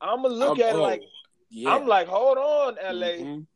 I'm 0.00 0.22
gonna 0.22 0.34
look 0.34 0.58
I'm- 0.58 0.68
at 0.68 0.74
it 0.74 0.78
oh, 0.78 0.82
like 0.82 1.02
yeah. 1.50 1.74
I'm 1.74 1.86
like, 1.86 2.06
hold 2.08 2.38
on, 2.38 2.76
LA. 2.82 3.06
Mhm. 3.06 3.46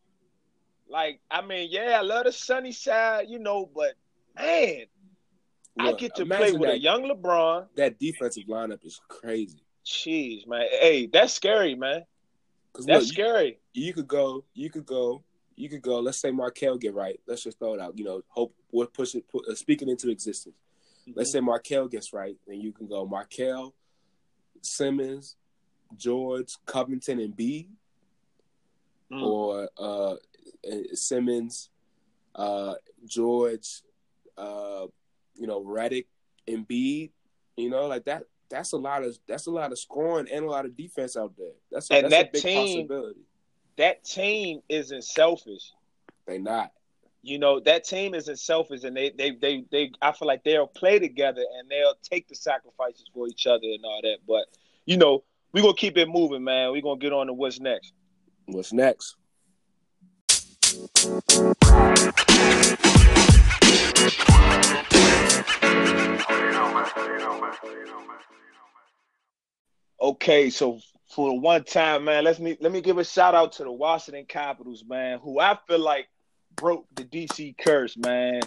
Like, 0.89 1.21
I 1.31 1.41
mean, 1.43 1.69
yeah, 1.71 1.99
I 1.99 2.03
love 2.03 2.25
the 2.25 2.33
sunny 2.33 2.73
side, 2.73 3.27
you 3.29 3.39
know, 3.39 3.67
but 3.75 3.95
man, 4.37 4.85
I 5.79 5.93
get 5.93 6.15
to 6.17 6.27
play 6.27 6.53
with 6.53 6.63
that, 6.63 6.75
a 6.75 6.79
young 6.79 7.05
LeBron. 7.05 7.67
That 7.77 7.99
defensive 7.99 8.45
lineup 8.45 8.85
is 8.85 9.01
crazy. 9.09 9.63
Jeez, 9.87 10.47
man. 10.47 10.67
Hey, 10.71 11.07
that's 11.13 11.33
scary, 11.33 11.75
man. 11.75 12.05
That's 12.75 12.87
look, 12.87 13.03
scary. 13.05 13.59
you 13.73 13.93
could 13.95 14.07
go, 14.09 14.45
you 14.55 14.71
could 14.71 14.87
go, 14.87 15.23
you 15.57 15.69
could 15.69 15.83
go. 15.83 15.99
Let's 16.01 16.19
say 16.19 16.31
Markelle 16.31 16.77
get 16.79 16.95
right. 16.95 17.19
Let's 17.27 17.43
just 17.43 17.59
throw 17.59 17.75
it 17.75 17.81
out. 17.81 17.99
You 17.99 18.05
know, 18.05 18.23
hope 18.29 18.55
we're 18.71 18.87
pushing, 18.87 19.23
put, 19.23 19.47
uh, 19.49 19.55
speaking 19.55 19.89
into 19.89 20.11
existence. 20.11 20.55
Let's 21.17 21.31
Mm-hmm. 21.31 21.39
say 21.39 21.41
Markelle 21.41 21.89
gets 21.89 22.13
right, 22.13 22.37
then 22.47 22.61
you 22.61 22.73
can 22.73 22.87
go 22.87 23.05
Markelle, 23.07 23.75
Simmons, 24.61 25.37
George, 25.97 26.55
Covington, 26.67 27.19
and 27.19 27.35
B, 27.37 27.69
Mm. 29.13 29.23
or 29.23 29.69
uh, 29.77 30.13
uh, 30.13 30.17
Simmons, 30.95 31.69
uh, 32.35 32.75
George, 33.05 33.83
uh, 34.39 34.87
you 35.35 35.47
know, 35.47 35.63
Redick, 35.63 36.07
and 36.49 36.67
B. 36.67 37.13
You 37.57 37.71
know, 37.71 37.87
like 37.87 38.05
that. 38.07 38.25
That's 38.49 38.73
a 38.73 38.77
lot 38.77 39.03
of 39.03 39.19
that's 39.27 39.47
a 39.47 39.51
lot 39.51 39.73
of 39.73 39.79
scoring 39.79 40.29
and 40.31 40.45
a 40.45 40.49
lot 40.51 40.65
of 40.67 40.77
defense 40.77 41.17
out 41.17 41.33
there. 41.39 41.53
That's 41.71 41.91
a, 41.91 41.95
And 41.95 42.05
that's 42.05 42.15
that 42.15 42.29
a 42.29 42.33
big 42.33 42.43
team- 42.43 42.87
possibility. 42.89 43.21
that 43.79 44.05
team 44.05 44.61
isn't 44.69 45.05
selfish. 45.05 45.73
They 46.27 46.39
not. 46.39 46.71
You 47.23 47.39
know, 47.39 47.61
that 47.61 47.85
team 47.85 48.15
isn't 48.15 48.39
selfish 48.39 48.85
and 48.85 48.95
they 48.97 49.11
they 49.11 49.31
they 49.33 49.65
they 49.71 49.93
I 50.03 50.13
feel 50.13 50.29
like 50.29 50.45
they'll 50.45 50.67
play 50.67 50.99
together 50.99 51.43
and 51.59 51.71
they'll 51.71 51.95
take 52.03 52.29
the 52.29 52.35
sacrifices 52.35 53.05
for 53.15 53.27
each 53.29 53.47
other 53.47 53.65
and 53.65 53.85
all 53.85 54.01
that. 54.03 54.19
But, 54.27 54.45
you 54.87 54.97
know, 54.99 55.23
we're 55.53 55.63
gonna 55.63 55.75
keep 55.75 55.97
it 55.97 56.09
moving, 56.09 56.45
man. 56.45 56.73
We're 56.73 56.83
gonna 56.83 56.99
get 56.99 57.13
on 57.15 57.29
to 57.29 57.33
what's 57.33 57.59
next. 57.61 57.93
What's 58.47 58.73
next? 58.73 59.17
Okay, 70.01 70.51
so 70.51 70.81
for 71.09 71.39
one 71.39 71.65
time, 71.65 72.05
man, 72.05 72.25
let's 72.25 72.41
me 72.41 72.57
let 72.61 72.73
me 72.73 72.81
give 72.81 72.99
a 72.99 73.05
shout 73.05 73.35
out 73.35 73.53
to 73.53 73.65
the 73.65 73.71
Washington 73.71 74.25
Capitals, 74.27 74.85
man, 74.89 75.21
who 75.21 75.39
I 75.39 75.59
feel 75.69 75.79
like 75.79 76.09
broke 76.57 76.87
the 76.95 77.05
DC 77.05 77.57
curse, 77.59 77.97
man. 77.97 78.41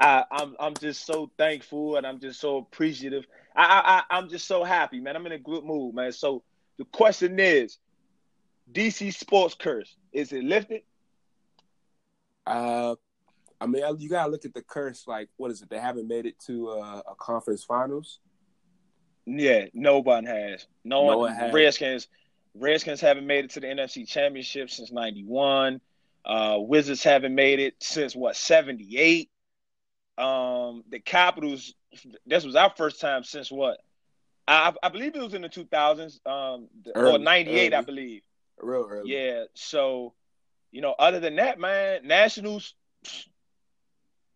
I, 0.00 0.24
I'm 0.30 0.56
I'm 0.58 0.74
just 0.74 1.04
so 1.04 1.30
thankful 1.36 1.96
and 1.96 2.06
I'm 2.06 2.20
just 2.20 2.40
so 2.40 2.58
appreciative. 2.58 3.26
I 3.54 4.02
I 4.10 4.16
I'm 4.16 4.28
just 4.28 4.46
so 4.46 4.64
happy, 4.64 5.00
man. 5.00 5.16
I'm 5.16 5.26
in 5.26 5.32
a 5.32 5.38
good 5.38 5.64
mood, 5.64 5.94
man. 5.94 6.12
So 6.12 6.42
the 6.78 6.84
question 6.86 7.38
is, 7.38 7.78
DC 8.72 9.14
sports 9.14 9.54
curse 9.54 9.96
is 10.12 10.32
it 10.32 10.44
lifted? 10.44 10.82
Uh, 12.46 12.94
I 13.60 13.66
mean, 13.66 13.82
you 13.98 14.08
gotta 14.08 14.30
look 14.30 14.44
at 14.44 14.54
the 14.54 14.62
curse. 14.62 15.04
Like, 15.06 15.28
what 15.36 15.50
is 15.50 15.62
it? 15.62 15.70
They 15.70 15.78
haven't 15.78 16.08
made 16.08 16.26
it 16.26 16.38
to 16.46 16.70
uh, 16.70 17.02
a 17.10 17.14
conference 17.16 17.64
finals. 17.64 18.20
Yeah, 19.26 19.66
no 19.74 19.98
one 19.98 20.24
has. 20.24 20.66
No, 20.84 21.00
No 21.02 21.06
one. 21.06 21.18
one 21.18 21.34
has. 21.34 21.52
Redskins. 21.52 22.08
Redskins 22.54 23.00
haven't 23.00 23.26
made 23.26 23.44
it 23.44 23.50
to 23.52 23.60
the 23.60 23.66
NFC 23.66 24.08
Championship 24.08 24.70
since 24.70 24.90
'91. 24.90 25.80
Uh, 26.24 26.56
Wizards 26.60 27.02
haven't 27.02 27.34
made 27.34 27.60
it 27.60 27.74
since 27.80 28.16
what 28.16 28.36
'78. 28.36 29.30
Um, 30.16 30.84
the 30.88 31.00
Capitals. 31.00 31.74
This 32.26 32.44
was 32.44 32.56
our 32.56 32.72
first 32.76 33.00
time 33.00 33.24
since 33.24 33.50
what? 33.50 33.78
I, 34.46 34.72
I 34.82 34.88
believe 34.88 35.14
it 35.14 35.22
was 35.22 35.34
in 35.34 35.42
the 35.42 35.48
2000s. 35.48 36.20
Um, 36.26 36.68
or 36.94 37.18
'98, 37.18 37.74
I 37.74 37.80
believe. 37.82 38.22
Real 38.60 38.86
early. 38.90 39.12
Yeah. 39.12 39.44
So, 39.54 40.14
you 40.70 40.80
know, 40.80 40.94
other 40.98 41.20
than 41.20 41.36
that, 41.36 41.58
man, 41.58 42.06
Nationals 42.06 42.74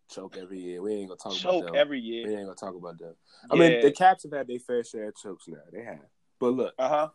Choke 0.09 0.37
every 0.37 0.59
year. 0.59 0.81
We 0.81 0.93
ain't 0.93 1.09
gonna 1.09 1.17
talk 1.17 1.33
choke 1.33 1.61
about 1.63 1.73
them. 1.73 1.75
every 1.75 1.99
year. 1.99 2.27
we 2.27 2.35
ain't 2.35 2.45
gonna 2.45 2.55
talk 2.55 2.75
about 2.75 2.99
them. 2.99 3.15
I 3.49 3.55
mean, 3.55 3.81
the 3.81 3.91
Caps 3.91 4.23
have 4.23 4.33
had 4.33 4.47
their 4.47 4.59
fair 4.59 4.83
share 4.83 5.09
of 5.09 5.15
chokes 5.15 5.47
now. 5.47 5.57
They 5.71 5.83
have. 5.83 6.05
But 6.39 6.53
look, 6.53 6.73
Uh 6.77 6.89
huh. 6.89 7.09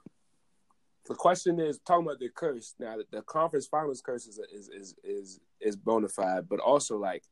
the 1.06 1.14
question 1.14 1.60
is 1.60 1.78
talking 1.86 2.06
about 2.06 2.18
the 2.18 2.28
curse. 2.28 2.74
Now, 2.78 2.96
the, 2.96 3.04
the 3.10 3.22
conference 3.22 3.66
finals 3.66 4.00
curse 4.00 4.26
is 4.26 4.40
is 4.52 4.68
is 4.68 4.94
is, 5.04 5.40
is 5.60 5.76
bona 5.76 6.08
fide, 6.08 6.48
but 6.48 6.60
also 6.60 6.98
like 6.98 7.22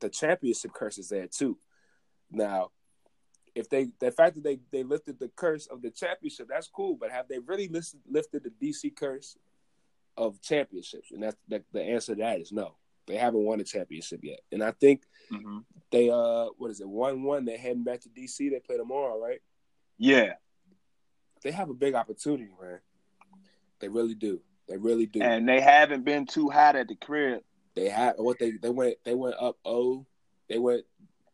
the 0.00 0.08
championship 0.08 0.72
curse 0.72 0.98
is 0.98 1.08
there 1.08 1.26
too. 1.26 1.58
Now, 2.30 2.70
if 3.54 3.68
they 3.68 3.88
the 4.00 4.10
fact 4.10 4.36
that 4.36 4.44
they 4.44 4.58
they 4.70 4.82
lifted 4.82 5.18
the 5.18 5.28
curse 5.36 5.66
of 5.66 5.82
the 5.82 5.90
championship, 5.90 6.48
that's 6.48 6.68
cool. 6.68 6.96
But 6.98 7.10
have 7.10 7.28
they 7.28 7.38
really 7.38 7.68
listed, 7.68 8.00
lifted 8.08 8.44
the 8.44 8.50
DC 8.50 8.94
curse 8.96 9.36
of 10.16 10.40
championships? 10.40 11.10
And 11.12 11.22
that's 11.22 11.36
that, 11.48 11.64
the 11.72 11.82
answer 11.82 12.14
to 12.14 12.20
that 12.22 12.40
is 12.40 12.52
no. 12.52 12.76
They 13.06 13.16
haven't 13.16 13.44
won 13.44 13.60
a 13.60 13.64
championship 13.64 14.20
yet. 14.22 14.40
And 14.52 14.62
I 14.62 14.72
think 14.72 15.02
hmm 15.30 15.58
they 15.90 16.10
uh 16.10 16.46
what 16.56 16.70
is 16.70 16.80
it 16.80 16.88
one 16.88 17.22
one? 17.22 17.44
They're 17.44 17.58
heading 17.58 17.84
back 17.84 18.00
to 18.02 18.08
DC. 18.08 18.50
They 18.50 18.60
play 18.60 18.76
tomorrow, 18.78 19.18
right? 19.20 19.40
Yeah. 19.98 20.34
They 21.42 21.52
have 21.52 21.70
a 21.70 21.74
big 21.74 21.94
opportunity, 21.94 22.50
man. 22.60 22.80
They 23.80 23.88
really 23.88 24.14
do. 24.14 24.40
They 24.68 24.76
really 24.78 25.06
do. 25.06 25.20
And 25.20 25.48
they 25.48 25.60
haven't 25.60 26.04
been 26.04 26.26
too 26.26 26.48
hot 26.48 26.76
at 26.76 26.88
the 26.88 26.94
crib. 26.94 27.42
They 27.74 27.88
had 27.88 28.14
what 28.16 28.38
they 28.38 28.52
they 28.52 28.70
went 28.70 28.96
they 29.04 29.14
went 29.14 29.36
up 29.40 29.56
oh 29.64 30.06
they 30.48 30.58
went 30.58 30.84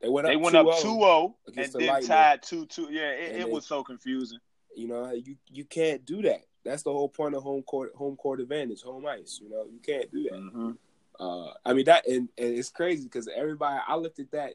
they 0.00 0.08
went 0.08 0.26
up 0.26 0.30
They 0.32 0.36
went 0.36 0.54
2-0. 0.56 0.82
2-0 0.82 1.34
and 1.46 1.56
the 1.56 1.78
then 1.78 1.86
Lightning. 1.88 2.08
tied 2.08 2.42
2-2. 2.42 2.86
Yeah, 2.90 3.10
it, 3.10 3.36
it 3.36 3.38
they- 3.38 3.44
was 3.44 3.66
so 3.66 3.82
confusing. 3.82 4.38
You 4.76 4.86
know 4.86 5.10
you 5.10 5.36
you 5.50 5.64
can't 5.64 6.04
do 6.04 6.22
that. 6.22 6.42
That's 6.64 6.84
the 6.84 6.92
whole 6.92 7.08
point 7.08 7.34
of 7.34 7.42
home 7.42 7.62
court 7.62 7.92
home 7.96 8.16
court 8.16 8.40
advantage, 8.40 8.82
home 8.82 9.06
ice. 9.06 9.40
You 9.42 9.50
know 9.50 9.64
you 9.64 9.80
can't 9.80 10.10
do 10.12 10.22
that. 10.24 10.34
Mm-hmm. 10.34 10.70
Uh, 11.18 11.50
I 11.64 11.72
mean 11.72 11.86
that 11.86 12.06
and, 12.06 12.28
and 12.38 12.58
it's 12.58 12.68
crazy 12.68 13.04
because 13.04 13.28
everybody 13.34 13.80
I 13.86 13.96
looked 13.96 14.20
at 14.20 14.30
that 14.32 14.54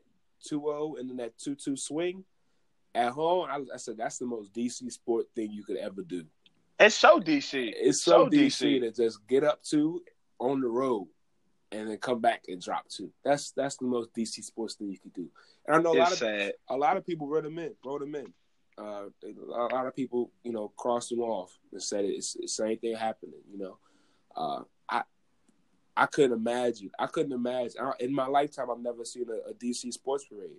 2-0 0.49 0.99
and 0.99 1.09
then 1.09 1.17
that 1.17 1.37
two 1.37 1.55
two 1.55 1.75
swing 1.75 2.23
at 2.95 3.11
home. 3.11 3.47
I, 3.49 3.59
I 3.73 3.77
said 3.77 3.97
that's 3.97 4.17
the 4.17 4.25
most 4.25 4.53
DC 4.53 4.89
sport 4.91 5.25
thing 5.35 5.51
you 5.51 5.63
could 5.63 5.77
ever 5.77 6.03
do. 6.03 6.23
It's 6.79 6.95
so 6.95 7.19
DC. 7.19 7.73
It's 7.75 8.01
so, 8.01 8.27
DC, 8.27 8.79
to 8.81 8.91
just 8.91 9.25
get 9.27 9.43
up 9.43 9.63
to 9.65 10.01
on 10.39 10.61
the 10.61 10.67
road 10.67 11.07
and 11.73 11.89
then 11.89 11.97
come 11.97 12.19
back 12.19 12.43
and 12.47 12.61
drop 12.61 12.87
two. 12.87 13.11
That's 13.23 13.51
that's 13.51 13.77
the 13.77 13.85
most 13.85 14.13
DC 14.13 14.43
sports 14.43 14.75
thing 14.75 14.89
you 14.89 14.99
can 14.99 15.11
do. 15.11 15.27
And 15.65 15.75
I 15.75 15.81
know 15.81 15.93
a 15.93 15.99
lot 15.99 16.11
of 16.11 16.17
sad. 16.17 16.53
a 16.69 16.77
lot 16.77 16.97
of 16.97 17.05
people 17.05 17.27
wrote 17.27 17.43
them 17.43 17.59
in, 17.59 17.73
wrote 17.83 18.01
them 18.01 18.15
in. 18.15 18.33
Uh, 18.77 19.05
a 19.23 19.73
lot 19.73 19.85
of 19.85 19.95
people, 19.95 20.31
you 20.43 20.51
know, 20.51 20.69
crossed 20.77 21.09
them 21.09 21.19
off 21.19 21.55
and 21.71 21.81
said 21.81 22.05
it's, 22.05 22.35
it's 22.35 22.57
the 22.57 22.63
same 22.63 22.77
thing 22.79 22.95
happening. 22.95 23.39
You 23.51 23.59
know, 23.59 23.77
uh, 24.35 24.61
I 24.89 25.03
I 25.95 26.05
couldn't 26.05 26.33
imagine. 26.33 26.89
I 26.97 27.07
couldn't 27.07 27.33
imagine. 27.33 27.81
I, 27.81 27.91
in 27.99 28.13
my 28.13 28.27
lifetime, 28.27 28.71
I've 28.71 28.79
never 28.79 29.05
seen 29.05 29.25
a, 29.29 29.49
a 29.49 29.53
DC 29.53 29.91
sports 29.93 30.25
parade. 30.25 30.51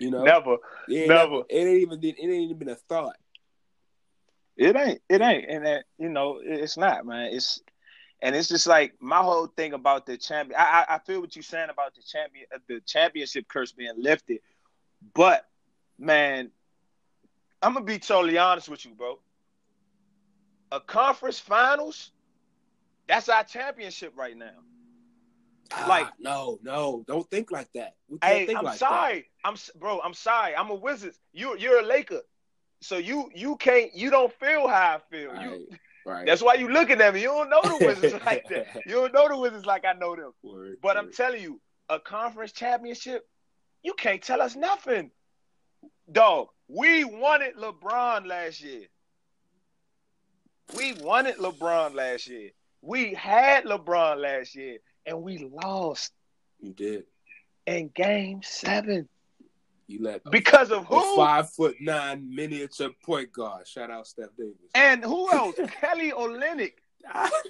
You 0.00 0.10
know, 0.10 0.22
Never. 0.24 0.56
It 0.88 1.08
never. 1.08 1.42
It 1.48 1.66
ain't 1.66 1.82
even. 1.82 2.02
It 2.02 2.16
ain't 2.20 2.32
even 2.32 2.58
been 2.58 2.68
a 2.68 2.76
thought. 2.76 3.16
It 4.56 4.76
ain't. 4.76 5.00
It 5.08 5.20
ain't. 5.20 5.48
And 5.48 5.66
that, 5.66 5.84
you 5.98 6.08
know, 6.08 6.40
it's 6.42 6.76
not, 6.76 7.06
man. 7.06 7.30
It's 7.32 7.60
and 8.20 8.34
it's 8.34 8.48
just 8.48 8.66
like 8.66 8.94
my 9.00 9.18
whole 9.18 9.46
thing 9.46 9.72
about 9.72 10.06
the 10.06 10.16
champion. 10.16 10.58
I, 10.58 10.84
I 10.88 10.94
I 10.96 10.98
feel 10.98 11.20
what 11.20 11.34
you're 11.36 11.42
saying 11.42 11.70
about 11.70 11.94
the 11.94 12.02
champion, 12.02 12.46
uh, 12.54 12.58
the 12.68 12.80
championship 12.80 13.46
curse 13.48 13.72
being 13.72 13.94
lifted, 13.96 14.40
but 15.14 15.46
man, 15.98 16.50
I'm 17.62 17.74
gonna 17.74 17.84
be 17.84 17.98
totally 17.98 18.38
honest 18.38 18.68
with 18.68 18.84
you, 18.84 18.92
bro. 18.94 19.18
A 20.70 20.80
conference 20.80 21.38
finals, 21.38 22.10
that's 23.06 23.28
our 23.28 23.44
championship 23.44 24.12
right 24.16 24.36
now. 24.36 24.50
Like- 25.86 26.06
Ah, 26.06 26.12
no, 26.18 26.58
no, 26.62 27.04
don't 27.06 27.28
think 27.30 27.50
like 27.50 27.70
that. 27.74 27.94
Hey, 28.22 28.46
I'm 28.54 28.64
like 28.64 28.78
sorry. 28.78 29.30
I'm 29.44 29.56
bro. 29.78 30.00
I'm 30.00 30.14
sorry. 30.14 30.56
I'm 30.56 30.70
a 30.70 30.74
Wizards. 30.74 31.18
You 31.32 31.56
you're 31.58 31.80
a 31.80 31.82
Laker, 31.82 32.22
so 32.80 32.96
you 32.96 33.30
you 33.34 33.56
can't 33.56 33.94
you 33.94 34.10
don't 34.10 34.32
feel 34.32 34.66
how 34.66 34.96
I 34.96 35.00
feel. 35.10 35.32
that. 35.32 35.42
You 35.42 35.68
Right. 36.08 36.24
That's 36.24 36.40
why 36.42 36.54
you 36.54 36.68
looking 36.70 37.02
at 37.02 37.12
me. 37.12 37.20
You 37.20 37.28
don't 37.28 37.50
know 37.50 37.60
the 37.60 37.84
Wizards 37.84 38.14
like 38.26 38.48
that. 38.48 38.66
You 38.86 38.94
don't 38.94 39.12
know 39.12 39.28
the 39.28 39.36
Wizards 39.36 39.66
like 39.66 39.84
I 39.84 39.92
know 39.92 40.16
them. 40.16 40.32
Word, 40.42 40.78
But 40.82 40.96
I'm 40.96 41.12
telling 41.12 41.42
you, 41.42 41.60
a 41.90 42.00
conference 42.00 42.52
championship, 42.52 43.28
you 43.82 43.92
can't 43.92 44.22
tell 44.22 44.40
us 44.40 44.56
nothing. 44.56 45.10
Dog, 46.10 46.48
we 46.66 47.04
wanted 47.04 47.56
LeBron 47.56 48.26
last 48.26 48.62
year. 48.62 48.86
We 50.74 50.94
wanted 50.94 51.36
LeBron 51.36 51.94
last 51.94 52.26
year. 52.26 52.52
We 52.80 53.12
had 53.12 53.64
LeBron 53.64 54.16
last 54.16 54.54
year, 54.54 54.78
and 55.04 55.22
we 55.22 55.50
lost 55.62 56.12
you 56.58 56.72
did. 56.72 57.04
in 57.66 57.90
game 57.94 58.40
seven. 58.42 59.10
You 59.88 60.02
let 60.02 60.22
Because 60.30 60.70
of 60.70 60.84
who? 60.86 61.16
five 61.16 61.50
foot 61.50 61.76
nine 61.80 62.28
miniature 62.32 62.90
point 63.02 63.32
guard. 63.32 63.66
Shout 63.66 63.90
out 63.90 64.06
Steph 64.06 64.28
Davis. 64.38 64.54
And 64.74 65.02
who 65.02 65.32
else? 65.32 65.56
Kelly 65.80 66.12
Olynyk 66.12 66.74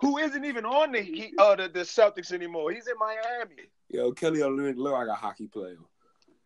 who 0.00 0.18
isn't 0.18 0.44
even 0.44 0.64
on 0.64 0.92
the 0.92 1.00
Heat, 1.00 1.34
uh, 1.38 1.56
the, 1.56 1.68
the 1.68 1.80
Celtics 1.80 2.32
anymore. 2.32 2.70
He's 2.70 2.86
in 2.86 2.94
Miami. 2.98 3.62
Yo, 3.88 4.12
Kelly 4.12 4.40
Olynyk 4.40 4.76
look 4.76 4.92
like 4.92 5.08
a 5.08 5.14
hockey 5.14 5.46
player. 5.48 5.76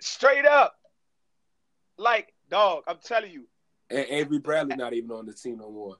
Straight 0.00 0.46
up. 0.46 0.76
Like, 1.98 2.32
dog, 2.48 2.84
I'm 2.86 2.98
telling 3.04 3.32
you. 3.32 3.46
And 3.90 4.06
Avery 4.08 4.38
Bradley 4.38 4.76
not 4.76 4.94
even 4.94 5.10
on 5.10 5.26
the 5.26 5.34
team 5.34 5.58
no 5.58 5.70
more. 5.70 5.96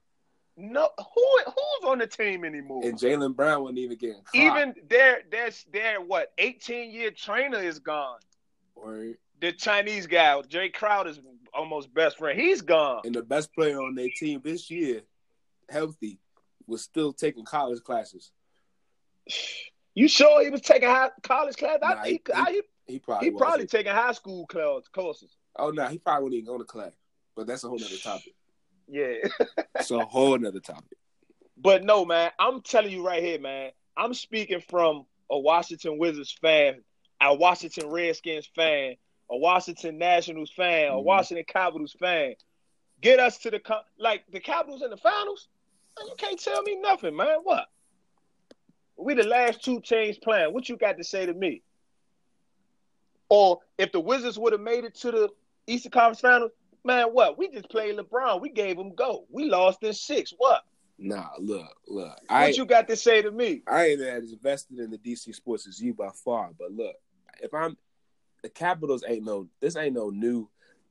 No, 0.57 0.89
who 0.97 1.39
who's 1.45 1.89
on 1.89 1.99
the 1.99 2.07
team 2.07 2.43
anymore? 2.43 2.81
And 2.83 2.97
Jaylen 2.97 3.35
Brown 3.35 3.61
wasn't 3.63 3.79
even 3.79 3.97
getting 3.97 4.21
clocked. 4.23 4.35
Even 4.35 4.75
their 4.89 5.21
their 5.31 5.49
their 5.71 6.01
what 6.01 6.33
18 6.37 6.91
year 6.91 7.11
trainer 7.11 7.59
is 7.59 7.79
gone. 7.79 8.19
Or, 8.83 9.13
The 9.39 9.51
Chinese 9.53 10.07
guy, 10.07 10.41
Jae 10.49 10.73
Crowder's 10.73 11.19
almost 11.53 11.93
best 11.93 12.17
friend, 12.17 12.39
he's 12.39 12.61
gone. 12.61 13.01
and 13.05 13.13
the 13.15 13.23
best 13.23 13.53
player 13.53 13.81
on 13.81 13.95
their 13.95 14.09
team 14.15 14.41
this 14.43 14.69
year, 14.71 15.01
healthy, 15.69 16.19
was 16.67 16.81
still 16.81 17.11
taking 17.13 17.43
college 17.45 17.81
classes. 17.83 18.31
You 19.93 20.07
sure 20.07 20.43
he 20.43 20.49
was 20.49 20.61
taking 20.61 20.87
high, 20.89 21.09
college 21.23 21.55
class? 21.57 21.79
I 21.83 21.93
Nah, 21.95 22.03
think 22.03 22.29
he- 22.33 22.43
he, 22.43 22.51
he, 22.53 22.61
He 22.93 22.99
probably 22.99 23.27
he 23.27 23.31
probably 23.31 23.45
wasn't. 23.65 23.71
taking 23.71 23.91
high 23.93 24.13
school 24.13 24.45
class 24.47 24.87
courses. 24.87 25.35
Oh 25.57 25.69
no, 25.71 25.85
he 25.87 25.97
probably 25.97 26.23
wouldn't 26.23 26.41
even 26.41 26.45
go 26.53 26.57
to 26.57 26.63
class. 26.63 26.93
But 27.35 27.47
that's 27.47 27.63
a 27.63 27.69
whole 27.69 27.77
nother 27.79 27.97
topic. 27.97 28.33
Yeah. 28.87 29.15
It's 29.75 29.91
a 29.91 30.03
whole 30.05 30.37
nother 30.37 30.59
topic. 30.59 30.97
But 31.57 31.83
no, 31.83 32.05
man, 32.05 32.31
I'm 32.39 32.61
telling 32.61 32.91
you 32.91 33.05
right 33.05 33.21
here, 33.21 33.39
man. 33.39 33.71
I'm 33.97 34.13
speaking 34.13 34.61
from 34.69 35.05
a 35.29 35.37
Washington 35.37 35.97
Wizards 35.97 36.31
fan, 36.41 36.81
a 37.21 37.33
Washington 37.35 37.87
Redskins 37.89 38.47
fan, 38.55 38.95
a 39.29 39.37
Washington 39.37 39.97
Nationals 39.97 40.51
fan, 40.51 40.91
a 40.91 40.95
Mhm. 40.95 41.03
Washington 41.03 41.45
Capitals 41.45 41.93
fan. 41.93 42.35
Get 42.99 43.19
us 43.19 43.37
to 43.39 43.51
the 43.51 43.61
like 43.97 44.23
the 44.31 44.39
Capitals 44.39 44.81
in 44.81 44.89
the 44.89 44.97
finals. 44.97 45.47
You 45.99 46.13
can't 46.17 46.39
tell 46.39 46.61
me 46.63 46.75
nothing, 46.75 47.15
man. 47.15 47.39
What? 47.43 47.67
We 48.95 49.13
the 49.13 49.23
last 49.23 49.63
two 49.63 49.81
teams 49.81 50.17
playing. 50.17 50.53
What 50.53 50.69
you 50.69 50.77
got 50.77 50.97
to 50.97 51.03
say 51.03 51.25
to 51.25 51.33
me? 51.33 51.63
Or 53.29 53.59
if 53.77 53.91
the 53.91 53.99
Wizards 53.99 54.37
would 54.37 54.51
have 54.53 54.61
made 54.61 54.83
it 54.83 54.95
to 54.95 55.11
the 55.11 55.29
Eastern 55.67 55.91
Conference 55.91 56.19
Finals, 56.21 56.51
man, 56.83 57.07
what? 57.07 57.37
We 57.37 57.49
just 57.49 57.69
played 57.69 57.97
LeBron. 57.97 58.41
We 58.41 58.49
gave 58.49 58.77
him 58.77 58.93
go. 58.93 59.25
We 59.29 59.45
lost 59.45 59.83
in 59.83 59.93
six. 59.93 60.33
What? 60.37 60.63
Nah, 60.97 61.29
look, 61.39 61.73
look. 61.87 62.09
What 62.09 62.21
I 62.29 62.47
you 62.49 62.65
got 62.65 62.87
to 62.89 62.95
say 62.95 63.21
to 63.21 63.31
me? 63.31 63.63
I 63.67 63.87
ain't 63.87 64.01
as 64.01 64.31
invested 64.31 64.79
in 64.79 64.91
the 64.91 64.97
DC 64.99 65.33
sports 65.33 65.67
as 65.67 65.81
you 65.81 65.93
by 65.93 66.09
far. 66.23 66.51
But 66.57 66.73
look, 66.73 66.95
if 67.41 67.53
I'm 67.53 67.77
the 68.43 68.49
Capitals 68.49 69.03
ain't 69.07 69.25
no 69.25 69.47
this 69.59 69.75
ain't 69.75 69.93
no 69.95 70.09
new 70.09 70.49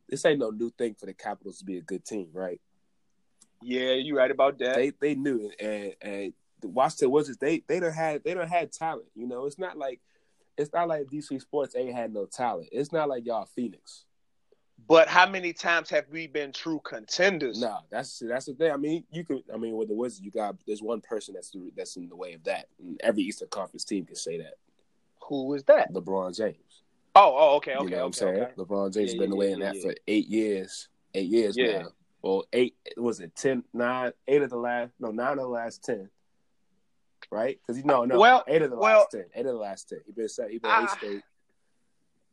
this 0.09 0.25
ain't 0.25 0.41
no 0.41 0.51
new 0.51 0.71
thing 0.71 0.95
for 0.95 1.07
the 1.07 1.15
Capitals 1.15 1.59
to 1.59 1.65
be 1.65 1.79
a 1.79 1.83
good 1.83 2.05
team, 2.05 2.29
right? 2.33 2.61
Yeah, 3.63 3.93
you 3.93 4.17
right 4.17 4.31
about 4.31 4.59
that. 4.59 4.77
They 4.77 4.91
they 5.01 5.15
knew 5.15 5.51
it 5.51 5.61
and 5.61 5.95
and 6.01 6.33
the 6.61 6.69
Washington 6.69 7.11
Wizards 7.11 7.39
they 7.39 7.63
they 7.67 7.81
don't 7.81 7.93
had 7.93 8.25
they 8.25 8.35
don't 8.35 8.49
had 8.49 8.73
talent. 8.73 9.09
You 9.15 9.27
know, 9.27 9.47
it's 9.47 9.59
not 9.59 9.77
like 9.77 10.01
it's 10.57 10.73
not 10.73 10.89
like 10.89 11.07
DC 11.07 11.41
Sports 11.41 11.75
ain't 11.77 11.95
had 11.95 12.13
no 12.13 12.27
talent. 12.27 12.69
It's 12.73 12.93
not 12.93 13.09
like 13.09 13.25
y'all 13.27 13.47
Phoenix. 13.47 14.05
but 14.87 15.09
how 15.09 15.29
many 15.29 15.53
times 15.53 15.91
have 15.91 16.07
we 16.11 16.27
been 16.27 16.53
true 16.53 16.81
contenders? 16.85 17.61
Nah, 17.61 17.81
that's 17.91 18.19
that's 18.27 18.47
the 18.47 18.55
thing. 18.55 18.73
I 18.73 18.77
mean, 18.77 19.05
you 19.11 19.25
can. 19.25 19.43
I 19.53 19.57
mean, 19.57 19.77
with 19.77 19.89
the 19.89 19.95
Wizards, 19.95 20.23
you 20.23 20.31
got 20.31 20.57
there's 20.67 20.83
one 20.83 21.01
person 21.01 21.35
that's 21.35 21.55
that's 21.77 21.97
in 21.97 22.09
the 22.09 22.17
way 22.17 22.35
of 22.35 22.45
that. 22.45 22.67
And 22.79 23.01
every 23.03 23.23
Eastern 23.23 23.49
Conference 23.49 23.85
team 23.85 24.05
can 24.05 24.17
say 24.17 24.39
that. 24.39 24.55
Who 25.31 25.55
is 25.55 25.63
that? 25.65 25.93
LeBron 25.93 26.37
James. 26.37 26.57
Oh, 27.15 27.35
oh, 27.39 27.57
okay, 27.57 27.75
okay, 27.75 27.85
you 27.85 27.91
know 27.91 27.97
what 27.99 28.05
I'm 28.07 28.13
saying? 28.13 28.37
okay. 28.43 28.53
LeBron 28.57 28.93
James 28.93 28.97
Yeah, 28.97 29.03
has 29.13 29.15
been 29.15 29.31
yeah, 29.31 29.35
away 29.35 29.47
yeah, 29.49 29.53
in 29.55 29.61
that 29.61 29.77
yeah. 29.77 29.83
for 29.83 29.95
eight 30.09 30.27
years. 30.29 30.89
Eight 31.15 31.29
years 31.29 31.57
Yeah. 31.57 31.83
now. 31.83 31.89
Well, 32.23 32.45
eight 32.53 32.75
was 32.97 33.21
it 33.21 33.35
10, 33.35 33.65
nine, 33.73 34.13
eight 34.29 34.43
of 34.43 34.51
the 34.51 34.57
last 34.59 34.93
no, 35.01 35.11
nine 35.11 35.33
of 35.33 35.39
the 35.39 35.47
last 35.49 35.83
ten. 35.85 36.11
Right? 37.31 37.59
Because 37.61 37.79
you 37.79 37.85
know, 37.85 38.05
no, 38.05 38.19
Well- 38.19 38.45
eight 38.49 38.63
of 38.63 38.71
the 38.71 38.77
well- 38.77 38.99
last 39.01 39.13
ten. 39.13 39.25
Eight 39.35 39.47
of 39.47 39.53
the 39.53 39.59
last 39.59 39.89
ten. 39.89 40.01
He 40.05 40.13
been 40.13 40.29
set. 40.29 40.51
He 40.51 40.59
been 40.59 40.71
Ah. 40.71 40.83
eight 40.83 40.91
straight. 40.91 41.23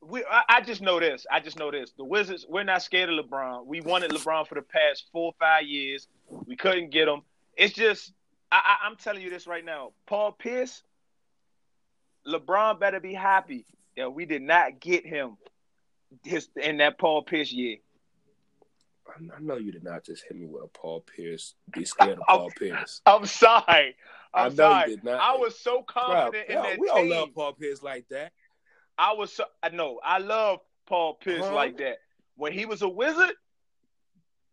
We, 0.01 0.23
I, 0.29 0.43
I 0.49 0.61
just 0.61 0.81
know 0.81 0.99
this. 0.99 1.25
I 1.31 1.39
just 1.39 1.57
know 1.57 1.71
this. 1.71 1.91
The 1.91 2.03
Wizards, 2.03 2.45
we're 2.47 2.63
not 2.63 2.81
scared 2.83 3.09
of 3.09 3.25
LeBron. 3.25 3.65
We 3.65 3.81
wanted 3.81 4.11
LeBron 4.11 4.47
for 4.47 4.55
the 4.55 4.61
past 4.61 5.05
four 5.11 5.27
or 5.27 5.33
five 5.39 5.63
years. 5.65 6.07
We 6.45 6.55
couldn't 6.55 6.89
get 6.91 7.07
him. 7.07 7.21
It's 7.55 7.73
just, 7.73 8.13
I, 8.51 8.57
I, 8.57 8.87
I'm 8.87 8.95
telling 8.95 9.21
you 9.21 9.29
this 9.29 9.47
right 9.47 9.65
now. 9.65 9.93
Paul 10.05 10.31
Pierce, 10.33 10.83
LeBron 12.27 12.79
better 12.79 12.99
be 12.99 13.13
happy 13.13 13.65
that 13.95 14.13
we 14.13 14.25
did 14.25 14.41
not 14.41 14.79
get 14.79 15.05
him 15.05 15.37
his 16.23 16.47
in 16.61 16.77
that 16.77 16.97
Paul 16.97 17.21
Pierce 17.23 17.51
year. 17.51 17.77
I- 19.07 19.35
I 19.35 19.39
know 19.39 19.55
you 19.57 19.71
did 19.71 19.83
not 19.83 20.03
just 20.03 20.23
hit 20.27 20.37
me 20.37 20.45
with 20.45 20.63
a 20.63 20.67
Paul 20.67 21.01
Pierce. 21.01 21.55
Be 21.71 21.85
scared 21.93 22.19
of 22.19 22.25
Paul 22.27 22.51
Pierce. 22.57 23.01
I'm 23.05 23.25
sorry. 23.25 23.95
I 24.33 24.43
I'm 24.45 24.51
you 24.51 24.57
sorry. 24.57 24.89
did 24.89 25.03
not. 25.03 25.19
I 25.21 25.37
was 25.37 25.57
so 25.57 25.81
confident 25.83 26.49
in 26.49 26.55
yo, 26.55 26.63
that 26.63 26.79
we 26.79 26.87
team. 26.87 26.95
don't 26.95 27.09
love 27.09 27.29
Paul 27.33 27.53
Pierce 27.53 27.81
like 27.81 28.07
that. 28.09 28.33
I 28.97 29.13
was 29.13 29.31
so 29.31 29.45
I 29.63 29.69
know 29.69 29.99
I 30.03 30.17
love 30.19 30.59
Paul 30.85 31.13
Pierce 31.15 31.43
Uh-huh. 31.45 31.55
like 31.55 31.77
that. 31.77 31.97
When 32.35 32.51
he 32.51 32.65
was 32.65 32.81
a 32.81 32.89
wizard, 32.89 33.33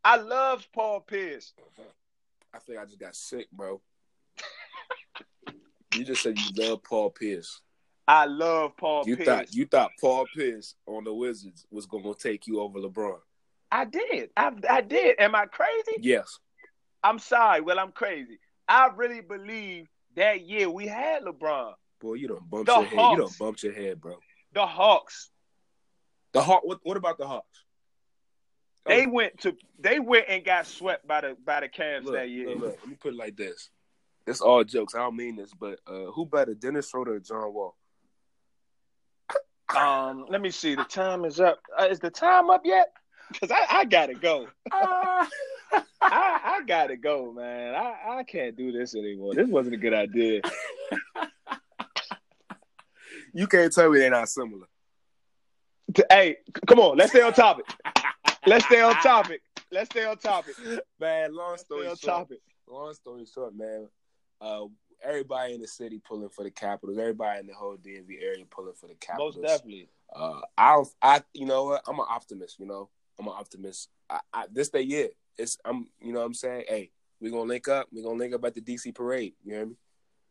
I 0.05 0.17
loved 0.17 0.69
Paul 0.73 1.01
Pierce. 1.01 1.53
I 2.55 2.59
think 2.61 2.79
I 2.79 2.85
just 2.85 3.01
got 3.01 3.17
sick, 3.17 3.51
bro. 3.51 3.81
You 5.95 6.05
just 6.05 6.23
said 6.23 6.39
you 6.39 6.69
love 6.69 6.83
Paul 6.83 7.11
Pierce. 7.11 7.61
I 8.07 8.27
love 8.27 8.77
Paul 8.77 9.05
You 9.07 9.17
Pierce. 9.17 9.29
thought 9.29 9.55
you 9.55 9.67
thought 9.67 9.91
Paul 10.01 10.27
Pierce 10.35 10.75
on 10.87 11.05
the 11.05 11.15
Wizards 11.15 11.67
was 11.71 11.87
going 11.87 12.05
to 12.05 12.15
take 12.15 12.47
you 12.47 12.61
over 12.61 12.79
LeBron. 12.79 13.19
I 13.73 13.85
did. 13.87 14.31
I 14.37 14.53
I 14.69 14.81
did. 14.83 15.19
Am 15.19 15.35
I 15.35 15.47
crazy? 15.47 15.97
Yes. 16.01 16.39
I'm 17.03 17.19
sorry. 17.19 17.61
Well, 17.61 17.79
I'm 17.79 17.93
crazy. 17.93 18.39
I 18.69 18.91
really 18.95 19.21
believe 19.21 19.89
that 20.17 20.43
year 20.43 20.71
we 20.71 20.87
had 20.87 21.23
LeBron. 21.23 21.73
Boy, 22.01 22.15
you 22.15 22.29
don't 22.29 22.49
bump 22.49 22.67
The 22.67 22.73
your 22.75 22.85
head. 22.85 23.11
You 23.13 23.17
don't 23.17 23.39
bump 23.39 23.63
your 23.63 23.73
head, 23.73 24.01
bro. 24.01 24.17
The 24.53 24.67
Hawks. 24.67 25.31
The 26.33 26.43
Hawk. 26.43 26.63
What, 26.65 26.81
what 26.83 26.97
about 26.97 27.19
the 27.19 27.27
Hawks? 27.27 27.65
Oh, 28.87 28.91
They 28.91 29.07
went 29.07 29.41
to 29.41 29.57
they 29.79 29.99
went 29.99 30.27
and 30.29 30.45
got 30.45 30.67
swept 30.67 31.07
by 31.07 31.23
the 31.23 31.37
by 31.45 31.61
the 31.61 31.69
Cavs 31.69 32.05
look, 32.05 32.15
that 32.15 32.29
year. 32.29 32.51
look, 32.51 32.61
look, 32.61 32.79
let 32.81 32.89
me 32.89 32.97
put 33.01 33.15
it 33.15 33.17
like 33.17 33.37
this. 33.37 33.71
It's 34.27 34.41
all 34.41 34.65
jokes. 34.65 34.95
I 34.95 34.99
don't 34.99 35.17
mean 35.17 35.37
this, 35.37 35.53
but 35.53 35.81
uh, 35.87 36.11
who 36.13 36.27
better, 36.27 36.55
Dennis 36.55 36.89
Schroeder 36.89 37.17
or 37.17 37.21
John 37.21 37.53
Wall? 37.53 37.77
Um, 39.75 40.27
let 40.29 40.41
me 40.41 40.51
see. 40.51 40.77
The 40.77 40.85
time 40.85 41.25
is 41.25 41.41
up. 41.41 41.59
Uh, 41.77 41.87
is 41.87 41.99
the 41.99 42.11
time 42.11 42.49
up 42.49 42.61
yet? 42.65 42.93
Because 43.33 43.51
I, 43.51 43.79
I 43.79 43.85
gotta 43.87 44.15
go. 44.15 44.47
Ah. 44.71 45.29
I, 46.01 46.59
I 46.61 46.61
gotta 46.67 46.97
go, 46.97 47.33
man. 47.33 47.75
I, 47.75 48.19
I 48.19 48.23
can't 48.25 48.57
do 48.57 48.71
this 48.71 48.95
anymore. 48.95 49.35
This 49.35 49.49
wasn't 49.49 49.75
a 49.75 49.79
good 49.79 49.95
idea. 49.95 50.43
you 53.33 53.47
can't 53.47 53.73
tell 53.73 53.91
me 53.91 53.99
they're 53.99 54.11
not 54.11 54.29
similar. 54.29 54.67
Hey, 56.11 56.37
come 56.67 56.79
on, 56.79 56.97
let's 56.97 57.11
stay 57.11 57.23
on 57.23 57.33
topic. 57.33 57.67
Let's 58.47 58.67
stay 58.67 58.81
on 58.81 58.95
topic. 58.97 59.41
Let's 59.71 59.91
stay 59.91 60.05
on 60.05 60.19
topic. 60.19 60.55
Man, 61.01 61.35
long 61.35 61.57
story 61.57 61.87
short, 61.87 62.01
topic. 62.01 62.39
long 62.69 62.93
story 62.95 63.25
short, 63.27 63.57
man, 63.57 63.89
uh, 64.45 64.67
everybody 65.03 65.55
in 65.55 65.61
the 65.61 65.67
city 65.67 66.01
pulling 66.07 66.29
for 66.29 66.45
the 66.45 66.51
Capitals. 66.51 66.99
Everybody 66.99 67.41
in 67.41 67.47
the 67.47 67.55
whole 67.55 67.77
DMV 67.77 68.23
area 68.23 68.45
pulling 68.51 68.75
for 68.75 68.89
the 68.89 68.95
Capitals. 68.95 69.37
Most 69.37 69.47
definitely. 69.47 69.89
Uh, 70.15 70.41
I, 70.57 70.83
I, 71.03 71.23
you 71.33 71.47
know 71.47 71.65
what? 71.65 71.83
I'm 71.89 71.99
an 71.99 72.07
optimist. 72.09 72.59
You 72.59 72.67
know, 72.67 72.91
I'm 73.19 73.27
an 73.27 73.35
optimist. 73.37 73.89
I, 74.09 74.21
I, 74.33 74.45
this 74.53 74.69
day, 74.69 74.83
yeah, 74.83 75.07
it's. 75.39 75.59
I'm, 75.65 75.89
you 76.01 76.13
know, 76.13 76.21
what 76.21 76.27
I'm 76.27 76.35
saying, 76.35 76.65
hey, 76.69 76.91
we 77.21 77.29
are 77.29 77.33
gonna 77.33 77.45
link 77.45 77.69
up. 77.69 77.89
We 77.93 78.01
are 78.01 78.05
gonna 78.05 78.19
link 78.19 78.35
up 78.35 78.45
at 78.45 78.55
the 78.55 78.61
DC 78.61 78.95
parade. 78.95 79.35
You 79.43 79.55
hear 79.55 79.67
me? 79.67 79.75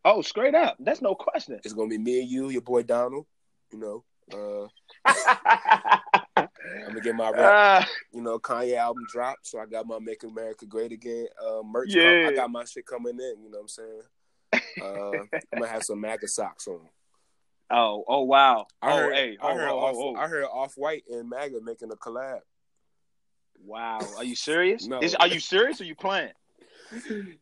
Oh, 0.05 0.21
straight 0.21 0.55
up. 0.55 0.77
That's 0.79 1.01
no 1.01 1.15
question. 1.15 1.59
It's 1.63 1.73
gonna 1.73 1.89
be 1.89 1.97
me 1.97 2.21
and 2.21 2.29
you, 2.29 2.49
your 2.49 2.61
boy 2.61 2.83
Donald. 2.83 3.25
You 3.71 4.03
know, 4.31 4.69
uh, 5.05 5.09
I'm 6.81 6.87
gonna 6.89 7.01
get 7.01 7.15
my 7.15 7.29
rap. 7.31 7.83
Uh, 7.83 7.85
You 8.13 8.21
know, 8.21 8.39
Kanye 8.39 8.75
album 8.77 9.05
dropped, 9.11 9.47
so 9.47 9.59
I 9.59 9.65
got 9.65 9.85
my 9.87 9.99
"Make 9.99 10.23
America 10.23 10.65
Great 10.65 10.91
Again" 10.91 11.27
uh, 11.45 11.61
merch. 11.63 11.89
Yeah. 11.93 12.27
I 12.29 12.33
got 12.35 12.49
my 12.51 12.63
shit 12.65 12.85
coming 12.85 13.19
in. 13.19 13.43
You 13.43 13.51
know 13.51 13.59
what 13.59 13.61
I'm 13.61 13.67
saying? 13.67 14.01
Uh, 14.81 15.11
I'm 15.53 15.59
gonna 15.59 15.67
have 15.67 15.83
some 15.83 15.99
MAGA 16.01 16.27
socks 16.27 16.67
on. 16.67 16.87
oh, 17.69 18.03
oh 18.07 18.21
wow. 18.23 18.65
I 18.81 18.91
oh, 18.91 18.95
heard, 18.97 19.13
hey. 19.15 19.37
I 19.41 19.51
Oh, 19.51 19.55
heard, 19.57 19.69
oh, 19.69 19.79
off, 19.79 19.95
oh, 19.97 20.15
oh. 20.15 20.19
I 20.19 20.27
heard 20.27 20.45
Off 20.45 20.73
White 20.75 21.03
and 21.11 21.29
MAGA 21.29 21.59
making 21.61 21.91
a 21.91 21.95
collab. 21.95 22.39
Wow. 23.65 23.99
Are 24.17 24.23
you 24.23 24.35
serious? 24.35 24.85
No. 24.85 24.99
Is, 24.99 25.15
are 25.15 25.27
you 25.27 25.39
serious 25.39 25.79
or 25.81 25.85
you 25.85 25.95
playing? 25.95 26.33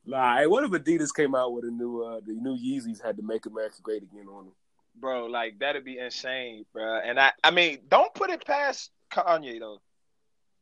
Nah, 0.05 0.37
hey, 0.37 0.47
what 0.47 0.63
if 0.63 0.71
Adidas 0.71 1.13
came 1.13 1.35
out 1.35 1.51
with 1.53 1.65
a 1.65 1.71
new, 1.71 2.01
uh, 2.03 2.21
the 2.25 2.33
new 2.33 2.55
Yeezys 2.57 3.03
had 3.03 3.17
to 3.17 3.23
make 3.23 3.45
America 3.45 3.75
great 3.83 4.03
again 4.03 4.27
on 4.27 4.45
them? 4.45 4.53
Bro, 4.95 5.25
like 5.27 5.59
that'd 5.59 5.83
be 5.83 5.97
insane, 5.97 6.65
bro. 6.73 6.99
And 6.99 7.19
I 7.19 7.31
I 7.43 7.51
mean, 7.51 7.79
don't 7.89 8.13
put 8.13 8.29
it 8.29 8.45
past 8.45 8.91
Kanye 9.11 9.59
though. 9.59 9.81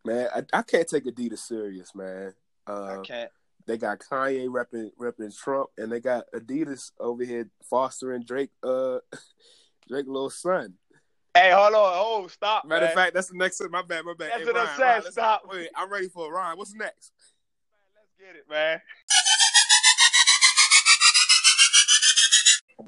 Man, 0.06 0.28
I, 0.34 0.44
I 0.54 0.62
can't 0.62 0.88
take 0.88 1.06
Adidas 1.06 1.40
serious, 1.40 1.94
man. 1.94 2.34
Uh, 2.68 3.00
I 3.00 3.06
can't. 3.06 3.32
They 3.68 3.78
got 3.78 4.00
Kanye 4.00 4.48
repping 4.48 4.92
repping 5.00 5.38
Trump, 5.38 5.70
and 5.78 5.92
they 5.92 6.00
got 6.00 6.26
Adidas 6.34 6.92
over 7.00 7.24
here 7.24 7.50
fostering 7.70 8.24
Drake, 8.24 8.52
uh, 8.64 9.00
Drake 9.88 10.08
little 10.08 10.30
son. 10.30 10.76
Hey, 11.36 11.52
hold 11.52 11.76
on, 11.76 11.94
oh 11.96 12.28
stop. 12.28 12.66
Matter 12.66 12.82
man. 12.82 12.90
of 12.90 12.96
fact, 12.96 13.14
that's 13.14 13.28
the 13.28 13.38
next. 13.38 13.62
My 13.70 13.82
bad, 13.82 14.06
my 14.06 14.14
bad. 14.18 14.32
That's 14.32 14.40
hey, 14.40 14.46
what 14.46 14.56
Ryan, 14.56 14.68
I'm 14.70 14.78
saying. 14.78 14.90
Ryan, 14.90 15.12
stop. 15.12 15.42
Wait, 15.50 15.70
I'm 15.76 15.92
ready 15.92 16.08
for 16.08 16.28
it, 16.28 16.32
Ryan. 16.32 16.58
What's 16.58 16.74
next? 16.74 17.12
let's 17.96 18.14
get 18.18 18.36
it, 18.36 18.50
man. 18.50 18.82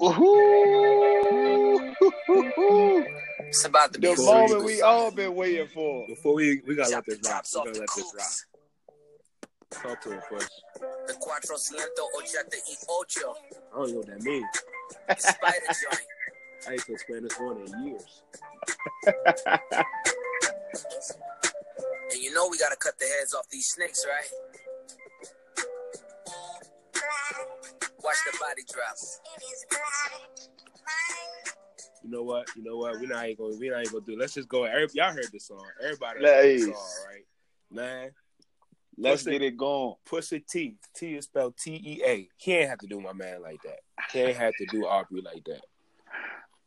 Woohoo! 0.00 1.21
It's 2.28 3.64
about 3.64 3.92
to 3.92 4.00
be 4.00 4.14
the 4.14 4.22
moment 4.22 4.64
we 4.64 4.82
all 4.82 5.10
been 5.10 5.34
waiting 5.34 5.66
for. 5.68 6.06
Before 6.06 6.34
we 6.34 6.62
we 6.66 6.74
gotta 6.74 6.94
let 6.94 7.04
this 7.06 7.20
rock. 7.24 7.44
We 7.54 7.64
gotta 7.64 7.80
let 7.80 7.88
this 7.96 8.14
rock. 8.16 9.82
Talk 9.82 10.00
to 10.02 10.12
him 10.12 10.20
first. 10.28 10.50
The 11.06 11.14
cuatrocientos 11.14 12.08
ochenta 12.16 12.56
y 12.56 12.76
ocho. 12.88 13.34
I 13.72 13.76
don't 13.76 13.90
know 13.90 13.96
what 13.98 14.06
that 14.06 14.22
means. 14.22 14.46
Spider 15.18 15.66
joint. 15.66 16.06
I 16.68 16.72
ain't 16.72 16.86
to 16.86 16.98
Spanish 16.98 17.38
one 17.40 17.56
in 17.56 17.86
years. 17.86 18.22
and 22.12 22.22
you 22.22 22.32
know 22.32 22.48
we 22.48 22.58
gotta 22.58 22.76
cut 22.76 22.98
the 22.98 23.06
heads 23.06 23.34
off 23.34 23.48
these 23.48 23.66
snakes, 23.66 24.04
right? 24.06 24.30
Watch 28.02 28.16
the 28.30 28.38
body 28.38 28.62
drop. 28.72 28.96
You 32.04 32.10
know 32.10 32.22
what? 32.22 32.48
You 32.56 32.62
know 32.64 32.76
what? 32.76 33.00
We're 33.00 33.08
not 33.08 33.24
even 33.24 33.36
going. 33.36 33.58
We're 33.58 33.72
not 33.72 33.82
even 33.82 33.92
gonna 33.92 34.04
do. 34.06 34.16
Let's 34.18 34.34
just 34.34 34.48
go. 34.48 34.66
Y'all 34.66 35.12
heard 35.12 35.28
this 35.32 35.46
song. 35.46 35.64
Everybody 35.82 36.24
heard 36.24 36.44
this 36.44 36.64
song, 36.64 37.06
right? 37.08 37.24
Man, 37.70 38.10
Let's 38.98 39.22
Pussy, 39.22 39.30
get 39.32 39.42
it 39.42 39.56
going. 39.56 39.94
Pussy 40.04 40.40
T. 40.40 40.76
T 40.94 41.14
is 41.14 41.24
spelled 41.24 41.56
T 41.56 41.72
E 41.72 42.02
A. 42.04 42.28
He 42.36 42.54
ain't 42.54 42.68
have 42.68 42.78
to 42.80 42.86
do 42.86 43.00
my 43.00 43.12
man 43.12 43.40
like 43.40 43.62
that. 43.62 43.80
He 44.12 44.20
ain't 44.20 44.36
have 44.36 44.54
to 44.56 44.66
do 44.66 44.84
Aubrey 44.86 45.22
like 45.22 45.44
that. 45.44 45.62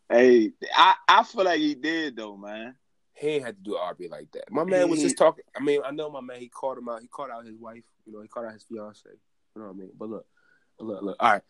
Hey, 0.09 0.51
I, 0.75 0.95
I 1.07 1.23
feel 1.23 1.45
like 1.45 1.59
he 1.59 1.75
did 1.75 2.15
though, 2.15 2.37
man. 2.37 2.75
He 3.13 3.27
ain't 3.27 3.45
had 3.45 3.55
to 3.57 3.61
do 3.61 3.77
Aubrey 3.77 4.07
like 4.07 4.31
that. 4.33 4.51
My 4.51 4.63
man 4.63 4.89
was 4.89 5.01
just 5.01 5.17
talking. 5.17 5.43
I 5.55 5.63
mean, 5.63 5.81
I 5.85 5.91
know 5.91 6.09
my 6.09 6.21
man. 6.21 6.39
He 6.39 6.49
called 6.49 6.77
him 6.77 6.89
out. 6.89 7.01
He 7.01 7.07
called 7.07 7.29
out 7.29 7.45
his 7.45 7.57
wife. 7.57 7.83
You 8.05 8.13
know, 8.13 8.21
he 8.21 8.27
called 8.27 8.47
out 8.47 8.53
his 8.53 8.63
fiance. 8.63 9.01
You 9.05 9.61
know 9.61 9.67
what 9.67 9.75
I 9.75 9.77
mean? 9.77 9.91
But 9.97 10.09
look, 10.09 10.25
look, 10.79 11.01
look. 11.01 11.17
All 11.19 11.31
right. 11.31 11.41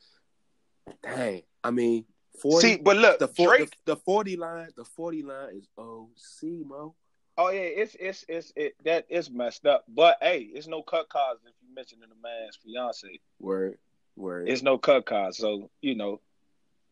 Dang. 1.01 1.41
I 1.63 1.71
mean, 1.71 2.05
40, 2.37 2.67
see, 2.67 2.77
but 2.77 2.97
look, 2.97 3.19
the, 3.19 3.27
Drake, 3.27 3.71
the, 3.85 3.93
the 3.93 3.95
forty 3.97 4.35
line, 4.35 4.69
the 4.75 4.85
forty 4.85 5.23
line 5.23 5.55
is 5.55 5.67
OC, 5.77 6.65
Mo. 6.67 6.95
Oh 7.37 7.49
yeah, 7.49 7.61
it's 7.61 7.95
it's 7.99 8.25
it's 8.29 8.53
it 8.55 8.75
that 8.85 9.05
is 9.09 9.29
messed 9.29 9.65
up. 9.65 9.83
But 9.87 10.17
hey, 10.21 10.39
it's 10.53 10.67
no 10.67 10.81
cut 10.81 11.09
cards 11.09 11.41
if 11.45 11.53
you 11.61 11.73
mention 11.75 11.99
in 12.01 12.09
the 12.09 12.15
man's 12.21 12.57
fiance. 12.63 13.19
Word, 13.39 13.77
word. 14.15 14.47
It's 14.47 14.61
no 14.61 14.77
cut 14.77 15.05
cards, 15.05 15.37
so 15.37 15.69
you 15.81 15.95
know. 15.95 16.21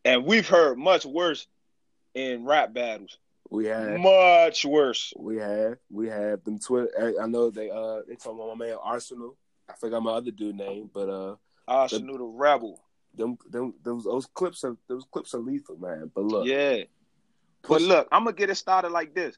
And 0.06 0.26
we've 0.26 0.48
heard 0.48 0.78
much 0.78 1.06
worse 1.06 1.48
in 2.14 2.46
rap 2.46 2.74
battles. 2.74 3.18
We 3.50 3.68
have 3.68 4.00
much 4.00 4.66
worse. 4.66 5.14
We 5.16 5.38
have 5.38 5.78
we 5.90 6.08
have 6.08 6.44
them 6.44 6.60
Twitter. 6.60 7.14
I 7.22 7.28
know 7.28 7.50
they 7.50 7.70
uh 7.70 8.02
they 8.08 8.16
talking 8.16 8.40
about 8.40 8.58
my 8.58 8.66
man 8.66 8.78
Arsonal. 8.86 9.36
I 9.70 9.74
forgot 9.74 10.04
my 10.04 10.12
other 10.12 10.32
dude 10.32 10.58
name, 10.58 10.90
but 10.94 11.10
uh 11.10 11.36
Arsonal 11.70 12.14
the, 12.14 12.18
the 12.18 12.24
rebel. 12.24 12.84
Them 13.16 13.38
them 13.50 13.74
those 13.84 14.04
those 14.04 14.26
clips 14.26 14.64
are 14.64 14.76
those 14.88 15.06
clips 15.12 15.34
are 15.34 15.40
lethal, 15.40 15.78
man. 15.78 16.12
But 16.14 16.26
look, 16.26 16.48
yeah. 16.48 16.84
But 17.68 17.82
look, 17.82 18.08
I'm 18.12 18.26
gonna 18.26 18.36
get 18.36 18.50
it 18.50 18.56
started 18.56 18.92
like 18.92 19.14
this. 19.14 19.38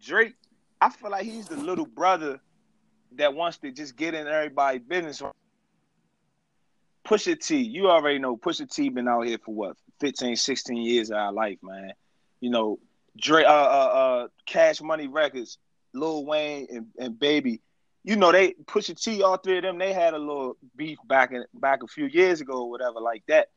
Drake, 0.00 0.34
I 0.80 0.90
feel 0.90 1.10
like 1.10 1.24
he's 1.24 1.46
the 1.46 1.56
little 1.56 1.86
brother 1.86 2.40
that 3.16 3.34
wants 3.34 3.58
to 3.58 3.70
just 3.70 3.96
get 3.96 4.14
in 4.14 4.26
everybody's 4.26 4.82
business. 4.82 5.22
Pusha 7.06 7.38
T, 7.38 7.58
you 7.58 7.90
already 7.90 8.18
know 8.18 8.36
Pusha 8.36 8.68
T 8.70 8.88
been 8.88 9.08
out 9.08 9.26
here 9.26 9.38
for 9.38 9.54
what 9.54 9.76
15, 10.00 10.36
16 10.36 10.76
years 10.76 11.10
of 11.10 11.16
our 11.18 11.32
life, 11.32 11.58
man. 11.62 11.92
You 12.40 12.50
know, 12.50 12.78
Drake, 13.16 13.46
uh, 13.46 13.48
uh, 13.48 13.52
uh, 13.52 14.28
Cash 14.46 14.80
Money 14.80 15.06
Records, 15.06 15.58
Lil 15.92 16.24
Wayne 16.24 16.66
and, 16.70 16.86
and 16.98 17.18
Baby. 17.18 17.60
You 18.04 18.16
know, 18.16 18.32
they 18.32 18.54
Pusha 18.64 19.00
T, 19.00 19.22
all 19.22 19.36
three 19.36 19.58
of 19.58 19.62
them, 19.62 19.78
they 19.78 19.92
had 19.92 20.14
a 20.14 20.18
little 20.18 20.56
beef 20.74 20.98
back 21.06 21.32
in 21.32 21.44
back 21.54 21.82
a 21.82 21.86
few 21.86 22.06
years 22.06 22.40
ago 22.40 22.62
or 22.62 22.70
whatever 22.70 23.00
like 23.00 23.22
that. 23.28 23.48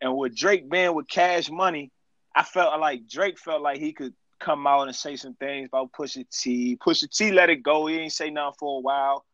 And 0.00 0.16
with 0.16 0.36
Drake 0.36 0.70
being 0.70 0.94
with 0.94 1.08
Cash 1.08 1.50
Money, 1.50 1.90
I 2.34 2.44
felt 2.44 2.78
like 2.80 3.08
Drake 3.08 3.38
felt 3.38 3.62
like 3.62 3.78
he 3.78 3.92
could 3.92 4.14
come 4.38 4.66
out 4.66 4.86
and 4.86 4.94
say 4.94 5.16
some 5.16 5.34
things 5.34 5.68
about 5.68 5.92
Pusha 5.92 6.24
T. 6.30 6.76
Pusha 6.76 7.10
T 7.10 7.32
let 7.32 7.50
it 7.50 7.62
go. 7.62 7.86
He 7.86 7.96
ain't 7.98 8.12
say 8.12 8.30
nothing 8.30 8.54
for 8.58 8.78
a 8.78 8.80
while. 8.80 9.24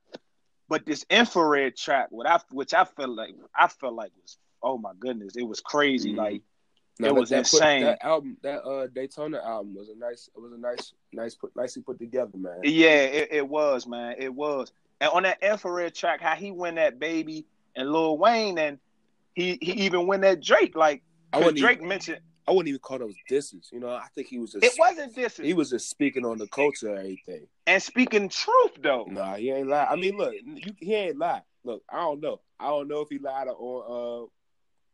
But 0.67 0.87
this 0.87 1.05
infrared 1.11 1.77
track, 1.77 2.07
what 2.11 2.27
I 2.27 2.41
which 2.51 2.73
I 2.73 2.85
felt 2.85 3.11
like 3.11 3.35
I 3.55 3.69
felt 3.69 3.95
like 3.95 4.13
was 4.21 4.39
oh 4.63 4.79
my 4.79 4.93
goodness, 4.99 5.37
it 5.37 5.43
was 5.43 5.61
crazy. 5.61 6.11
Mm-hmm. 6.11 6.19
Like 6.19 6.43
no, 6.99 7.09
it 7.09 7.15
was 7.15 7.31
that, 7.31 7.39
insane. 7.39 7.83
Put, 7.83 7.87
that 7.87 8.05
album, 8.05 8.37
that 8.43 8.63
uh 8.65 8.87
Daytona 8.89 9.41
album 9.45 9.75
was 9.75 9.89
a 9.89 9.97
nice, 9.97 10.29
it 10.35 10.41
was 10.41 10.53
a 10.53 10.59
nice, 10.59 10.93
nice, 11.13 11.35
put, 11.35 11.55
nicely 11.57 11.83
put 11.83 11.99
together, 11.99 12.37
man. 12.37 12.61
Yeah, 12.63 12.89
it, 12.89 13.29
it 13.33 13.49
was, 13.49 13.87
man. 13.87 14.17
It 14.19 14.33
was. 14.33 14.73
And 15.01 15.11
on 15.11 15.23
that 15.25 15.43
infrared 15.43 15.95
track, 15.95 16.21
how 16.21 16.35
he 16.35 16.51
went 16.51 16.77
that 16.77 16.99
baby 16.99 17.47
and 17.75 17.91
Lil 17.91 18.17
Wayne, 18.17 18.59
and 18.59 18.79
he 19.35 19.59
he 19.61 19.73
even 19.85 20.07
went 20.07 20.23
that 20.23 20.41
Drake. 20.41 20.77
Like 20.77 21.03
Drake 21.33 21.79
even, 21.79 21.89
mentioned, 21.89 22.21
I 22.47 22.53
wouldn't 22.53 22.69
even 22.69 22.81
call 22.81 22.99
those 22.99 23.15
disses. 23.29 23.71
You 23.73 23.81
know, 23.81 23.89
I 23.89 24.07
think 24.15 24.29
he 24.29 24.39
was 24.39 24.53
just. 24.53 24.65
It 24.65 24.75
wasn't 24.79 25.15
disses. 25.15 25.45
He 25.45 25.55
was 25.55 25.71
just 25.71 25.89
speaking 25.89 26.25
on 26.25 26.39
the 26.39 26.47
culture 26.47 26.91
and 26.91 26.99
everything. 26.99 27.47
And 27.67 27.83
speaking 27.83 28.29
truth, 28.29 28.73
though. 28.83 29.07
Nah, 29.11 29.37
he 29.37 29.51
ain't 29.51 29.69
lie. 29.69 29.87
I 29.91 29.97
mean, 29.97 30.17
look, 30.17 30.35
you, 30.35 30.73
he 30.79 30.95
ain't 30.95 31.19
lie. 31.19 31.43
Look, 31.65 31.83
I 31.91 31.99
don't 31.99 32.21
know. 32.21 32.41
I 32.61 32.69
don't 32.69 32.89
know 32.89 33.01
if 33.01 33.09
he 33.09 33.19
lied 33.19 33.49
or 33.49 33.85
uh 34.25 34.27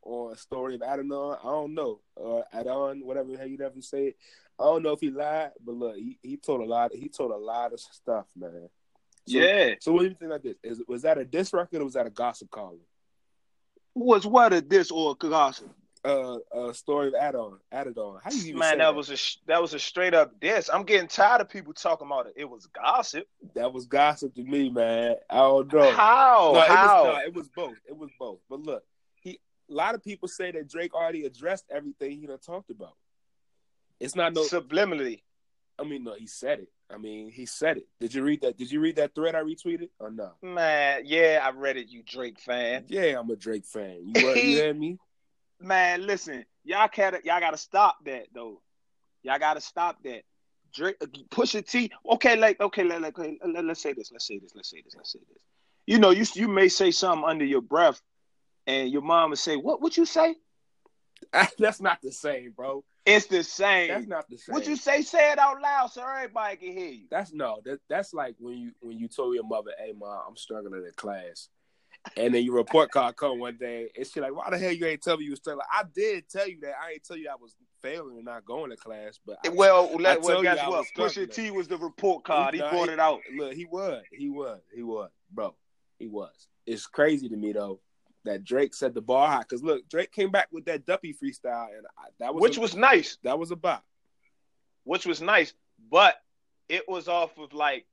on 0.03 0.33
a 0.33 0.37
story 0.37 0.75
of 0.75 0.83
Adon. 0.83 1.13
I 1.13 1.45
don't 1.45 1.75
know. 1.75 2.01
Uh 2.17 2.43
Adon, 2.53 3.01
whatever 3.05 3.37
how 3.37 3.45
you 3.45 3.59
ever 3.61 3.81
say 3.81 4.09
it. 4.09 4.17
I 4.59 4.65
don't 4.65 4.83
know 4.83 4.93
if 4.93 5.01
he 5.01 5.11
lied, 5.11 5.53
but 5.65 5.75
look, 5.75 5.97
he, 5.97 6.19
he 6.23 6.37
told 6.37 6.61
a 6.61 6.65
lot. 6.65 6.93
He 6.93 7.09
told 7.09 7.31
a 7.31 7.37
lot 7.37 7.73
of 7.73 7.81
stuff, 7.81 8.27
man. 8.37 8.69
So, 9.27 9.39
yeah. 9.39 9.75
So 9.81 9.93
what 9.93 10.01
do 10.01 10.09
you 10.09 10.15
think 10.15 10.31
like 10.31 10.43
this? 10.43 10.57
Is 10.63 10.83
was 10.87 11.03
that 11.03 11.19
a 11.19 11.25
diss 11.25 11.53
record 11.53 11.81
or 11.81 11.85
was 11.85 11.95
that 11.95 12.07
a 12.07 12.11
gossip 12.11 12.51
column? 12.51 12.81
Was 13.95 14.27
what 14.27 14.53
a 14.53 14.61
diss 14.61 14.91
or 14.91 15.13
a 15.13 15.15
gossip? 15.15 15.71
uh, 16.05 16.37
uh 16.55 16.73
story 16.73 17.09
of 17.09 17.15
Adon. 17.15 17.59
Adon. 17.73 18.21
How 18.23 18.31
you 18.31 18.41
even 18.49 18.59
Man, 18.59 18.79
that, 18.79 18.85
that, 18.85 18.95
was 18.95 19.11
a 19.11 19.49
that 19.49 19.61
was 19.61 19.75
a 19.75 19.79
straight 19.79 20.15
up 20.15 20.39
diss. 20.41 20.71
I'm 20.73 20.85
getting 20.85 21.09
tired 21.09 21.41
of 21.41 21.49
people 21.49 21.73
talking 21.73 22.07
about 22.07 22.27
it. 22.27 22.35
It 22.37 22.49
was 22.49 22.67
gossip. 22.67 23.27
That 23.55 23.73
was 23.73 23.87
gossip 23.87 24.35
to 24.35 24.43
me, 24.43 24.71
man. 24.71 25.17
I 25.29 25.37
don't 25.37 25.73
know 25.73 25.91
how. 25.93 26.53
No, 26.55 26.61
how? 26.61 27.05
It 27.05 27.05
was, 27.05 27.15
no, 27.15 27.21
it 27.27 27.35
was 27.35 27.49
both. 27.49 27.77
It 27.89 27.97
was 27.97 28.11
both. 28.19 28.39
But 28.49 28.61
look. 28.61 28.85
A 29.71 29.75
lot 29.75 29.95
of 29.95 30.03
people 30.03 30.29
say 30.29 30.51
that 30.51 30.69
Drake 30.69 30.95
already 30.95 31.25
addressed 31.25 31.65
everything 31.71 32.19
he 32.19 32.27
done 32.27 32.39
talked 32.39 32.71
about. 32.71 32.95
It's 34.01 34.17
not 34.17 34.35
no 34.35 34.43
subliminally. 34.43 35.23
I 35.79 35.85
mean, 35.85 36.05
no, 36.05 36.15
he 36.15 36.27
said 36.27 36.61
it. 36.61 36.69
I 36.93 36.99
mean, 36.99 37.31
he 37.31 37.47
said 37.47 37.77
it. 37.79 37.87
Did 38.01 38.15
you 38.15 38.23
read 38.23 38.41
that? 38.43 38.57
Did 38.57 38.71
you 38.71 38.81
read 38.81 38.97
that 38.97 39.15
thread 39.15 39.35
I 39.35 39.43
retweeted 39.43 39.91
or 39.99 40.11
no? 40.11 40.33
Man, 40.43 41.03
yeah, 41.05 41.41
I 41.43 41.51
read 41.51 41.77
it. 41.77 41.89
You 41.89 42.03
Drake 42.03 42.41
fan? 42.41 42.85
Yeah, 42.89 43.19
I'm 43.19 43.31
a 43.31 43.37
Drake 43.37 43.65
fan. 43.65 44.01
You, 44.03 44.29
you 44.29 44.35
hear 44.35 44.75
me? 44.75 44.99
man, 45.61 46.07
listen, 46.07 46.45
y'all 46.65 46.89
gotta 46.95 47.21
y'all 47.25 47.41
gotta 47.41 47.57
stop 47.57 48.05
that 48.05 48.27
though. 48.35 48.61
Y'all 49.23 49.39
gotta 49.39 49.61
stop 49.61 50.03
that. 50.05 50.23
Drake, 50.75 50.97
uh, 51.01 51.07
Pusha 51.31 51.69
T. 51.69 51.91
Okay, 52.13 52.37
like 52.37 52.61
okay, 52.61 52.85
like, 52.85 53.01
like 53.01 53.39
let, 53.45 53.65
us 53.65 53.83
say 53.83 53.93
this. 53.93 54.11
Let's 54.13 54.27
say 54.27 54.39
this. 54.39 54.53
Let's 54.55 54.71
say 54.71 54.83
this. 54.83 54.95
Let's 54.97 55.13
say 55.13 55.19
this. 55.29 55.43
You 55.87 55.99
know, 55.99 56.11
you 56.11 56.25
you 56.35 56.49
may 56.49 56.69
say 56.69 56.91
something 56.91 57.29
under 57.29 57.45
your 57.45 57.61
breath, 57.61 58.01
and 58.67 58.91
your 58.91 59.03
mom 59.03 59.31
would 59.31 59.39
say, 59.39 59.57
"What? 59.57 59.81
What 59.81 59.97
you 59.97 60.07
say?" 60.07 60.37
That's 61.59 61.81
not 61.81 61.99
the 62.03 62.13
same, 62.13 62.53
bro. 62.53 62.85
It's 63.07 63.27
the 63.27 63.43
same. 63.43 63.89
That's 63.89 64.07
not 64.07 64.29
the 64.29 64.39
same. 64.39 64.55
What 64.55 64.67
you 64.67 64.77
say? 64.77 65.03
Say 65.03 65.33
it 65.33 65.39
out 65.39 65.61
loud 65.61 65.91
so 65.91 66.03
everybody 66.07 66.57
can 66.57 66.73
hear 66.73 66.91
you. 66.91 67.07
That's 67.11 67.33
no. 67.33 67.61
That, 67.65 67.79
that's 67.89 68.13
like 68.13 68.37
when 68.39 68.59
you 68.59 68.73
when 68.81 68.99
you 68.99 69.09
told 69.09 69.35
your 69.35 69.45
mother, 69.45 69.73
"Hey, 69.79 69.93
mom, 69.97 70.23
I'm 70.29 70.37
struggling 70.37 70.85
in 70.85 70.93
class." 70.97 71.49
and 72.17 72.35
then 72.35 72.43
your 72.45 72.55
report 72.55 72.91
card 72.91 73.17
come 73.17 73.39
one 73.39 73.57
day, 73.59 73.91
and 73.97 74.07
she 74.07 74.21
like, 74.21 74.35
"Why 74.35 74.49
the 74.51 74.59
hell 74.59 74.73
you 74.73 74.87
ain't 74.87 75.03
tell 75.03 75.17
me 75.17 75.25
you 75.25 75.31
was 75.31 75.41
still?" 75.41 75.57
Like, 75.57 75.67
I 75.73 75.85
did 75.95 76.29
tell 76.29 76.49
you 76.49 76.59
that. 76.63 76.75
I 76.83 76.93
ain't 76.93 77.05
tell 77.05 77.17
you 77.17 77.29
I 77.31 77.37
was 77.41 77.55
failing 77.83 78.17
and 78.17 78.25
not 78.25 78.45
going 78.45 78.71
to 78.71 78.77
class, 78.77 79.19
but 79.25 79.39
I, 79.45 79.51
well, 79.51 79.91
I 80.07 80.17
well, 80.17 80.43
guess 80.43 80.67
what? 80.67 80.87
Pusha 80.97 81.33
T 81.33 81.51
was 81.51 81.69
the 81.69 81.77
report 81.77 82.25
card. 82.25 82.55
He, 82.55 82.61
he 82.61 82.69
brought 82.69 82.89
he, 82.89 82.95
it 82.95 83.01
out. 83.01 83.21
Look, 83.37 83.53
he 83.53 83.67
was, 83.67 84.03
he 84.13 84.29
was, 84.29 84.61
he 84.75 84.83
was, 84.83 85.11
bro, 85.31 85.55
he 85.99 86.07
was. 86.07 86.49
It's 86.67 86.87
crazy 86.87 87.29
to 87.29 87.37
me 87.37 87.53
though 87.53 87.81
that 88.25 88.45
Drake 88.45 88.75
set 88.75 88.95
the 88.95 89.01
bar 89.01 89.29
high 89.29 89.41
because 89.41 89.63
look, 89.63 89.89
Drake 89.89 90.13
came 90.13 90.31
back 90.31 90.49
with 90.53 90.67
that 90.67 90.85
Duppy 90.85 91.15
freestyle, 91.15 91.69
and 91.77 91.87
I, 91.99 92.09
that 92.19 92.35
was 92.35 92.43
which 92.43 92.57
a, 92.59 92.61
was 92.61 92.75
nice. 92.75 93.19
That 93.23 93.39
was 93.39 93.51
a 93.51 93.57
bop. 93.57 93.85
Which 94.85 95.07
was 95.07 95.21
nice, 95.21 95.53
but 95.91 96.17
it 96.69 96.89
was 96.89 97.09
off 97.09 97.37
of 97.39 97.53
like, 97.53 97.87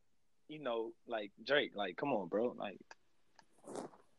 you 0.48 0.60
know, 0.60 0.92
like 1.08 1.32
Drake. 1.46 1.72
Like, 1.76 1.98
come 1.98 2.14
on, 2.14 2.28
bro. 2.28 2.56
Like, 2.58 2.80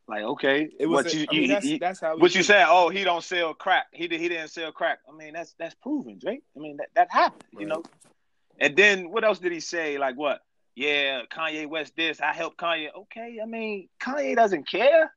like 0.07 0.23
okay, 0.23 0.69
it 0.79 0.85
was. 0.85 1.05
What 1.05 1.13
a, 1.13 1.17
you, 1.17 1.25
I 1.29 1.33
mean, 1.33 1.41
you, 1.41 1.47
that's, 1.49 1.65
he, 1.65 1.77
that's 1.77 1.99
how. 1.99 2.17
What 2.17 2.35
you 2.35 2.43
said? 2.43 2.65
Oh, 2.67 2.89
he 2.89 3.03
don't 3.03 3.23
sell 3.23 3.53
crack. 3.53 3.87
He 3.91 4.07
did. 4.07 4.19
He 4.19 4.29
didn't 4.29 4.49
sell 4.49 4.71
crack. 4.71 4.99
I 5.07 5.15
mean, 5.15 5.33
that's 5.33 5.55
that's 5.57 5.75
proven, 5.75 6.19
Drake. 6.19 6.43
I 6.55 6.59
mean, 6.59 6.77
that 6.77 6.89
that 6.95 7.11
happened. 7.11 7.43
Right. 7.53 7.61
You 7.61 7.67
know. 7.67 7.83
And 8.59 8.75
then 8.75 9.09
what 9.09 9.23
else 9.23 9.39
did 9.39 9.51
he 9.51 9.61
say? 9.61 9.97
Like 9.97 10.17
what? 10.17 10.41
Yeah, 10.75 11.23
Kanye 11.31 11.67
West 11.67 11.93
this. 11.97 12.21
I 12.21 12.33
helped 12.33 12.57
Kanye. 12.57 12.87
Okay, 12.95 13.39
I 13.41 13.45
mean, 13.45 13.89
Kanye 14.01 14.35
doesn't 14.35 14.67
care. 14.69 15.13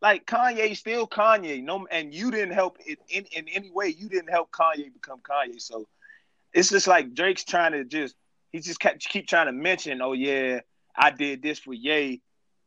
Like 0.00 0.26
Kanye 0.26 0.76
still 0.76 1.06
Kanye. 1.06 1.62
No, 1.62 1.86
and 1.90 2.14
you 2.14 2.30
didn't 2.30 2.54
help 2.54 2.78
it 2.84 2.98
in, 3.08 3.24
in 3.36 3.48
any 3.48 3.70
way. 3.70 3.88
You 3.88 4.08
didn't 4.08 4.30
help 4.30 4.50
Kanye 4.52 4.92
become 4.92 5.20
Kanye. 5.20 5.60
So 5.60 5.88
it's 6.52 6.70
just 6.70 6.86
like 6.86 7.14
Drake's 7.14 7.44
trying 7.44 7.72
to 7.72 7.84
just 7.84 8.14
he 8.52 8.60
just 8.60 8.80
kept, 8.80 9.06
keep 9.08 9.26
trying 9.26 9.46
to 9.46 9.52
mention, 9.52 10.00
oh 10.00 10.12
yeah, 10.12 10.60
I 10.96 11.10
did 11.10 11.42
this 11.42 11.58
for 11.58 11.74
Ye 11.74 12.22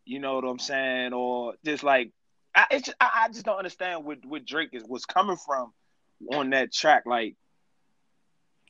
you 0.05 0.19
know 0.19 0.35
what 0.35 0.43
I'm 0.43 0.59
saying? 0.59 1.13
Or 1.13 1.53
just 1.63 1.83
like 1.83 2.11
I, 2.55 2.65
it's 2.71 2.87
just, 2.87 2.97
I, 2.99 3.23
I 3.23 3.27
just 3.29 3.45
don't 3.45 3.57
understand 3.57 4.03
what 4.03 4.25
what 4.25 4.45
Drake 4.45 4.69
is 4.73 4.83
was 4.83 5.05
coming 5.05 5.37
from 5.37 5.73
on 6.33 6.49
that 6.51 6.73
track. 6.73 7.03
Like 7.05 7.35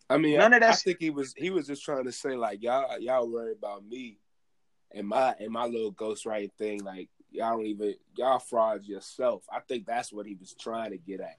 I 0.10 0.18
mean, 0.18 0.38
None 0.38 0.54
I, 0.54 0.58
of 0.58 0.62
that 0.62 0.74
I 0.74 0.76
think 0.76 0.98
he 1.00 1.10
was 1.10 1.34
he 1.36 1.50
was 1.50 1.68
just 1.68 1.84
trying 1.84 2.06
to 2.06 2.12
say 2.12 2.36
like 2.36 2.62
y'all 2.62 3.00
y'all 3.00 3.30
worry 3.30 3.54
about 3.54 3.86
me 3.86 4.18
and 4.94 5.08
my 5.08 5.36
and 5.40 5.52
my 5.52 5.66
little 5.66 5.94
ghostwriting 5.94 6.54
thing. 6.58 6.84
Like 6.84 7.10
y'all 7.32 7.58
don't 7.58 7.66
even 7.66 7.96
y'all 8.16 8.40
frauds 8.40 8.88
yourself. 8.88 9.44
I 9.52 9.60
think 9.62 9.86
that's 9.86 10.12
what 10.14 10.26
he 10.26 10.36
was 10.36 10.54
trying 10.54 10.92
to 10.92 10.98
get 10.98 11.22
at. 11.22 11.38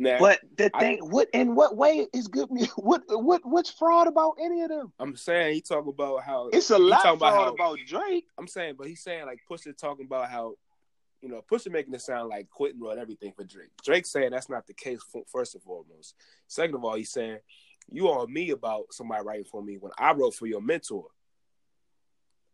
Now, 0.00 0.18
But 0.20 0.40
the 0.56 0.70
I- 0.74 0.78
thing, 0.80 0.98
what 1.10 1.28
in 1.32 1.54
what 1.56 1.76
way 1.76 2.06
is 2.12 2.28
good? 2.28 2.48
What 2.76 3.02
what 3.08 3.40
what's 3.44 3.70
fraud 3.70 4.06
about 4.06 4.36
any 4.40 4.62
of 4.62 4.68
them? 4.68 4.92
I'm 5.00 5.16
saying 5.16 5.54
he 5.54 5.60
talk 5.60 5.86
about 5.86 6.22
how 6.22 6.48
It's 6.52 6.70
a 6.70 6.78
lot 6.78 7.02
talking 7.02 7.16
about 7.16 7.34
how- 7.34 7.48
about 7.52 7.78
Drake. 7.86 8.26
I'm 8.38 8.46
saying, 8.46 8.74
but 8.78 8.86
he's 8.86 9.02
saying 9.02 9.26
like 9.26 9.40
Pusha 9.50 9.76
talking 9.76 10.06
about 10.06 10.28
how, 10.30 10.54
you 11.20 11.28
know, 11.28 11.42
Pusha 11.50 11.72
making 11.72 11.94
it 11.94 12.00
sound 12.00 12.28
like 12.28 12.48
Quentin 12.48 12.80
wrote 12.80 12.98
everything 12.98 13.32
for 13.32 13.42
Drake. 13.42 13.70
Drake 13.84 14.06
saying 14.06 14.30
that's 14.30 14.48
not 14.48 14.66
the 14.68 14.74
case. 14.74 15.00
First 15.26 15.54
and 15.54 15.62
foremost. 15.64 16.14
Second 16.46 16.76
of 16.76 16.84
all, 16.84 16.94
he's 16.94 17.10
saying 17.10 17.38
you 17.90 18.08
on 18.08 18.32
me 18.32 18.50
about 18.50 18.92
somebody 18.92 19.24
writing 19.24 19.46
for 19.50 19.62
me 19.62 19.78
when 19.78 19.90
I 19.98 20.12
wrote 20.12 20.34
for 20.34 20.46
your 20.46 20.60
mentor. 20.60 21.06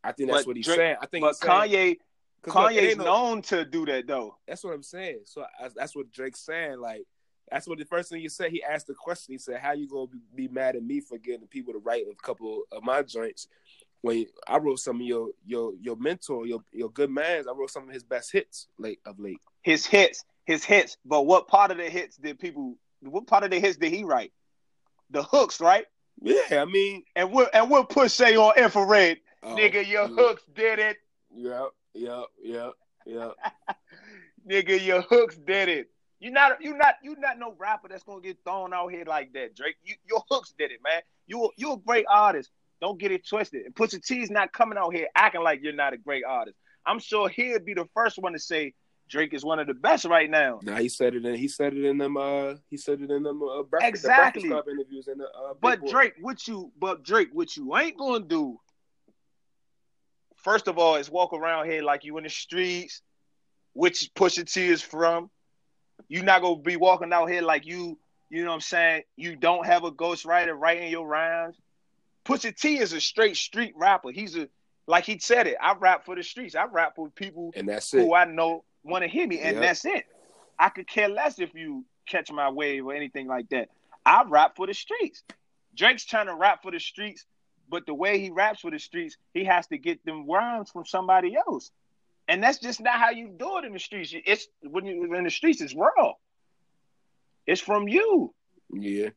I 0.02 0.12
think 0.12 0.30
that's 0.30 0.42
But 0.42 0.48
what 0.48 0.56
he's 0.56 0.64
Drake- 0.66 0.76
saying. 0.78 0.96
I 1.00 1.06
think 1.06 1.22
But 1.24 1.28
he's 1.28 1.38
saying, 1.40 1.96
Kanye, 2.44 2.52
'cause 2.52 2.74
look, 2.74 2.82
it 2.82 2.88
ain't 2.88 2.98
no- 2.98 3.04
known 3.04 3.42
to 3.42 3.64
do 3.64 3.86
that 3.86 4.06
though. 4.06 4.36
That's 4.46 4.62
what 4.64 4.74
I'm 4.74 4.82
saying. 4.82 5.20
So 5.24 5.42
I, 5.60 5.68
that's 5.74 5.94
what 5.96 6.10
Drake's 6.12 6.40
saying. 6.40 6.78
Like 6.80 7.04
that's 7.50 7.66
what 7.66 7.78
the 7.78 7.84
first 7.84 8.10
thing 8.10 8.20
he 8.20 8.28
said. 8.28 8.50
He 8.50 8.62
asked 8.62 8.86
the 8.86 8.94
question. 8.94 9.32
He 9.32 9.38
said, 9.38 9.60
"How 9.60 9.72
you 9.72 9.88
gonna 9.88 10.06
be, 10.06 10.46
be 10.46 10.48
mad 10.48 10.76
at 10.76 10.82
me 10.82 11.00
for 11.00 11.18
getting 11.18 11.46
people 11.46 11.72
to 11.72 11.78
write 11.78 12.04
a 12.10 12.14
couple 12.22 12.62
of 12.72 12.82
my 12.82 13.02
joints 13.02 13.48
when 14.00 14.26
I 14.46 14.58
wrote 14.58 14.78
some 14.80 14.96
of 14.96 15.06
your 15.06 15.28
your 15.46 15.72
your 15.80 15.96
mentor, 15.96 16.46
your 16.46 16.60
your 16.72 16.90
good 16.90 17.10
man's. 17.10 17.46
I 17.46 17.52
wrote 17.52 17.70
some 17.70 17.88
of 17.88 17.94
his 17.94 18.04
best 18.04 18.32
hits 18.32 18.68
late 18.78 19.00
of 19.06 19.18
late. 19.18 19.40
His 19.62 19.86
hits, 19.86 20.24
his 20.44 20.64
hits. 20.64 20.96
But 21.04 21.22
what 21.26 21.48
part 21.48 21.70
of 21.70 21.78
the 21.78 21.88
hits 21.88 22.16
did 22.16 22.38
people? 22.38 22.76
What 23.00 23.26
part 23.26 23.44
of 23.44 23.50
the 23.50 23.58
hits 23.60 23.76
did 23.76 23.92
he 23.92 24.04
write? 24.04 24.32
The 25.10 25.22
hooks, 25.22 25.60
right? 25.60 25.86
Yeah, 26.20 26.62
I 26.62 26.64
mean, 26.64 27.04
And 27.16 27.32
we'll 27.32 27.48
and 27.52 27.70
we'll 27.70 27.84
push 27.84 28.12
say 28.12 28.36
on 28.36 28.56
infrared, 28.56 29.18
oh, 29.42 29.56
nigga. 29.56 29.86
Your 29.86 30.08
yeah, 30.08 30.08
hooks 30.08 30.42
did 30.54 30.78
it, 30.78 30.96
Yep, 31.34 31.70
yep, 31.94 32.24
yep, 32.42 32.72
yep. 33.06 33.32
nigga. 34.48 34.84
Your 34.84 35.02
hooks 35.02 35.36
did 35.36 35.68
it. 35.68 35.90
You 36.20 36.30
not 36.30 36.62
you 36.62 36.76
not 36.76 36.94
you 37.02 37.16
not 37.18 37.38
no 37.38 37.54
rapper 37.58 37.88
that's 37.88 38.02
gonna 38.04 38.20
get 38.20 38.38
thrown 38.44 38.72
out 38.72 38.90
here 38.90 39.04
like 39.06 39.32
that, 39.34 39.54
Drake. 39.54 39.76
You, 39.84 39.94
your 40.08 40.22
hooks 40.30 40.54
did 40.58 40.70
it, 40.70 40.80
man. 40.82 41.02
You 41.26 41.50
you 41.56 41.72
a 41.74 41.76
great 41.76 42.06
artist. 42.08 42.50
Don't 42.80 42.98
get 42.98 43.12
it 43.12 43.26
twisted. 43.26 43.66
And 43.66 43.74
Pusha 43.74 44.04
T's 44.04 44.30
not 44.30 44.52
coming 44.52 44.78
out 44.78 44.94
here 44.94 45.06
acting 45.14 45.42
like 45.42 45.60
you're 45.62 45.72
not 45.72 45.92
a 45.92 45.96
great 45.98 46.24
artist. 46.24 46.56
I'm 46.86 46.98
sure 46.98 47.28
he'd 47.28 47.64
be 47.64 47.74
the 47.74 47.86
first 47.94 48.18
one 48.18 48.32
to 48.34 48.38
say 48.38 48.74
Drake 49.08 49.34
is 49.34 49.44
one 49.44 49.58
of 49.58 49.66
the 49.66 49.74
best 49.74 50.04
right 50.06 50.30
now. 50.30 50.60
Now 50.62 50.76
he 50.76 50.88
said 50.88 51.14
it 51.14 51.24
in 51.24 51.34
he 51.34 51.48
said 51.48 51.74
it 51.74 51.84
in 51.84 51.98
them 51.98 52.16
uh 52.16 52.54
he 52.70 52.76
said 52.76 53.00
it 53.00 53.10
in 53.10 53.22
them 53.22 53.42
uh, 53.42 53.62
breakfast, 53.62 53.88
Exactly. 54.04 54.42
the 54.42 54.48
breakfast 54.48 54.66
club 54.66 54.68
interviews 54.68 55.08
in 55.08 55.18
the 55.18 55.26
uh, 55.26 55.54
But. 55.60 55.86
Drake, 55.86 56.14
what 56.20 56.46
you 56.48 56.72
but 56.78 57.02
Drake, 57.04 57.28
what 57.32 57.56
you 57.56 57.76
ain't 57.76 57.98
gonna 57.98 58.24
do, 58.24 58.58
first 60.44 60.68
of 60.68 60.78
all, 60.78 60.94
is 60.96 61.10
walk 61.10 61.32
around 61.32 61.68
here 61.70 61.82
like 61.82 62.04
you 62.04 62.16
in 62.18 62.24
the 62.24 62.30
streets, 62.30 63.02
which 63.72 64.10
Pusha 64.14 64.50
T 64.50 64.66
is 64.66 64.82
from. 64.82 65.30
you 66.08 66.22
not 66.22 66.42
gonna 66.42 66.60
be 66.60 66.76
walking 66.76 67.12
out 67.12 67.30
here 67.30 67.42
like 67.42 67.66
you, 67.66 67.98
you 68.30 68.42
know 68.44 68.50
what 68.50 68.54
I'm 68.56 68.60
saying, 68.60 69.02
you 69.16 69.36
don't 69.36 69.66
have 69.66 69.84
a 69.84 69.90
ghostwriter 69.90 70.54
writing 70.58 70.90
your 70.90 71.06
rhymes. 71.06 71.56
Pusha 72.24 72.54
T 72.56 72.78
is 72.78 72.92
a 72.92 73.00
straight 73.00 73.36
street 73.36 73.72
rapper. 73.76 74.10
He's 74.10 74.36
a 74.36 74.48
like 74.86 75.04
he 75.04 75.18
said 75.18 75.46
it. 75.46 75.56
I 75.62 75.74
rap 75.78 76.04
for 76.04 76.14
the 76.14 76.22
streets. 76.22 76.54
I 76.54 76.64
rap 76.66 76.94
with 76.98 77.14
people 77.14 77.52
and 77.56 77.68
that's 77.68 77.92
it. 77.94 78.00
who 78.00 78.14
I 78.14 78.24
know 78.26 78.64
want 78.82 79.02
to 79.02 79.08
hear 79.08 79.26
me, 79.26 79.40
and 79.40 79.54
Yep. 79.54 79.62
that's 79.62 79.84
it. 79.86 80.04
I 80.58 80.68
could 80.68 80.86
care 80.86 81.08
less 81.08 81.38
if 81.38 81.54
you 81.54 81.84
catch 82.06 82.30
my 82.30 82.50
wave 82.50 82.84
or 82.86 82.92
anything 82.94 83.26
like 83.26 83.48
that. 83.48 83.68
I 84.04 84.24
rap 84.28 84.56
for 84.56 84.66
the 84.66 84.74
streets. 84.74 85.22
Drake's 85.74 86.04
trying 86.04 86.26
to 86.26 86.34
rap 86.34 86.62
for 86.62 86.70
the 86.70 86.78
streets, 86.78 87.24
but 87.68 87.86
the 87.86 87.94
way 87.94 88.18
he 88.18 88.30
raps 88.30 88.60
for 88.60 88.70
the 88.70 88.78
streets, 88.78 89.16
he 89.32 89.44
has 89.44 89.66
to 89.68 89.78
get 89.78 90.04
them 90.04 90.28
rhymes 90.30 90.70
from 90.70 90.84
somebody 90.84 91.36
else, 91.36 91.70
and 92.28 92.42
that's 92.42 92.58
just 92.58 92.80
not 92.80 92.98
how 92.98 93.10
you 93.10 93.28
do 93.28 93.58
it 93.58 93.64
in 93.64 93.72
the 93.72 93.78
streets. 93.78 94.14
It's 94.14 94.46
when 94.62 94.86
you 94.86 95.14
in 95.14 95.24
the 95.24 95.30
streets, 95.30 95.60
it's 95.60 95.74
raw. 95.74 96.12
It's 97.46 97.60
from 97.60 97.88
you, 97.88 98.34
Yeah, 98.70 99.10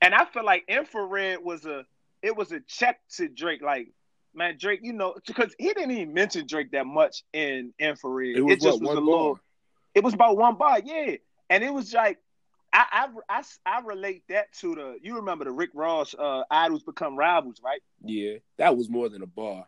and 0.00 0.14
I 0.14 0.26
feel 0.26 0.44
like 0.44 0.64
infrared 0.68 1.38
was 1.42 1.64
a 1.64 1.86
it 2.24 2.34
was 2.34 2.52
a 2.52 2.60
check 2.60 3.00
to 3.16 3.28
Drake. 3.28 3.62
Like, 3.62 3.88
man, 4.34 4.56
Drake, 4.58 4.80
you 4.82 4.94
know, 4.94 5.14
because 5.26 5.54
he 5.58 5.68
didn't 5.68 5.90
even 5.90 6.14
mention 6.14 6.46
Drake 6.46 6.72
that 6.72 6.86
much 6.86 7.22
in 7.32 7.74
infrared. 7.78 8.36
it 8.36 8.42
was 8.42 8.56
just 8.56 8.80
what, 8.80 8.96
was 8.96 8.98
a 8.98 9.00
one 9.00 9.06
little. 9.06 9.40
It 9.94 10.02
was 10.02 10.14
about 10.14 10.36
one 10.36 10.56
bar, 10.56 10.80
yeah. 10.84 11.16
And 11.50 11.62
it 11.62 11.72
was 11.72 11.92
like, 11.92 12.18
I, 12.74 13.06
I, 13.28 13.38
I, 13.38 13.42
I 13.64 13.80
relate 13.82 14.24
that 14.28 14.52
to 14.54 14.74
the, 14.74 14.98
you 15.00 15.16
remember 15.16 15.44
the 15.44 15.52
Rick 15.52 15.70
Ross 15.74 16.14
uh, 16.18 16.42
Idols 16.50 16.82
Become 16.82 17.16
Rivals, 17.16 17.60
right? 17.64 17.80
Yeah, 18.04 18.38
that 18.58 18.76
was 18.76 18.90
more 18.90 19.08
than 19.08 19.22
a 19.22 19.26
bar. 19.26 19.66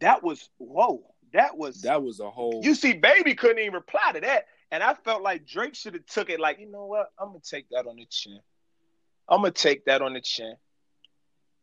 That 0.00 0.22
was, 0.22 0.48
whoa, 0.58 1.02
that 1.32 1.56
was, 1.56 1.82
That 1.82 2.02
was 2.02 2.20
a 2.20 2.30
whole. 2.30 2.60
you 2.62 2.74
see, 2.74 2.92
Baby 2.92 3.34
couldn't 3.34 3.58
even 3.58 3.72
reply 3.72 4.12
to 4.12 4.20
that. 4.20 4.44
And 4.70 4.82
I 4.82 4.92
felt 4.92 5.22
like 5.22 5.46
Drake 5.46 5.74
should 5.74 5.94
have 5.94 6.04
took 6.04 6.28
it 6.28 6.38
like, 6.38 6.60
you 6.60 6.70
know 6.70 6.84
what? 6.84 7.08
I'm 7.18 7.28
going 7.28 7.40
to 7.40 7.50
take 7.50 7.70
that 7.70 7.86
on 7.86 7.96
the 7.96 8.06
chin. 8.10 8.38
I'm 9.26 9.40
going 9.40 9.52
to 9.52 9.62
take 9.62 9.86
that 9.86 10.02
on 10.02 10.12
the 10.12 10.20
chin. 10.20 10.54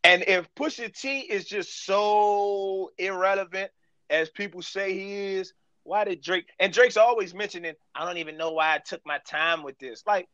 And 0.04 0.24
if 0.28 0.54
Pusha 0.56 0.92
T 0.92 1.20
is 1.20 1.46
just 1.46 1.86
so 1.86 2.92
irrelevant 2.98 3.72
as 4.10 4.30
people 4.30 4.64
say 4.64 4.94
he 4.94 5.36
is, 5.36 5.54
why 5.84 6.04
did 6.04 6.22
Drake 6.22 6.48
and 6.60 6.74
Drake's 6.74 6.98
always 6.98 7.36
mentioning, 7.36 7.74
I 7.94 8.06
don't 8.06 8.18
even 8.18 8.38
know 8.38 8.52
why 8.52 8.74
I 8.74 8.80
took 8.80 9.02
my 9.06 9.20
time 9.20 9.62
with 9.62 9.78
this. 9.78 10.04
Like, 10.08 10.28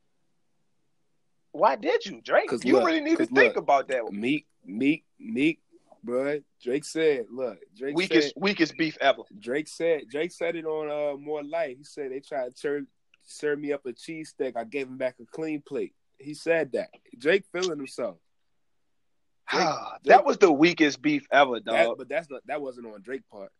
why 1.51 1.75
did 1.75 2.05
you, 2.05 2.21
Drake? 2.21 2.49
You 2.63 2.73
look, 2.73 2.85
really 2.85 3.01
need 3.01 3.11
to 3.11 3.17
'cause 3.17 3.27
think 3.27 3.55
look, 3.55 3.57
about 3.57 3.87
that. 3.89 4.11
Meek, 4.11 4.47
Meek, 4.65 5.03
Meek, 5.19 5.59
bruh. 6.05 6.43
Drake 6.61 6.85
said, 6.85 7.25
"Look, 7.29 7.59
Drake 7.75 7.95
Weakest 7.95 8.29
said, 8.29 8.33
weakest 8.41 8.77
beef 8.77 8.97
ever. 9.01 9.23
Drake 9.39 9.67
said, 9.67 10.03
Drake 10.09 10.31
said 10.31 10.55
it 10.55 10.65
on 10.65 10.89
uh, 10.89 11.17
More 11.17 11.43
Life. 11.43 11.77
He 11.77 11.83
said 11.83 12.11
they 12.11 12.19
tried 12.19 12.55
to 12.55 12.61
turn, 12.61 12.87
serve 13.23 13.59
me 13.59 13.73
up 13.73 13.85
a 13.85 13.93
cheesesteak. 13.93 14.55
I 14.55 14.63
gave 14.63 14.87
him 14.87 14.97
back 14.97 15.15
a 15.19 15.25
clean 15.25 15.61
plate. 15.61 15.93
He 16.19 16.33
said 16.35 16.71
that. 16.73 16.89
Drake 17.17 17.45
feeling 17.51 17.77
himself. 17.77 18.17
Drake- 19.49 19.63
that 19.63 19.99
Drake- 20.03 20.25
was 20.25 20.37
the 20.37 20.51
weakest 20.51 21.01
beef 21.01 21.25
ever, 21.31 21.59
dog. 21.59 21.75
That, 21.75 21.95
but 21.97 22.09
that's 22.09 22.29
not 22.29 22.41
that 22.47 22.61
wasn't 22.61 22.87
on 22.87 23.01
Drake 23.01 23.23
part. 23.31 23.51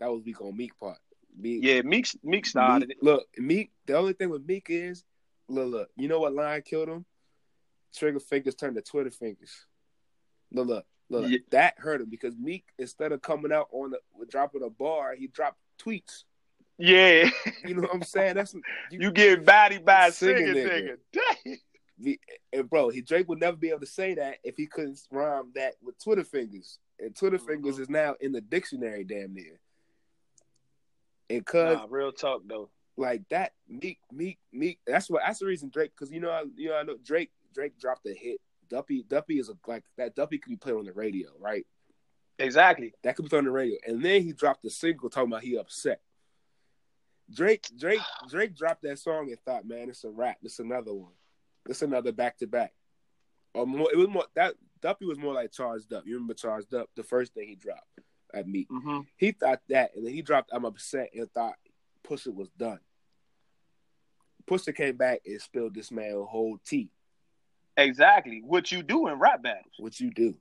That 0.00 0.10
was 0.10 0.22
weak 0.24 0.40
on 0.40 0.56
Meek 0.56 0.78
part. 0.78 0.98
Meek, 1.36 1.64
yeah, 1.64 1.82
Meek 1.82 2.06
Meek 2.22 2.46
started 2.46 2.88
Meek-. 2.88 2.98
Look, 3.02 3.26
Meek. 3.36 3.72
The 3.86 3.94
only 3.96 4.12
thing 4.12 4.30
with 4.30 4.46
Meek 4.46 4.66
is, 4.68 5.02
look, 5.48 5.68
look. 5.70 5.88
You 5.96 6.06
know 6.08 6.20
what 6.20 6.32
line 6.32 6.62
killed 6.62 6.88
him? 6.88 7.04
Trigger 7.94 8.20
fingers 8.20 8.54
turned 8.54 8.76
to 8.76 8.82
Twitter 8.82 9.10
fingers. 9.10 9.66
Look, 10.52 10.68
look, 10.68 10.86
look. 11.08 11.30
Yeah. 11.30 11.38
That 11.50 11.74
hurt 11.78 12.00
him 12.00 12.10
because 12.10 12.36
Meek, 12.36 12.64
instead 12.78 13.12
of 13.12 13.22
coming 13.22 13.52
out 13.52 13.68
on 13.72 13.90
the 13.90 14.26
dropping 14.26 14.62
a 14.62 14.70
bar, 14.70 15.14
he 15.14 15.26
dropped 15.28 15.58
tweets. 15.78 16.24
Yeah. 16.78 17.30
You 17.64 17.74
know 17.74 17.82
what 17.82 17.94
I'm 17.94 18.02
saying? 18.02 18.34
That's 18.34 18.54
you 18.90 19.10
get 19.12 19.44
bodied 19.44 19.84
by 19.84 20.08
a 20.08 20.12
Singing 20.12 20.52
singing 20.54 20.66
nigga. 20.66 20.96
Dang. 21.12 22.16
and 22.52 22.68
bro. 22.68 22.88
He 22.90 23.00
Drake 23.00 23.28
would 23.28 23.40
never 23.40 23.56
be 23.56 23.68
able 23.70 23.80
to 23.80 23.86
say 23.86 24.14
that 24.14 24.38
if 24.42 24.56
he 24.56 24.66
couldn't 24.66 25.00
rhyme 25.10 25.52
that 25.54 25.74
with 25.82 26.02
Twitter 26.02 26.24
fingers. 26.24 26.78
And 26.98 27.14
Twitter 27.14 27.38
Mhm. 27.38 27.46
fingers 27.46 27.78
is 27.78 27.88
now 27.88 28.14
in 28.20 28.32
the 28.32 28.40
dictionary, 28.40 29.04
damn 29.04 29.34
near. 29.34 29.58
And 31.30 31.44
cause 31.44 31.76
Nah, 31.78 31.86
real 31.88 32.12
talk 32.12 32.42
though. 32.46 32.70
like 32.96 33.28
that 33.30 33.52
Meek 33.68 33.98
Meek 34.12 34.38
Meek. 34.52 34.78
That's 34.86 35.08
what 35.10 35.22
that's 35.26 35.38
the 35.40 35.46
reason 35.46 35.70
Drake 35.70 35.92
because 35.96 36.12
you 36.12 36.20
know 36.20 36.30
I, 36.30 36.44
you 36.56 36.68
know 36.68 36.76
I 36.76 36.82
know 36.82 36.96
Drake 37.02 37.30
Drake 37.54 37.78
dropped 37.78 38.06
a 38.06 38.12
hit. 38.14 38.40
Duppy 38.68 39.04
Duppy 39.06 39.38
is 39.38 39.48
a 39.48 39.54
like 39.66 39.84
that 39.96 40.14
Duppy 40.14 40.38
could 40.38 40.50
be 40.50 40.56
played 40.56 40.76
on 40.76 40.84
the 40.84 40.92
radio, 40.92 41.28
right? 41.38 41.66
Exactly. 42.38 42.92
That 43.02 43.14
could 43.14 43.24
be 43.24 43.28
played 43.28 43.40
on 43.40 43.44
the 43.44 43.50
radio, 43.50 43.78
and 43.86 44.02
then 44.02 44.22
he 44.22 44.32
dropped 44.32 44.64
a 44.64 44.70
single 44.70 45.10
talking 45.10 45.30
about 45.30 45.42
he 45.42 45.56
upset. 45.56 46.00
Drake 47.32 47.66
Drake 47.78 48.00
Drake 48.28 48.56
dropped 48.56 48.82
that 48.82 48.98
song 48.98 49.28
and 49.28 49.38
thought, 49.40 49.66
man, 49.66 49.88
it's 49.88 50.04
a 50.04 50.10
rap. 50.10 50.38
It's 50.42 50.58
another 50.58 50.92
one. 50.92 51.12
It's 51.68 51.82
another 51.82 52.12
back 52.12 52.38
to 52.38 52.46
back. 52.46 52.72
Or 53.54 53.66
more, 53.66 53.88
it 53.92 53.96
was 53.96 54.08
more 54.08 54.24
that 54.34 54.54
Duppy 54.80 55.06
was 55.06 55.18
more 55.18 55.34
like 55.34 55.52
Charged 55.52 55.92
Up. 55.92 56.04
You 56.06 56.14
remember 56.14 56.34
Charged 56.34 56.74
Up? 56.74 56.90
The 56.96 57.02
first 57.02 57.32
thing 57.32 57.48
he 57.48 57.54
dropped 57.54 57.86
at 58.34 58.48
me, 58.48 58.66
Mm-hmm. 58.70 59.00
He 59.16 59.32
thought 59.32 59.60
that, 59.68 59.92
and 59.94 60.04
then 60.04 60.12
he 60.12 60.22
dropped 60.22 60.50
I'm 60.52 60.64
upset 60.64 61.10
and 61.14 61.30
thought 61.32 61.54
Pusha 62.06 62.34
was 62.34 62.48
done. 62.50 62.80
Pusha 64.46 64.74
came 64.74 64.96
back 64.96 65.20
and 65.24 65.40
spilled 65.40 65.74
this 65.74 65.90
man 65.90 66.22
whole 66.28 66.58
tea. 66.64 66.90
Exactly. 67.76 68.42
What 68.44 68.70
you 68.70 68.82
do 68.82 69.08
in 69.08 69.18
rap 69.18 69.42
battles. 69.42 69.74
What 69.78 69.98
you 70.00 70.10
do? 70.10 70.34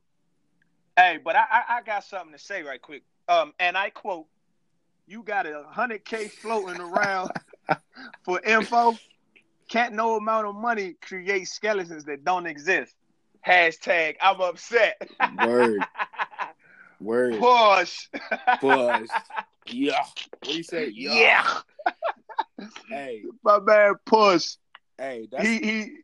Hey, 0.95 1.19
but 1.23 1.35
I, 1.35 1.43
I 1.51 1.77
I 1.77 1.81
got 1.81 2.03
something 2.03 2.33
to 2.33 2.39
say 2.39 2.61
right 2.63 2.81
quick. 2.81 3.03
Um, 3.27 3.53
and 3.59 3.75
I 3.75 3.89
quote, 3.89 4.27
"You 5.07 5.23
got 5.23 5.47
a 5.47 5.63
hundred 5.67 6.05
k 6.05 6.27
floating 6.27 6.79
around 6.79 7.31
for 8.23 8.39
info. 8.41 8.95
Can't 9.69 9.93
no 9.95 10.17
amount 10.17 10.45
of 10.45 10.55
money 10.55 10.95
create 11.01 11.47
skeletons 11.47 12.03
that 12.05 12.23
don't 12.23 12.45
exist." 12.45 12.93
Hashtag 13.45 14.15
I'm 14.21 14.39
upset. 14.39 15.01
Word, 15.43 15.83
word, 17.01 17.39
Push. 17.39 18.07
Push. 18.61 19.09
yeah. 19.67 19.99
What 19.99 20.43
do 20.43 20.57
you 20.57 20.63
say? 20.63 20.89
Yeah. 20.89 21.59
hey, 22.87 23.23
My 23.43 23.59
man 23.59 23.95
push. 24.05 24.55
hey, 24.97 25.27
that's 25.29 25.43
He 25.43 25.57
he 25.59 25.97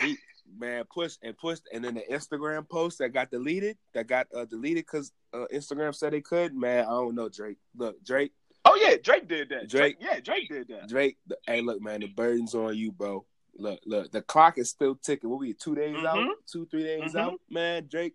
he 0.00 0.18
man 0.58 0.84
push 0.92 1.16
and 1.22 1.36
push 1.36 1.58
and 1.72 1.84
then 1.84 1.94
the 1.94 2.02
Instagram 2.10 2.68
post 2.68 2.98
that 2.98 3.10
got 3.10 3.30
deleted 3.30 3.76
that 3.92 4.06
got 4.06 4.26
uh, 4.36 4.44
deleted 4.44 4.84
because 4.86 5.12
uh, 5.32 5.46
Instagram 5.52 5.94
said 5.94 6.12
they 6.12 6.20
could. 6.20 6.54
Man, 6.54 6.84
I 6.84 6.90
don't 6.90 7.14
know 7.14 7.28
Drake. 7.28 7.58
Look, 7.76 8.02
Drake, 8.04 8.32
Oh 8.66 8.78
yeah, 8.80 8.96
Drake 9.02 9.28
did 9.28 9.50
that. 9.50 9.68
Drake- 9.68 9.98
Drake, 10.00 10.10
yeah, 10.14 10.20
Drake 10.20 10.48
did 10.48 10.68
that. 10.68 10.88
Drake. 10.88 11.18
The, 11.26 11.36
hey, 11.46 11.60
look, 11.60 11.82
man, 11.82 12.00
the 12.00 12.06
burden's 12.08 12.54
on 12.54 12.74
you, 12.76 12.92
bro. 12.92 13.26
Look, 13.56 13.80
look, 13.84 14.10
the 14.10 14.22
clock 14.22 14.56
is 14.58 14.70
still 14.70 14.94
ticking. 14.96 15.28
What 15.28 15.40
we 15.40 15.52
two 15.52 15.74
days 15.74 15.96
out, 16.04 16.16
Mhm. 16.16 16.30
two 16.50 16.66
three 16.66 16.82
days 16.84 17.12
Mhm. 17.12 17.20
out, 17.20 17.40
man. 17.50 17.86
Drake, 17.90 18.14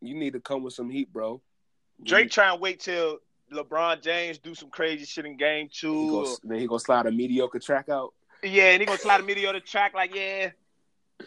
you 0.00 0.14
need 0.14 0.32
to 0.32 0.40
come 0.40 0.62
with 0.62 0.72
some 0.74 0.88
heat, 0.90 1.12
bro. 1.12 1.42
Drake 2.02 2.30
trying 2.30 2.56
to 2.56 2.60
wait 2.60 2.80
till 2.80 3.18
LeBron 3.52 4.00
James 4.02 4.38
do 4.38 4.54
some 4.54 4.70
crazy 4.70 5.04
shit 5.04 5.26
in 5.26 5.36
game 5.36 5.66
he 5.66 5.70
two. 5.80 6.10
go, 6.10 6.26
or- 6.26 6.36
then 6.44 6.60
he 6.60 6.66
gonna 6.66 6.78
slide 6.80 7.06
a 7.06 7.10
mediocre 7.12 7.58
track 7.58 7.88
out. 7.88 8.14
yeah, 8.42 8.70
and 8.72 8.80
he 8.80 8.86
gonna 8.86 8.98
slide 8.98 9.20
a 9.20 9.24
mediocre 9.24 9.60
track 9.60 9.92
like, 9.94 10.14
yeah, 10.14 10.50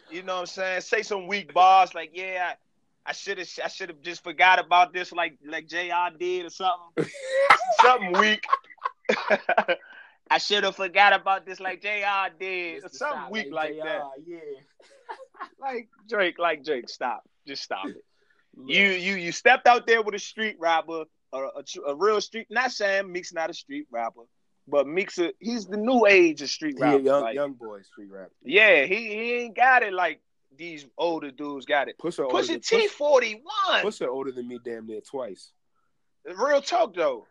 you 0.09 0.23
know 0.23 0.35
what 0.35 0.39
I'm 0.41 0.45
saying? 0.47 0.81
Say 0.81 1.01
some 1.01 1.27
weak 1.27 1.53
bars 1.53 1.93
like, 1.93 2.11
yeah, 2.13 2.53
I, 3.05 3.13
should 3.13 3.37
have 3.37 3.49
I 3.63 3.67
should 3.67 3.89
have 3.89 4.01
just 4.01 4.23
forgot 4.23 4.63
about 4.63 4.93
this 4.93 5.11
like 5.11 5.37
like 5.45 5.67
JR 5.67 6.15
did 6.17 6.45
or 6.45 6.49
something. 6.49 7.05
something 7.81 8.13
weak. 8.13 8.45
I 10.29 10.37
should 10.37 10.63
have 10.63 10.75
forgot 10.75 11.13
about 11.13 11.45
this 11.45 11.59
like 11.59 11.81
JR 11.81 12.33
did 12.39 12.83
Just 12.83 12.95
something 12.95 13.19
stop, 13.19 13.31
weak 13.31 13.45
hey, 13.47 13.51
like 13.51 13.75
that. 13.83 14.03
Yeah. 14.25 14.37
Like 15.59 15.89
Drake, 16.07 16.37
like 16.37 16.63
Drake, 16.63 16.87
stop. 16.87 17.23
Just 17.47 17.63
stop 17.63 17.87
it. 17.87 18.03
You 18.65 18.85
you 18.85 19.15
you 19.15 19.31
stepped 19.31 19.67
out 19.67 19.87
there 19.87 20.01
with 20.03 20.13
a 20.13 20.19
street 20.19 20.57
rapper, 20.59 21.05
a, 21.33 21.37
a, 21.37 21.63
a 21.87 21.95
real 21.95 22.21
street. 22.21 22.47
Not 22.49 22.71
saying 22.71 23.11
Meek's 23.11 23.33
not 23.33 23.49
a 23.49 23.53
street 23.53 23.87
rapper, 23.91 24.21
but 24.71 24.87
a, 24.87 25.33
he's 25.39 25.67
the 25.67 25.77
new 25.77 26.05
age 26.07 26.41
of 26.41 26.49
street 26.49 26.77
a 26.79 26.81
rapper. 26.81 26.99
young 26.99 27.21
like, 27.21 27.35
young 27.35 27.53
boy 27.53 27.81
street 27.81 28.09
rap. 28.09 28.29
Yeah, 28.43 28.85
he, 28.85 28.95
he 28.95 29.33
ain't 29.33 29.55
got 29.55 29.83
it 29.83 29.93
like 29.93 30.21
these 30.57 30.85
older 30.97 31.29
dudes 31.29 31.65
got 31.65 31.89
it. 31.89 31.97
Pusha 31.99 32.31
older 32.31 32.59
T 32.59 32.87
forty 32.87 33.41
one. 33.67 33.83
Pusha 33.83 34.07
older 34.07 34.31
than 34.31 34.47
me 34.47 34.59
damn 34.63 34.87
near 34.87 35.01
twice. 35.01 35.51
Real 36.25 36.61
talk 36.61 36.95
though, 36.95 37.27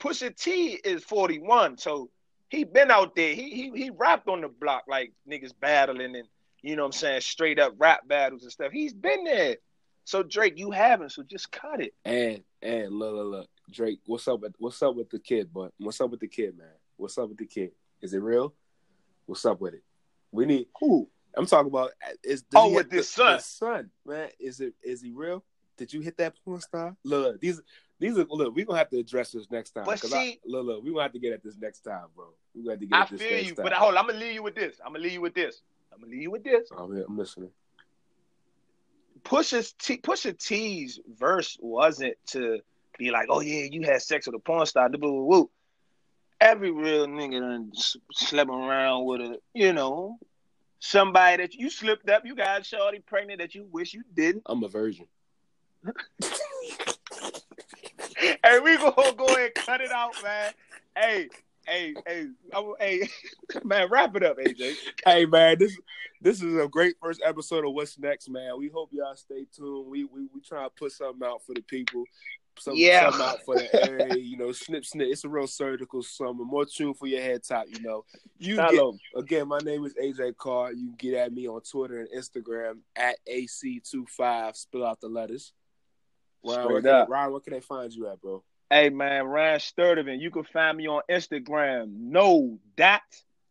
Pusha 0.00 0.34
T 0.34 0.78
is 0.84 1.02
forty 1.02 1.38
one, 1.40 1.76
so 1.76 2.10
he 2.48 2.64
been 2.64 2.90
out 2.90 3.16
there. 3.16 3.34
He 3.34 3.50
he 3.50 3.70
he 3.74 3.90
rapped 3.90 4.28
on 4.28 4.40
the 4.40 4.48
block 4.48 4.84
like 4.88 5.12
niggas 5.28 5.52
battling 5.58 6.14
and 6.16 6.28
you 6.62 6.76
know 6.76 6.82
what 6.82 6.94
I'm 6.94 7.00
saying 7.00 7.20
straight 7.20 7.58
up 7.58 7.74
rap 7.78 8.06
battles 8.06 8.42
and 8.44 8.52
stuff. 8.52 8.72
He's 8.72 8.94
been 8.94 9.24
there. 9.24 9.56
So 10.04 10.22
Drake, 10.22 10.58
you 10.58 10.70
haven't. 10.70 11.12
So 11.12 11.22
just 11.22 11.50
cut 11.50 11.80
it. 11.80 11.94
And 12.04 12.42
and 12.62 12.92
look 12.92 13.14
look 13.14 13.26
look, 13.26 13.48
Drake, 13.70 14.00
what's 14.06 14.28
up 14.28 14.40
with 14.40 14.54
what's 14.58 14.82
up 14.82 14.94
with 14.94 15.10
the 15.10 15.18
kid, 15.18 15.50
but 15.52 15.72
what's 15.78 16.00
up 16.00 16.10
with 16.10 16.20
the 16.20 16.28
kid, 16.28 16.56
man? 16.56 16.68
What's 16.96 17.16
up 17.18 17.28
with 17.28 17.38
the 17.38 17.46
kid? 17.46 17.72
Is 18.02 18.12
it 18.14 18.18
real? 18.18 18.54
What's 19.26 19.44
up 19.46 19.60
with 19.60 19.74
it? 19.74 19.82
We 20.32 20.44
need. 20.46 20.66
Who? 20.80 21.08
I'm 21.36 21.46
talking 21.46 21.68
about 21.68 21.92
is 22.22 22.44
Oh, 22.54 22.72
with 22.72 22.90
this 22.90 23.12
the- 23.14 23.38
son. 23.38 23.40
son, 23.40 23.90
man. 24.06 24.28
Is 24.38 24.60
it 24.60 24.74
is 24.82 25.02
he 25.02 25.10
real? 25.12 25.44
Did 25.76 25.92
you 25.92 26.00
hit 26.00 26.16
that 26.18 26.34
porn 26.44 26.60
star? 26.60 26.94
Look, 27.04 27.40
these 27.40 27.60
these 27.98 28.18
are 28.18 28.26
look. 28.28 28.54
We're 28.54 28.64
gonna 28.66 28.78
have 28.78 28.90
to 28.90 28.98
address 28.98 29.32
this 29.32 29.50
next 29.50 29.70
time. 29.70 29.84
But 29.86 29.98
see- 29.98 30.14
I, 30.14 30.38
look, 30.44 30.66
look, 30.66 30.84
we're 30.84 30.92
gonna 30.92 31.02
have 31.04 31.12
to 31.12 31.18
get 31.18 31.32
at 31.32 31.42
this 31.42 31.56
next 31.56 31.80
time, 31.80 32.04
bro. 32.14 32.26
We're 32.54 32.62
gonna 32.62 32.72
have 32.72 32.80
to 32.80 32.86
get 32.86 32.96
I 32.96 33.02
at 33.02 33.10
this 33.10 33.20
feel 33.22 33.30
next 33.30 33.48
you, 33.48 33.54
time. 33.54 33.62
but 33.64 33.72
hold 33.72 33.94
I'm 33.96 34.06
gonna 34.06 34.18
leave 34.18 34.34
you 34.34 34.42
with 34.42 34.54
this. 34.54 34.78
I'm 34.84 34.92
gonna 34.92 35.02
leave 35.02 35.12
you 35.12 35.20
with 35.22 35.34
this. 35.34 35.62
I'm 35.92 36.00
gonna 36.00 36.12
leave 36.12 36.22
you 36.22 36.30
with 36.30 36.44
this. 36.44 36.68
Oh, 36.76 36.84
I'm, 36.84 37.04
I'm 37.08 37.16
listening. 37.18 37.50
Pusha's 39.22 39.72
T, 39.72 39.96
Pusha 39.96 40.36
T's 40.38 41.00
verse 41.16 41.56
wasn't 41.60 42.14
to 42.28 42.60
be 42.98 43.10
like, 43.10 43.26
oh 43.30 43.40
yeah, 43.40 43.66
you 43.70 43.82
had 43.82 44.02
sex 44.02 44.26
with 44.26 44.36
a 44.36 44.38
porn 44.38 44.66
star. 44.66 44.88
Boo, 44.88 44.98
boo, 44.98 45.28
boo. 45.28 45.50
Every 46.40 46.70
real 46.70 47.06
nigga 47.06 47.40
done 47.40 47.72
slept 48.12 48.50
around 48.50 49.04
with 49.06 49.20
a, 49.20 49.38
you 49.54 49.72
know, 49.72 50.18
somebody 50.80 51.42
that 51.42 51.54
you 51.54 51.70
slipped 51.70 52.08
up. 52.10 52.26
You 52.26 52.34
got 52.34 52.66
shorty 52.66 52.98
pregnant 52.98 53.40
that 53.40 53.54
you 53.54 53.66
wish 53.70 53.94
you 53.94 54.02
didn't. 54.14 54.42
I'm 54.46 54.62
a 54.64 54.68
virgin. 54.68 55.06
Hey, 58.44 58.58
we 58.60 58.76
gonna 58.76 59.12
go 59.16 59.26
ahead 59.26 59.52
and 59.56 59.66
cut 59.66 59.80
it 59.80 59.90
out, 59.90 60.12
man. 60.22 60.52
Hey, 60.96 61.28
hey, 61.66 61.94
hey, 62.06 62.26
I'm- 62.54 62.72
hey, 62.78 63.08
man, 63.64 63.88
wrap 63.90 64.14
it 64.16 64.22
up, 64.22 64.38
AJ. 64.38 64.74
Hey 65.04 65.26
man, 65.26 65.58
this 65.58 65.76
this 66.20 66.42
is 66.42 66.56
a 66.56 66.68
great 66.68 66.96
first 67.02 67.20
episode 67.24 67.66
of 67.66 67.72
What's 67.72 67.98
Next, 67.98 68.28
man. 68.30 68.56
We 68.58 68.68
hope 68.68 68.90
y'all 68.92 69.14
stay 69.16 69.46
tuned. 69.54 69.86
We 69.86 70.04
we 70.04 70.26
we 70.32 70.40
try 70.40 70.64
to 70.64 70.70
put 70.70 70.92
something 70.92 71.26
out 71.26 71.42
for 71.44 71.54
the 71.54 71.62
people. 71.62 72.04
Some, 72.58 72.74
Yeah. 72.76 73.10
something 73.10 73.26
out 73.26 73.42
for 73.44 73.54
the 73.56 73.90
area, 73.90 74.16
you 74.16 74.36
know, 74.36 74.52
snip 74.52 74.84
snip. 74.84 75.08
It's 75.10 75.24
a 75.24 75.28
real 75.28 75.46
surgical 75.46 76.02
summer. 76.02 76.44
More 76.44 76.64
tune 76.64 76.94
for 76.94 77.06
your 77.06 77.20
head 77.20 77.42
top, 77.42 77.66
you 77.68 77.80
know. 77.82 78.04
You 78.38 78.56
get, 78.56 78.82
again, 79.16 79.48
my 79.48 79.58
name 79.58 79.84
is 79.84 79.94
AJ 79.94 80.36
Carr. 80.36 80.72
You 80.72 80.86
can 80.88 80.96
get 80.96 81.14
at 81.14 81.32
me 81.32 81.48
on 81.48 81.60
Twitter 81.62 82.00
and 82.00 82.08
Instagram 82.16 82.78
at 82.96 83.16
AC25. 83.28 84.56
Spill 84.56 84.86
out 84.86 85.00
the 85.00 85.08
letters. 85.08 85.52
Ryan, 86.46 86.72
where 86.72 86.82
can. 86.82 87.06
Ryan, 87.08 87.32
where 87.32 87.40
can 87.40 87.52
they 87.54 87.60
find 87.60 87.92
you 87.92 88.08
at, 88.08 88.20
bro? 88.20 88.42
Hey 88.70 88.90
man, 88.90 89.24
Ryan 89.24 89.60
Sturdivant. 89.60 90.20
You 90.20 90.30
can 90.30 90.44
find 90.44 90.76
me 90.76 90.88
on 90.88 91.02
Instagram, 91.10 91.92
no 91.96 92.58
dot 92.76 93.02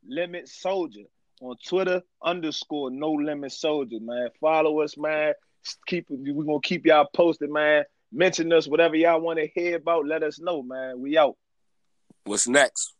limit 0.05 0.47
soldier. 0.49 1.03
On 1.41 1.55
Twitter, 1.65 2.01
underscore 2.23 2.89
no 2.89 3.11
limit 3.11 3.51
soldier, 3.51 3.99
man. 3.99 4.29
Follow 4.39 4.79
us, 4.81 4.97
man. 4.97 5.33
Keep 5.87 6.07
we're 6.09 6.43
gonna 6.45 6.59
keep 6.61 6.85
y'all 6.85 7.07
posted, 7.13 7.49
man. 7.49 7.83
Mention 8.15 8.53
us, 8.53 8.67
whatever 8.67 8.95
y'all 8.95 9.19
want 9.19 9.39
to 9.39 9.47
hear 9.47 9.77
about, 9.77 10.05
let 10.05 10.21
us 10.21 10.39
know, 10.39 10.61
man. 10.61 10.99
We 10.99 11.17
out. 11.17 11.35
What's 12.25 12.47
next? 12.47 12.93